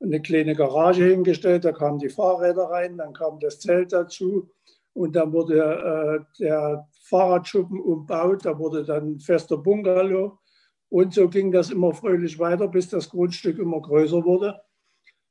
[0.00, 4.50] eine kleine Garage hingestellt, da kamen die Fahrräder rein, dann kam das Zelt dazu
[4.96, 10.38] und dann wurde äh, der Fahrradschuppen umbaut, da wurde dann fester Bungalow
[10.88, 14.58] und so ging das immer fröhlich weiter, bis das Grundstück immer größer wurde.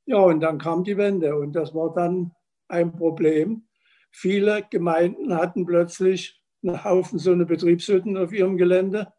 [0.06, 2.32] Ja, und dann kam die Wende und das war dann
[2.68, 3.64] ein Problem.
[4.12, 9.12] Viele Gemeinden hatten plötzlich einen Haufen so eine Betriebshütten auf ihrem Gelände,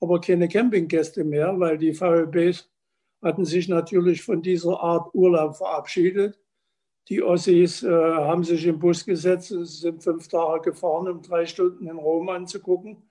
[0.00, 2.68] aber keine Campinggäste mehr, weil die VLBs
[3.22, 6.41] hatten sich natürlich von dieser Art Urlaub verabschiedet.
[7.08, 11.88] Die Ossis äh, haben sich im Bus gesetzt, sind fünf Tage gefahren, um drei Stunden
[11.88, 13.02] in Rom anzugucken,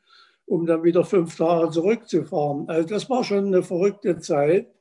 [0.46, 2.70] um dann wieder fünf Tage zurückzufahren.
[2.70, 4.74] Also das war schon eine verrückte Zeit.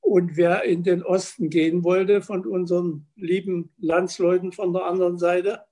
[0.00, 5.62] Und wer in den Osten gehen wollte von unseren lieben Landsleuten von der anderen Seite,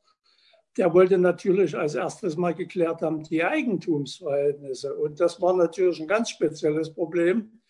[0.77, 4.95] der wollte natürlich als erstes mal geklärt haben, die Eigentumsverhältnisse.
[4.95, 7.61] Und das war natürlich ein ganz spezielles Problem.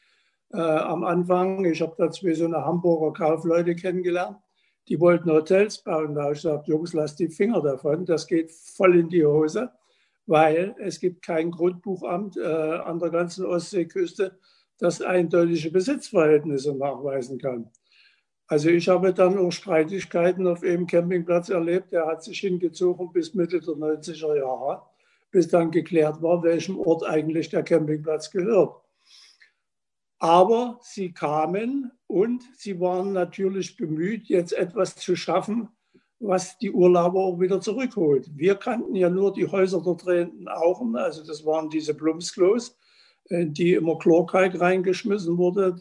[0.53, 4.39] Äh, am Anfang, ich habe da zwei so eine Hamburger Kaufleute kennengelernt,
[4.89, 6.15] die wollten Hotels bauen.
[6.15, 9.71] Da habe ich gesagt, Jungs, lasst die Finger davon, das geht voll in die Hose,
[10.27, 14.39] weil es gibt kein Grundbuchamt äh, an der ganzen Ostseeküste,
[14.79, 17.71] das eindeutige Besitzverhältnisse nachweisen kann.
[18.47, 23.35] Also ich habe dann auch Streitigkeiten auf einem Campingplatz erlebt, der hat sich hingezogen bis
[23.35, 24.83] Mitte der 90er Jahre,
[25.31, 28.84] bis dann geklärt war, welchem Ort eigentlich der Campingplatz gehört.
[30.19, 35.69] Aber sie kamen und sie waren natürlich bemüht, jetzt etwas zu schaffen,
[36.21, 38.31] was die Urlauber auch wieder zurückholt.
[38.35, 42.79] Wir kannten ja nur die Häuser der drehenden Augen, also das waren diese Blumsklos,
[43.29, 45.75] äh, die immer Chlorkalk reingeschmissen wurde,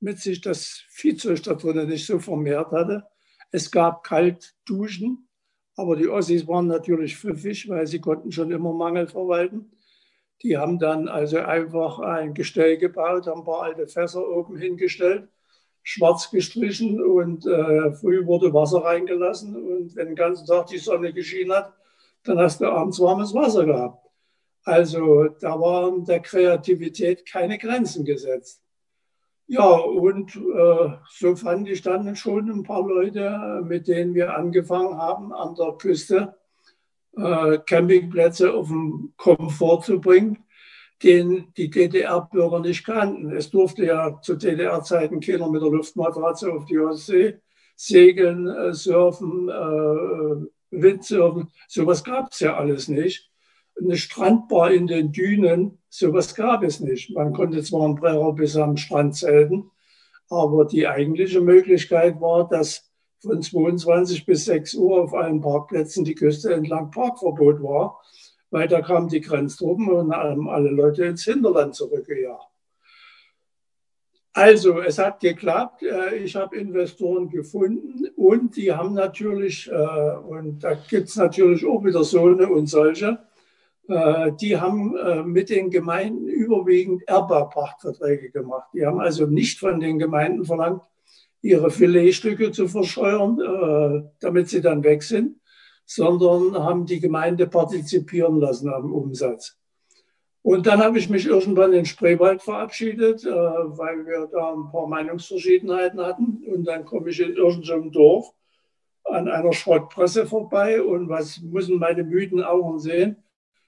[0.00, 3.04] damit ähm, sich das Viehzeug da drinnen nicht so vermehrt hatte.
[3.50, 5.28] Es gab Kaltduschen,
[5.76, 9.70] aber die Ossis waren natürlich pfiffig, weil sie konnten schon immer Mangel verwalten.
[10.42, 15.28] Die haben dann also einfach ein Gestell gebaut, haben ein paar alte Fässer oben hingestellt,
[15.82, 19.56] schwarz gestrichen und äh, früh wurde Wasser reingelassen.
[19.56, 21.72] Und wenn den ganzen Tag die Sonne geschienen hat,
[22.24, 24.06] dann hast du abends warmes Wasser gehabt.
[24.64, 28.62] Also da waren der Kreativität keine Grenzen gesetzt.
[29.46, 34.98] Ja, und äh, so fand ich dann schon ein paar Leute, mit denen wir angefangen
[34.98, 36.36] haben, an der Küste
[37.16, 40.44] äh, Campingplätze auf den Komfort zu bringen,
[41.02, 43.30] den die DDR-Bürger nicht kannten.
[43.32, 47.38] Es durfte ja zu DDR-Zeiten keiner mit der Luftmatratze auf die Ostsee
[47.76, 51.50] segeln, äh, surfen, äh, Windsurfen.
[51.68, 53.28] Sowas gab es ja alles nicht
[53.80, 57.14] eine Strandbar in den Dünen, sowas gab es nicht.
[57.14, 59.70] Man konnte zwar einen Brenner bis am Strand zelten,
[60.28, 62.87] aber die eigentliche Möglichkeit war, dass
[63.20, 68.00] von 22 bis 6 Uhr auf allen Parkplätzen die Küste entlang Parkverbot war,
[68.50, 72.48] weil da kamen die Grenztruppen und haben alle Leute ins Hinterland zurückgejagt.
[74.38, 75.82] Also, es hat geklappt.
[75.82, 81.66] Äh, ich habe Investoren gefunden und die haben natürlich, äh, und da gibt es natürlich
[81.66, 83.18] auch wieder so eine und solche,
[83.88, 88.68] äh, die haben mit den Gemeinden überwiegend Erbaupachtverträge gemacht.
[88.74, 90.82] Die haben also nicht von den Gemeinden verlangt,
[91.42, 95.40] ihre Filetstücke zu verscheuern, äh, damit sie dann weg sind,
[95.84, 99.56] sondern haben die Gemeinde partizipieren lassen am Umsatz.
[100.42, 106.00] Und dann habe ich mich irgendwann in Spreewald verabschiedet, weil wir da ein paar Meinungsverschiedenheiten
[106.00, 106.42] hatten.
[106.46, 108.32] Und dann komme ich in irgendeinem Dorf
[109.08, 113.16] an einer Schrottpresse vorbei und was müssen meine müden Augen sehen?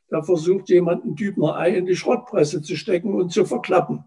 [0.09, 4.05] Da versucht jemand ein Dübner Ei in die Schrottpresse zu stecken und zu verklappen.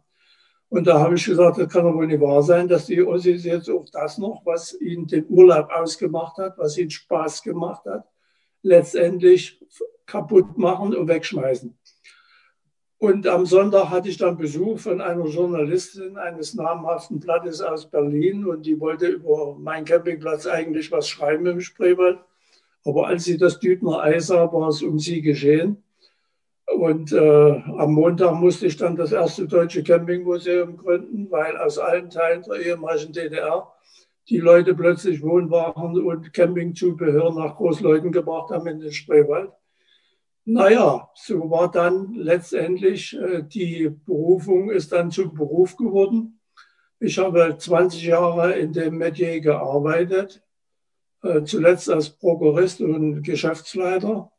[0.73, 3.45] Und da habe ich gesagt, das kann doch wohl nicht wahr sein, dass die Ossis
[3.45, 8.07] jetzt auch das noch, was ihnen den Urlaub ausgemacht hat, was ihnen Spaß gemacht hat,
[8.63, 9.63] letztendlich
[10.07, 11.77] kaputt machen und wegschmeißen.
[12.97, 18.43] Und am Sonntag hatte ich dann Besuch von einer Journalistin eines namhaften Blattes aus Berlin
[18.43, 22.17] und die wollte über meinen Campingplatz eigentlich was schreiben im Spreewald.
[22.83, 25.83] Aber als sie das Dübner Ei sah, war es um sie geschehen.
[26.65, 32.09] Und äh, am Montag musste ich dann das erste deutsche Campingmuseum gründen, weil aus allen
[32.09, 33.73] Teilen der ehemaligen DDR
[34.29, 39.51] die Leute plötzlich Wohnwagen und Campingzubehör nach Großleuten gebracht haben in den Spreewald.
[40.45, 46.39] Naja, so war dann letztendlich äh, die Berufung, ist dann zum Beruf geworden.
[46.99, 50.43] Ich habe 20 Jahre in dem Metier gearbeitet,
[51.21, 54.32] äh, zuletzt als Prokurist und Geschäftsleiter.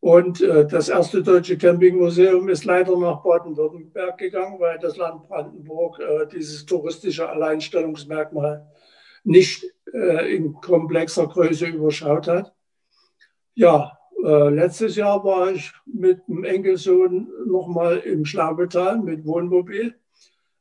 [0.00, 6.00] Und äh, das erste deutsche Campingmuseum ist leider nach Baden-Württemberg gegangen, weil das Land Brandenburg
[6.00, 8.66] äh, dieses touristische Alleinstellungsmerkmal
[9.24, 12.54] nicht äh, in komplexer Größe überschaut hat.
[13.54, 19.94] Ja, äh, letztes Jahr war ich mit dem Enkelsohn nochmal im Schlabetal mit Wohnmobil.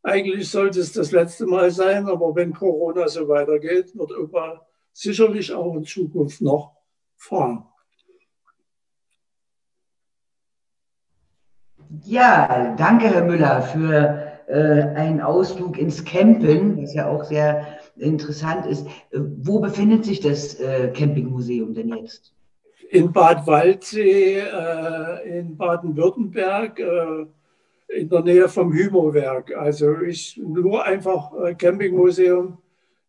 [0.04, 5.54] Eigentlich sollte es das letzte Mal sein, aber wenn Corona so weitergeht, wird Opa sicherlich
[5.54, 6.76] auch in Zukunft noch
[7.16, 7.69] fahren.
[12.06, 17.66] Ja, danke, Herr Müller, für äh, einen Ausflug ins Campen, was ja auch sehr
[17.98, 18.86] interessant ist.
[19.12, 22.32] Äh, wo befindet sich das äh, Campingmuseum denn jetzt?
[22.92, 27.26] In Bad Waldsee, äh, in Baden-Württemberg, äh,
[28.00, 29.56] in der Nähe vom Hümerwerk.
[29.58, 32.60] Also ich nur einfach äh, Campingmuseum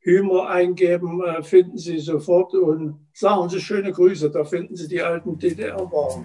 [0.03, 4.31] Hümer eingeben, finden Sie sofort und sagen Sie schöne Grüße.
[4.31, 6.25] Da finden Sie die alten DDR-Waren.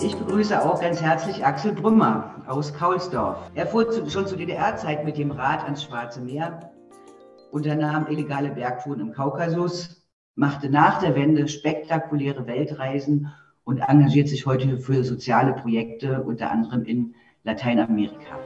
[0.00, 3.36] Ich begrüße auch ganz herzlich Axel Brümmer aus Kaulsdorf.
[3.56, 6.70] Er fuhr zu, schon zu DDR-Zeit mit dem Rad ans Schwarze Meer,
[7.50, 10.06] unternahm illegale Bergtouren im Kaukasus,
[10.36, 13.34] machte nach der Wende spektakuläre Weltreisen
[13.64, 18.38] und engagiert sich heute für soziale Projekte, unter anderem in Lateinamerika.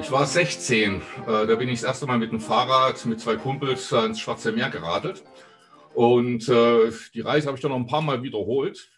[0.00, 0.94] Ich war 16,
[1.26, 4.52] äh, da bin ich das erste Mal mit dem Fahrrad mit zwei Kumpels ans Schwarze
[4.52, 5.24] Meer geradelt.
[5.94, 8.91] Und äh, die Reise habe ich dann noch ein paar Mal wiederholt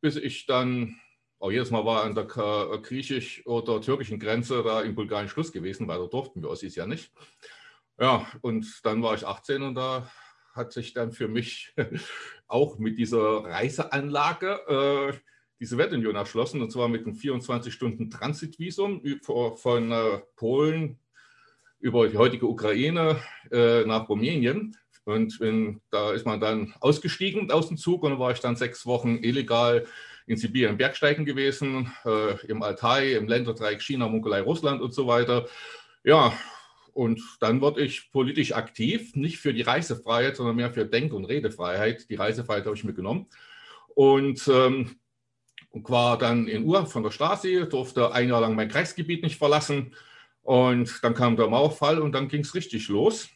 [0.00, 0.98] bis ich dann,
[1.38, 5.52] auch jedes Mal war an der äh, griechisch- oder türkischen Grenze da in Bulgarien Schluss
[5.52, 7.12] gewesen, weil da durften wir Ossis ja nicht.
[7.98, 10.10] Ja, und dann war ich 18 und da
[10.54, 11.74] hat sich dann für mich
[12.46, 15.18] auch mit dieser Reiseanlage äh,
[15.60, 20.98] die Sowjetunion erschlossen, und zwar mit einem 24-Stunden-Transitvisum von äh, Polen
[21.78, 24.76] über die heutige Ukraine äh, nach Rumänien
[25.06, 28.84] und in, da ist man dann ausgestiegen aus dem Zug und war ich dann sechs
[28.86, 29.86] Wochen illegal
[30.26, 35.46] in Sibirien Bergsteigen gewesen, äh, im Altai, im Länderdreieck China, Mongolei, Russland und so weiter.
[36.02, 36.36] Ja,
[36.92, 41.26] und dann wurde ich politisch aktiv, nicht für die Reisefreiheit, sondern mehr für Denk- und
[41.26, 42.10] Redefreiheit.
[42.10, 43.26] Die Reisefreiheit habe ich mir genommen.
[43.94, 44.96] Und ähm,
[45.70, 49.94] war dann in Ur von der Stasi, durfte ein Jahr lang mein Kreisgebiet nicht verlassen.
[50.42, 53.28] Und dann kam der Mauerfall und dann ging es richtig los.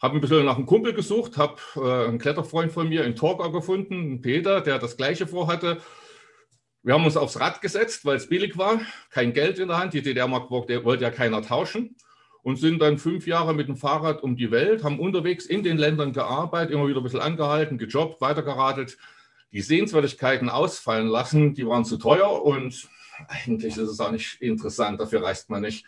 [0.00, 3.50] Habe ein bisschen nach einem Kumpel gesucht, habe äh, einen Kletterfreund von mir in Torgau
[3.50, 5.78] gefunden, einen Peter, der das gleiche vorhatte.
[6.82, 9.92] Wir haben uns aufs Rad gesetzt, weil es billig war, kein Geld in der Hand.
[9.92, 11.96] Die DDR-Mark wollte ja keiner tauschen
[12.42, 15.76] und sind dann fünf Jahre mit dem Fahrrad um die Welt, haben unterwegs in den
[15.76, 18.96] Ländern gearbeitet, immer wieder ein bisschen angehalten, gejobbt, weitergeradelt,
[19.52, 22.88] die Sehenswürdigkeiten ausfallen lassen, die waren zu teuer und
[23.28, 25.84] eigentlich ist es auch nicht interessant, dafür reist man nicht.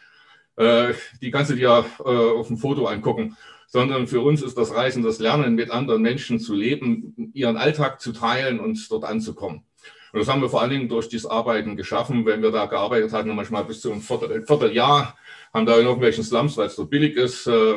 [0.56, 3.38] Äh, die kannst du dir äh, auf dem Foto angucken
[3.72, 8.02] sondern für uns ist das Reisen das Lernen, mit anderen Menschen zu leben, ihren Alltag
[8.02, 9.64] zu teilen und dort anzukommen.
[10.12, 12.26] Und das haben wir vor allen Dingen durch dieses Arbeiten geschaffen.
[12.26, 15.16] Wenn wir da gearbeitet hatten, manchmal bis zu einem Viertel, Vierteljahr,
[15.52, 17.74] haben da in irgendwelchen Slums, weil es so billig ist, äh,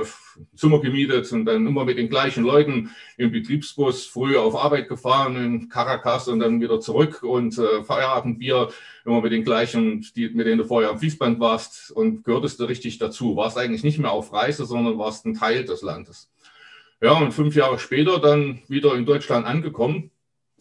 [0.55, 5.35] Zimmer gemietet und dann immer mit den gleichen Leuten im Betriebsbus früh auf Arbeit gefahren
[5.35, 8.69] in Caracas und dann wieder zurück und äh, Feierabendbier
[9.05, 12.65] immer mit den gleichen, die, mit denen du vorher am Fließband warst und gehörtest du
[12.65, 13.35] richtig dazu.
[13.35, 16.31] Warst eigentlich nicht mehr auf Reise, sondern warst ein Teil des Landes.
[17.01, 20.11] Ja, und fünf Jahre später dann wieder in Deutschland angekommen.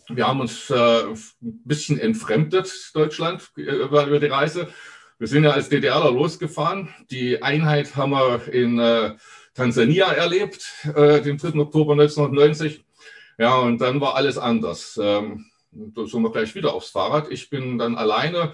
[0.08, 4.68] Wir haben uns äh, ein bisschen entfremdet, Deutschland, äh, über die Reise.
[5.24, 6.90] Wir sind ja als DDRler losgefahren.
[7.10, 9.14] Die Einheit haben wir in äh,
[9.54, 11.58] Tansania erlebt, äh, den 3.
[11.60, 12.84] Oktober 1990.
[13.38, 15.00] Ja, und dann war alles anders.
[15.02, 17.30] Ähm, da sind wir gleich wieder aufs Fahrrad.
[17.30, 18.52] Ich bin dann alleine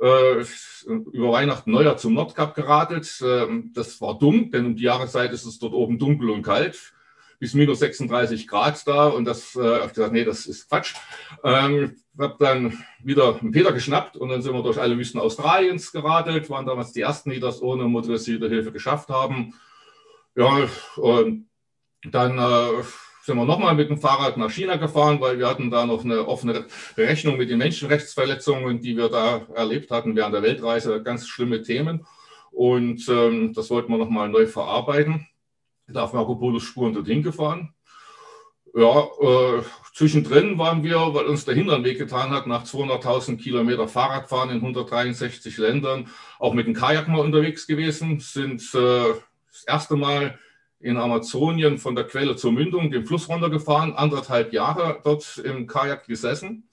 [0.00, 0.42] äh,
[0.86, 3.22] über Weihnachten Neujahr zum Nordkap geradelt.
[3.22, 6.94] Ähm, das war dumm, denn um die Jahreszeit ist es dort oben dunkel und kalt.
[7.38, 10.94] Bis minus 36 Grad da und das, äh, ich gesagt, nee, das ist Quatsch.
[11.44, 15.92] Ähm, habe dann wieder einen Peter geschnappt und dann sind wir durch alle Wüsten Australiens
[15.92, 19.54] geradelt, waren damals die ersten, die das ohne motorisierte Hilfe geschafft haben.
[20.34, 21.48] Ja, und
[22.04, 22.82] dann äh,
[23.22, 26.26] sind wir nochmal mit dem Fahrrad nach China gefahren, weil wir hatten da noch eine
[26.28, 31.02] offene Rechnung mit den Menschenrechtsverletzungen, die wir da erlebt hatten während der Weltreise.
[31.02, 32.06] Ganz schlimme Themen.
[32.52, 35.26] Und ähm, das wollten wir nochmal neu verarbeiten.
[35.88, 37.72] Da auf Marco Polos Spuren dorthin gefahren.
[38.74, 39.62] Ja, äh,
[39.94, 45.56] zwischendrin waren wir, weil uns der Hintern wehgetan hat, nach 200.000 Kilometer Fahrradfahren in 163
[45.56, 46.08] Ländern,
[46.38, 49.14] auch mit dem Kajak mal unterwegs gewesen, sind äh,
[49.50, 50.38] das erste Mal
[50.80, 56.06] in Amazonien von der Quelle zur Mündung den Fluss runtergefahren, anderthalb Jahre dort im Kajak
[56.06, 56.68] gesessen.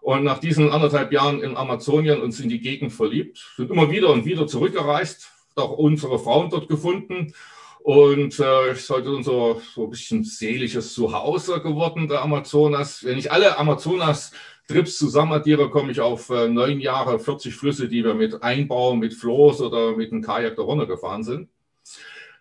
[0.00, 4.10] Und nach diesen anderthalb Jahren in Amazonien uns in die Gegend verliebt, sind immer wieder
[4.10, 7.34] und wieder zurückgereist, auch unsere Frauen dort gefunden
[7.84, 13.04] Und äh, ist heute unser so ein bisschen seelisches Zuhause geworden, der Amazonas.
[13.04, 18.14] Wenn ich alle Amazonas-Trips zusammenaddiere, komme ich auf äh, neun Jahre, 40 Flüsse, die wir
[18.14, 21.50] mit Einbau, mit Floß oder mit einem Kajak da runter gefahren sind.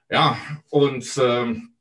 [0.09, 0.37] Ja,
[0.69, 1.73] und ähm,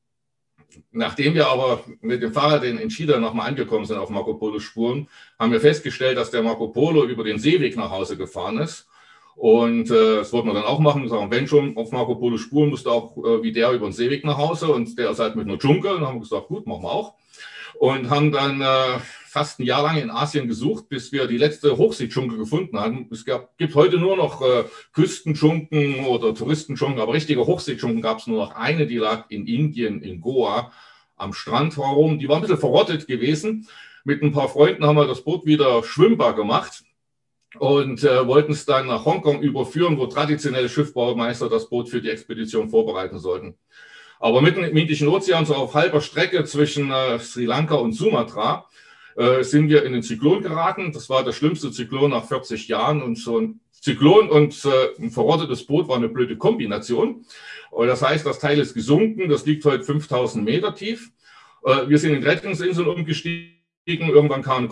[0.90, 4.58] Nachdem wir aber mit dem Fahrrad in, in Chile nochmal angekommen sind auf Marco Polo
[4.58, 5.06] Spuren,
[5.38, 8.88] haben wir festgestellt, dass der Marco Polo über den Seeweg nach Hause gefahren ist.
[9.36, 11.02] Und äh, das wollten wir dann auch machen.
[11.02, 13.92] Wir sagen, wenn schon auf Marco Polo Spuren, musste auch äh, wie der über den
[13.92, 14.68] Seeweg nach Hause.
[14.68, 15.92] Und der ist halt mit einer Dschungel.
[15.92, 17.14] Und dann haben wir gesagt, gut, machen wir auch.
[17.78, 21.78] Und haben dann äh, fast ein Jahr lang in Asien gesucht, bis wir die letzte
[21.78, 23.08] Hochseedschunke gefunden haben.
[23.10, 28.26] Es gab, gibt heute nur noch äh, Küstendschunken oder Touristendschunken, aber richtige Hochseedschunken gab es
[28.26, 30.70] nur noch eine, die lag in Indien, in Goa,
[31.16, 32.18] am Strand herum.
[32.18, 33.66] Die war ein bisschen verrottet gewesen.
[34.04, 36.84] Mit ein paar Freunden haben wir das Boot wieder schwimmbar gemacht
[37.58, 42.10] und äh, wollten es dann nach Hongkong überführen, wo traditionelle Schiffbaumeister das Boot für die
[42.10, 43.56] Expedition vorbereiten sollten.
[44.20, 48.66] Aber mitten im Indischen Ozean, so auf halber Strecke zwischen äh, Sri Lanka und Sumatra,
[49.16, 50.92] äh, sind wir in den Zyklon geraten.
[50.92, 55.10] Das war der schlimmste Zyklon nach 40 Jahren und so ein Zyklon und äh, ein
[55.10, 57.26] verrottetes Boot war eine blöde Kombination.
[57.70, 61.10] Und das heißt, das Teil ist gesunken, das liegt heute 5000 Meter tief.
[61.64, 64.68] Äh, wir sind in Rettungsinseln umgestiegen, irgendwann kam ein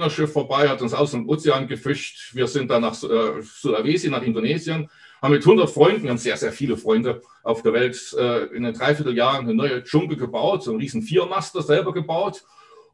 [0.00, 2.34] Containerschiff vorbei, hat uns aus dem Ozean gefischt.
[2.34, 4.88] Wir sind dann nach äh, Sulawesi, nach Indonesien,
[5.20, 8.62] haben mit 100 Freunden, wir haben sehr, sehr viele Freunde auf der Welt, äh, in
[8.62, 12.44] den Dreivierteljahren eine neue Dschungel gebaut, so einen riesen Viermaster selber gebaut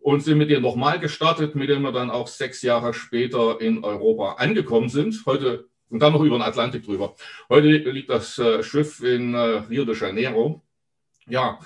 [0.00, 3.84] und sind mit ihr nochmal gestartet, mit dem wir dann auch sechs Jahre später in
[3.84, 5.24] Europa angekommen sind.
[5.26, 7.14] Heute und dann noch über den Atlantik drüber.
[7.48, 10.60] Heute liegt das äh, Schiff in Rio de Janeiro.
[11.28, 11.60] Ja,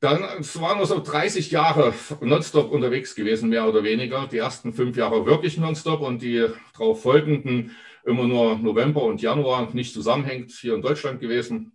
[0.00, 4.26] dann waren wir so 30 Jahre nonstop unterwegs gewesen, mehr oder weniger.
[4.26, 9.68] Die ersten fünf Jahre wirklich nonstop und die darauf folgenden immer nur November und Januar
[9.74, 11.72] nicht zusammenhängt hier in Deutschland gewesen.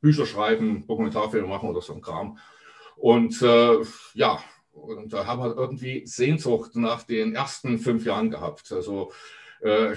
[0.00, 2.38] Bücher schreiben, Dokumentarfilme machen oder so ein Kram.
[2.96, 3.78] Und äh,
[4.14, 8.70] ja, und da haben wir irgendwie Sehnsucht nach den ersten fünf Jahren gehabt.
[8.70, 9.12] Also
[9.60, 9.96] äh,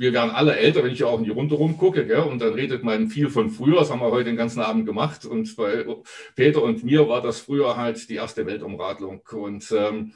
[0.00, 2.20] wir werden alle älter, wenn ich auch in die Runde rumgucke, gell?
[2.20, 5.26] und dann redet man viel von früher, das haben wir heute den ganzen Abend gemacht.
[5.26, 5.84] Und bei
[6.34, 9.20] Peter und mir war das früher halt die erste Weltumradlung.
[9.30, 10.14] Und, ähm,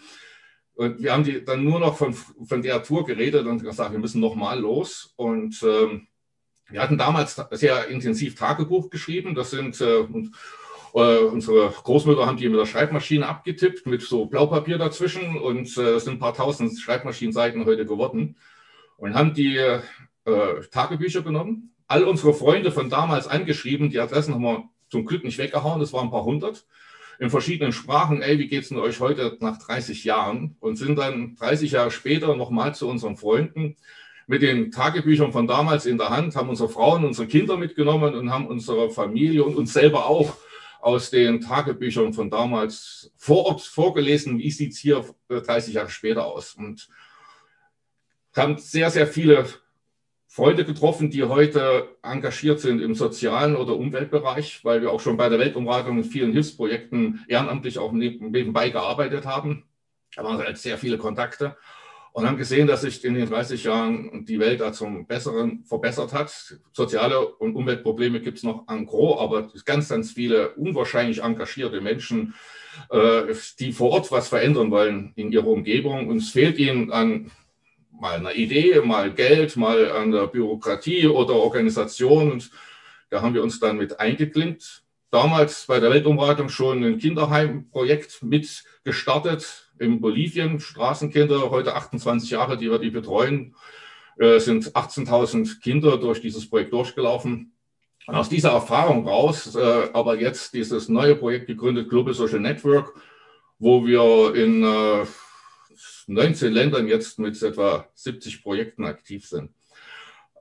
[0.75, 3.99] und wir haben die dann nur noch von, von der Tour geredet und gesagt, wir
[3.99, 5.13] müssen nochmal los.
[5.17, 6.07] Und ähm,
[6.71, 9.35] wir hatten damals sehr intensiv Tagebuch geschrieben.
[9.35, 10.35] Das sind äh, und,
[10.95, 15.97] äh, unsere Großmütter haben die mit der Schreibmaschine abgetippt, mit so Blaupapier dazwischen und äh,
[15.97, 18.37] es sind ein paar tausend Schreibmaschinenseiten heute geworden.
[18.97, 19.81] Und haben die äh,
[20.71, 25.39] Tagebücher genommen, all unsere Freunde von damals angeschrieben, die Adressen haben wir zum Glück nicht
[25.39, 26.67] weggehauen, das waren ein paar hundert,
[27.19, 30.57] in verschiedenen Sprachen, ey, wie geht's denn euch heute nach 30 Jahren?
[30.61, 33.77] Und sind dann 30 Jahre später nochmal zu unseren Freunden
[34.27, 38.31] mit den Tagebüchern von damals in der Hand, haben unsere Frauen, unsere Kinder mitgenommen und
[38.31, 40.37] haben unsere Familie und uns selber auch
[40.81, 46.27] aus den Tagebüchern von damals vor Ort vorgelesen, wie sieht es hier 30 Jahre später
[46.27, 46.55] aus.
[46.55, 46.89] Und
[48.39, 49.47] haben sehr, sehr viele
[50.35, 55.29] Freunde getroffen, die heute engagiert sind im sozialen oder Umweltbereich, weil wir auch schon bei
[55.29, 59.63] der Weltumratung in vielen Hilfsprojekten ehrenamtlich auch nebenbei gearbeitet haben.
[60.17, 61.57] Da waren halt sehr viele Kontakte
[62.15, 66.13] und haben gesehen, dass sich in den 30 Jahren die Welt da zum Besseren verbessert
[66.13, 66.59] hat.
[66.73, 72.35] Soziale und Umweltprobleme gibt es noch an gros, aber ganz, ganz viele unwahrscheinlich engagierte Menschen,
[72.91, 73.23] äh,
[73.59, 76.09] die vor Ort was verändern wollen in ihrer Umgebung.
[76.09, 77.31] Und es fehlt ihnen an
[78.01, 82.33] mal einer Idee, mal Geld, mal an der Bürokratie oder Organisation.
[82.33, 82.51] Und
[83.11, 84.83] da haben wir uns dann mit eingeklinkt.
[85.11, 92.57] Damals bei der Weltumratung schon ein Kinderheimprojekt mit gestartet, in Bolivien, Straßenkinder, heute 28 Jahre,
[92.57, 93.55] die wir die betreuen,
[94.19, 97.53] äh, sind 18.000 Kinder durch dieses Projekt durchgelaufen.
[98.07, 102.95] Und aus dieser Erfahrung raus, äh, aber jetzt dieses neue Projekt gegründet, Global Social Network,
[103.59, 105.07] wo wir in äh,
[106.09, 109.51] 19 Ländern jetzt mit etwa 70 Projekten aktiv sind.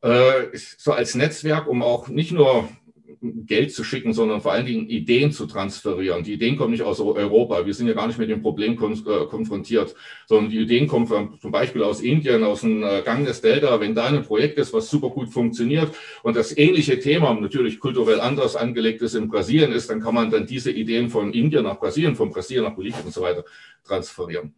[0.01, 2.67] Äh, so als Netzwerk, um auch nicht nur
[3.21, 6.23] Geld zu schicken, sondern vor allen Dingen Ideen zu transferieren.
[6.23, 7.65] Die Ideen kommen nicht aus Europa.
[7.65, 9.95] Wir sind ja gar nicht mit dem Problem äh, konfrontiert,
[10.27, 13.79] sondern die Ideen kommen von, zum Beispiel aus Indien, aus dem äh, Gang des Delta.
[13.79, 18.19] Wenn da ein Projekt ist, was super gut funktioniert und das ähnliche Thema natürlich kulturell
[18.19, 21.79] anders angelegt ist in Brasilien ist, dann kann man dann diese Ideen von Indien nach
[21.79, 23.45] Brasilien, von Brasilien nach Bolivien und so weiter
[23.85, 24.53] transferieren.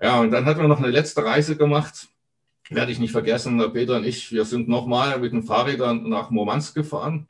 [0.00, 2.08] Ja, und dann hatten wir noch eine letzte Reise gemacht
[2.70, 6.74] werde ich nicht vergessen, Peter und ich, wir sind nochmal mit den Fahrrädern nach Murmansk
[6.74, 7.28] gefahren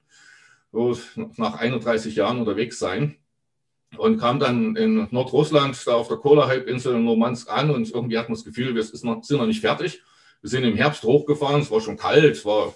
[1.37, 3.17] nach 31 Jahren unterwegs sein
[3.97, 8.33] und kam dann in Nordrussland, da auf der Kola-Halbinsel in Murmansk an und irgendwie hatten
[8.33, 10.03] wir das Gefühl, wir sind noch, sind noch nicht fertig.
[10.43, 12.75] Wir sind im Herbst hochgefahren, es war schon kalt, es war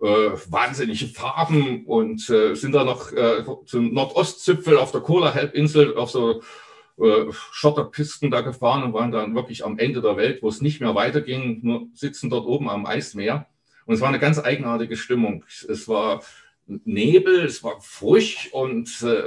[0.00, 6.10] äh, wahnsinnige Farben und äh, sind da noch äh, zum Nordostzipfel auf der Kola-Halbinsel auf
[6.10, 6.40] so
[7.00, 10.80] äh, Schotterpisten da gefahren und waren dann wirklich am Ende der Welt, wo es nicht
[10.80, 13.46] mehr weiterging, nur sitzen dort oben am Eismeer.
[13.86, 15.44] Und es war eine ganz eigenartige Stimmung.
[15.68, 16.22] Es war
[16.66, 19.22] Nebel, es war furcht und, äh,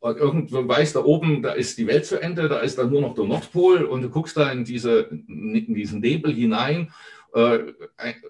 [0.00, 3.14] irgendwo weiß da oben, da ist die Welt zu Ende, da ist dann nur noch
[3.14, 6.92] der Nordpol und du guckst da in, diese, in diesen Nebel hinein.
[7.34, 7.72] Äh,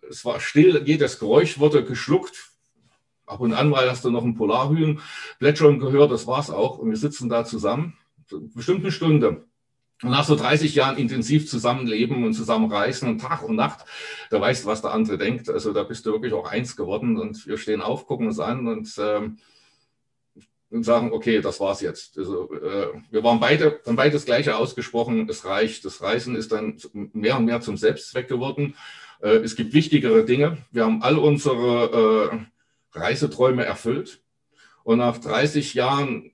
[0.08, 2.50] es war still, jedes Geräusch wurde geschluckt.
[3.26, 5.00] Ab und an mal hast du noch einen Polarhühn
[5.38, 6.78] plätschern gehört, das war's auch.
[6.78, 7.94] Und wir sitzen da zusammen,
[8.54, 9.44] bestimmt eine Stunde.
[10.02, 13.84] Und nach so 30 Jahren intensiv zusammenleben und zusammenreisen und Tag und Nacht,
[14.30, 15.50] da weißt du, was der andere denkt.
[15.50, 18.68] Also da bist du wirklich auch eins geworden und wir stehen auf, gucken uns an
[18.68, 19.38] und, ähm,
[20.70, 22.16] und sagen, okay, das war's jetzt.
[22.16, 25.84] Also äh, wir waren beide, haben beide das Gleiche ausgesprochen, es reicht.
[25.84, 28.76] Das Reisen ist dann mehr und mehr zum Selbstzweck geworden.
[29.20, 30.58] Äh, es gibt wichtigere Dinge.
[30.70, 32.30] Wir haben all unsere
[32.94, 34.22] äh, Reiseträume erfüllt.
[34.84, 36.30] Und nach 30 Jahren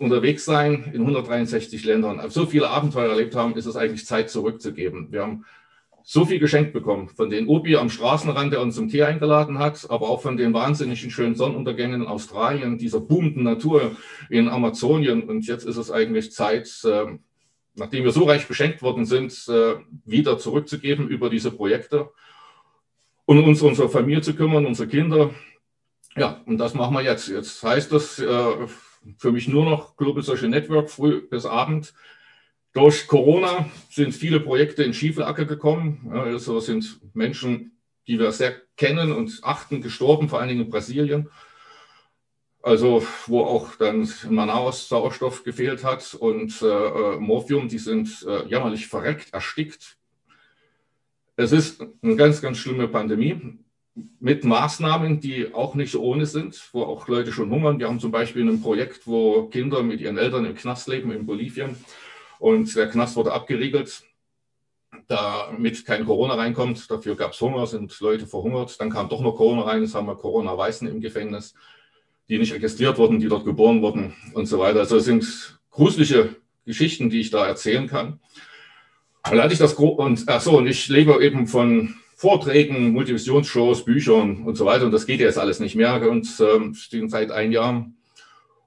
[0.00, 5.08] unterwegs sein in 163 Ländern, so viele Abenteuer erlebt haben, ist es eigentlich Zeit zurückzugeben.
[5.10, 5.44] Wir haben
[6.02, 9.86] so viel geschenkt bekommen von den Obi am Straßenrand, der uns zum Tee eingeladen hat,
[9.90, 13.94] aber auch von den wahnsinnigen schönen Sonnenuntergängen in Australien, dieser boomenden Natur
[14.30, 15.22] in Amazonien.
[15.24, 17.18] Und jetzt ist es eigentlich Zeit, äh,
[17.74, 19.74] nachdem wir so reich beschenkt worden sind, äh,
[20.06, 22.08] wieder zurückzugeben über diese Projekte
[23.26, 25.30] und uns unsere Familie zu kümmern, unsere Kinder.
[26.16, 27.28] Ja, und das machen wir jetzt.
[27.28, 28.66] Jetzt heißt das, äh,
[29.18, 31.94] für mich nur noch Global Social Network, früh bis Abend.
[32.72, 36.10] Durch Corona sind viele Projekte in Schieflage gekommen.
[36.12, 37.72] Also sind Menschen,
[38.06, 41.28] die wir sehr kennen und achten, gestorben, vor allen Dingen in Brasilien.
[42.62, 48.46] Also wo auch dann in Manaus Sauerstoff gefehlt hat und äh, Morphium, die sind äh,
[48.46, 49.96] jämmerlich verreckt, erstickt.
[51.36, 53.58] Es ist eine ganz, ganz schlimme Pandemie
[53.94, 57.78] mit Maßnahmen, die auch nicht ohne sind, wo auch Leute schon hungern.
[57.78, 61.26] Wir haben zum Beispiel ein Projekt, wo Kinder mit ihren Eltern im Knast leben in
[61.26, 61.76] Bolivien
[62.38, 64.02] und der Knast wurde abgeriegelt,
[65.08, 66.90] damit kein Corona reinkommt.
[66.90, 68.80] Dafür gab es Hunger, sind Leute verhungert.
[68.80, 71.54] Dann kam doch noch Corona rein, jetzt haben wir Corona-Weißen im Gefängnis,
[72.28, 74.80] die nicht registriert wurden, die dort geboren wurden und so weiter.
[74.80, 78.20] Also es sind gruselige Geschichten, die ich da erzählen kann.
[79.30, 84.42] Und hatte ich das und ach so, und ich lebe eben von Vorträgen, Multivisionsshows, Büchern
[84.42, 84.84] und so weiter.
[84.84, 87.90] Und das geht jetzt alles nicht mehr und ähm, stehen seit ein Jahr.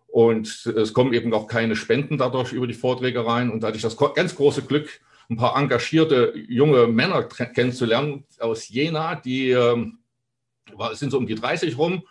[0.08, 3.52] Und es kommen eben auch keine Spenden dadurch über die Vorträge rein.
[3.52, 4.90] Und da hatte ich das ganz große Glück,
[5.30, 10.00] ein paar engagierte junge Männer kennenzulernen aus Jena, die ähm,
[10.94, 12.02] sind so um die 30 rum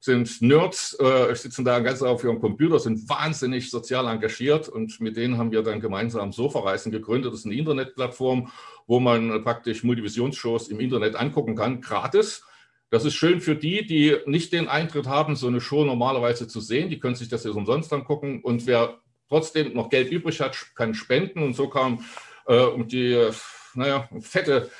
[0.00, 5.16] sind Nerds, äh, sitzen da ganz auf ihrem Computer, sind wahnsinnig sozial engagiert und mit
[5.16, 7.32] denen haben wir dann gemeinsam Sofareisen gegründet.
[7.32, 8.50] Das ist eine Internetplattform,
[8.86, 12.44] wo man praktisch Multivisionsshows im Internet angucken kann, gratis.
[12.88, 16.60] Das ist schön für die, die nicht den Eintritt haben, so eine Show normalerweise zu
[16.60, 16.90] sehen.
[16.90, 18.40] Die können sich das jetzt umsonst angucken.
[18.42, 18.98] Und wer
[19.28, 21.42] trotzdem noch Geld übrig hat, kann spenden.
[21.42, 22.04] Und so kam
[22.46, 23.30] äh, um die,
[23.74, 24.70] naja, fette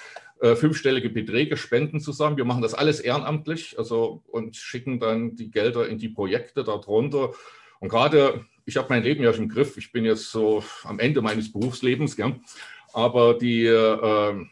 [0.40, 2.36] äh, fünfstellige Beträge spenden zusammen.
[2.36, 7.32] Wir machen das alles ehrenamtlich also, und schicken dann die Gelder in die Projekte darunter.
[7.80, 9.76] Und gerade, ich habe mein Leben ja schon im Griff.
[9.76, 12.40] Ich bin jetzt so am Ende meines Berufslebens, gell?
[12.92, 14.46] aber die, äh,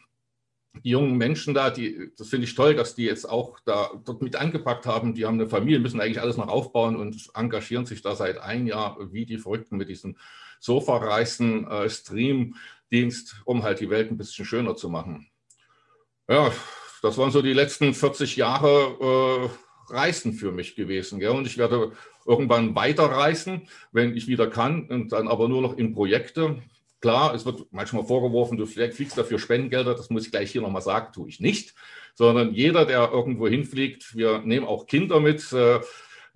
[0.83, 4.21] die jungen Menschen da, die, das finde ich toll, dass die jetzt auch da dort
[4.21, 5.15] mit angepackt haben.
[5.15, 8.67] Die haben eine Familie, müssen eigentlich alles noch aufbauen und engagieren sich da seit ein
[8.67, 10.17] Jahr wie die Verrückten mit diesem
[10.59, 15.27] Sofareisen, äh, Streamdienst, um halt die Welt ein bisschen schöner zu machen.
[16.29, 16.51] Ja,
[17.01, 19.49] das waren so die letzten 40 Jahre
[19.89, 21.19] äh, Reisen für mich gewesen.
[21.19, 21.31] Gell?
[21.31, 21.93] Und ich werde
[22.23, 26.61] irgendwann weiterreisen, wenn ich wieder kann, und dann aber nur noch in Projekte.
[27.01, 30.83] Klar, es wird manchmal vorgeworfen, du fliegst dafür Spendengelder, das muss ich gleich hier nochmal
[30.83, 31.73] sagen, tue ich nicht,
[32.13, 35.79] sondern jeder, der irgendwo hinfliegt, wir nehmen auch Kinder mit, äh,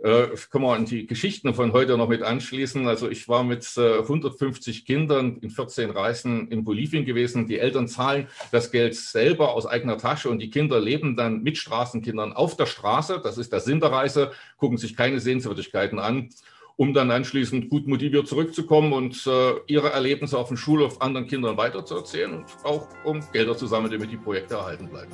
[0.03, 2.87] äh, können wir an die Geschichten von heute noch mit anschließen.
[2.87, 7.47] Also ich war mit äh, 150 Kindern in 14 Reisen in Bolivien gewesen.
[7.47, 11.57] Die Eltern zahlen das Geld selber aus eigener Tasche und die Kinder leben dann mit
[11.57, 13.21] Straßenkindern auf der Straße.
[13.23, 16.29] Das ist der Sinn der Reise, gucken sich keine Sehenswürdigkeiten an
[16.75, 21.55] um dann anschließend gut motiviert zurückzukommen und äh, ihre Erlebnisse auf dem Schulhof anderen Kindern
[21.55, 25.11] weiterzuerzählen und auch um Gelder zu sammeln, damit die Projekte erhalten bleiben.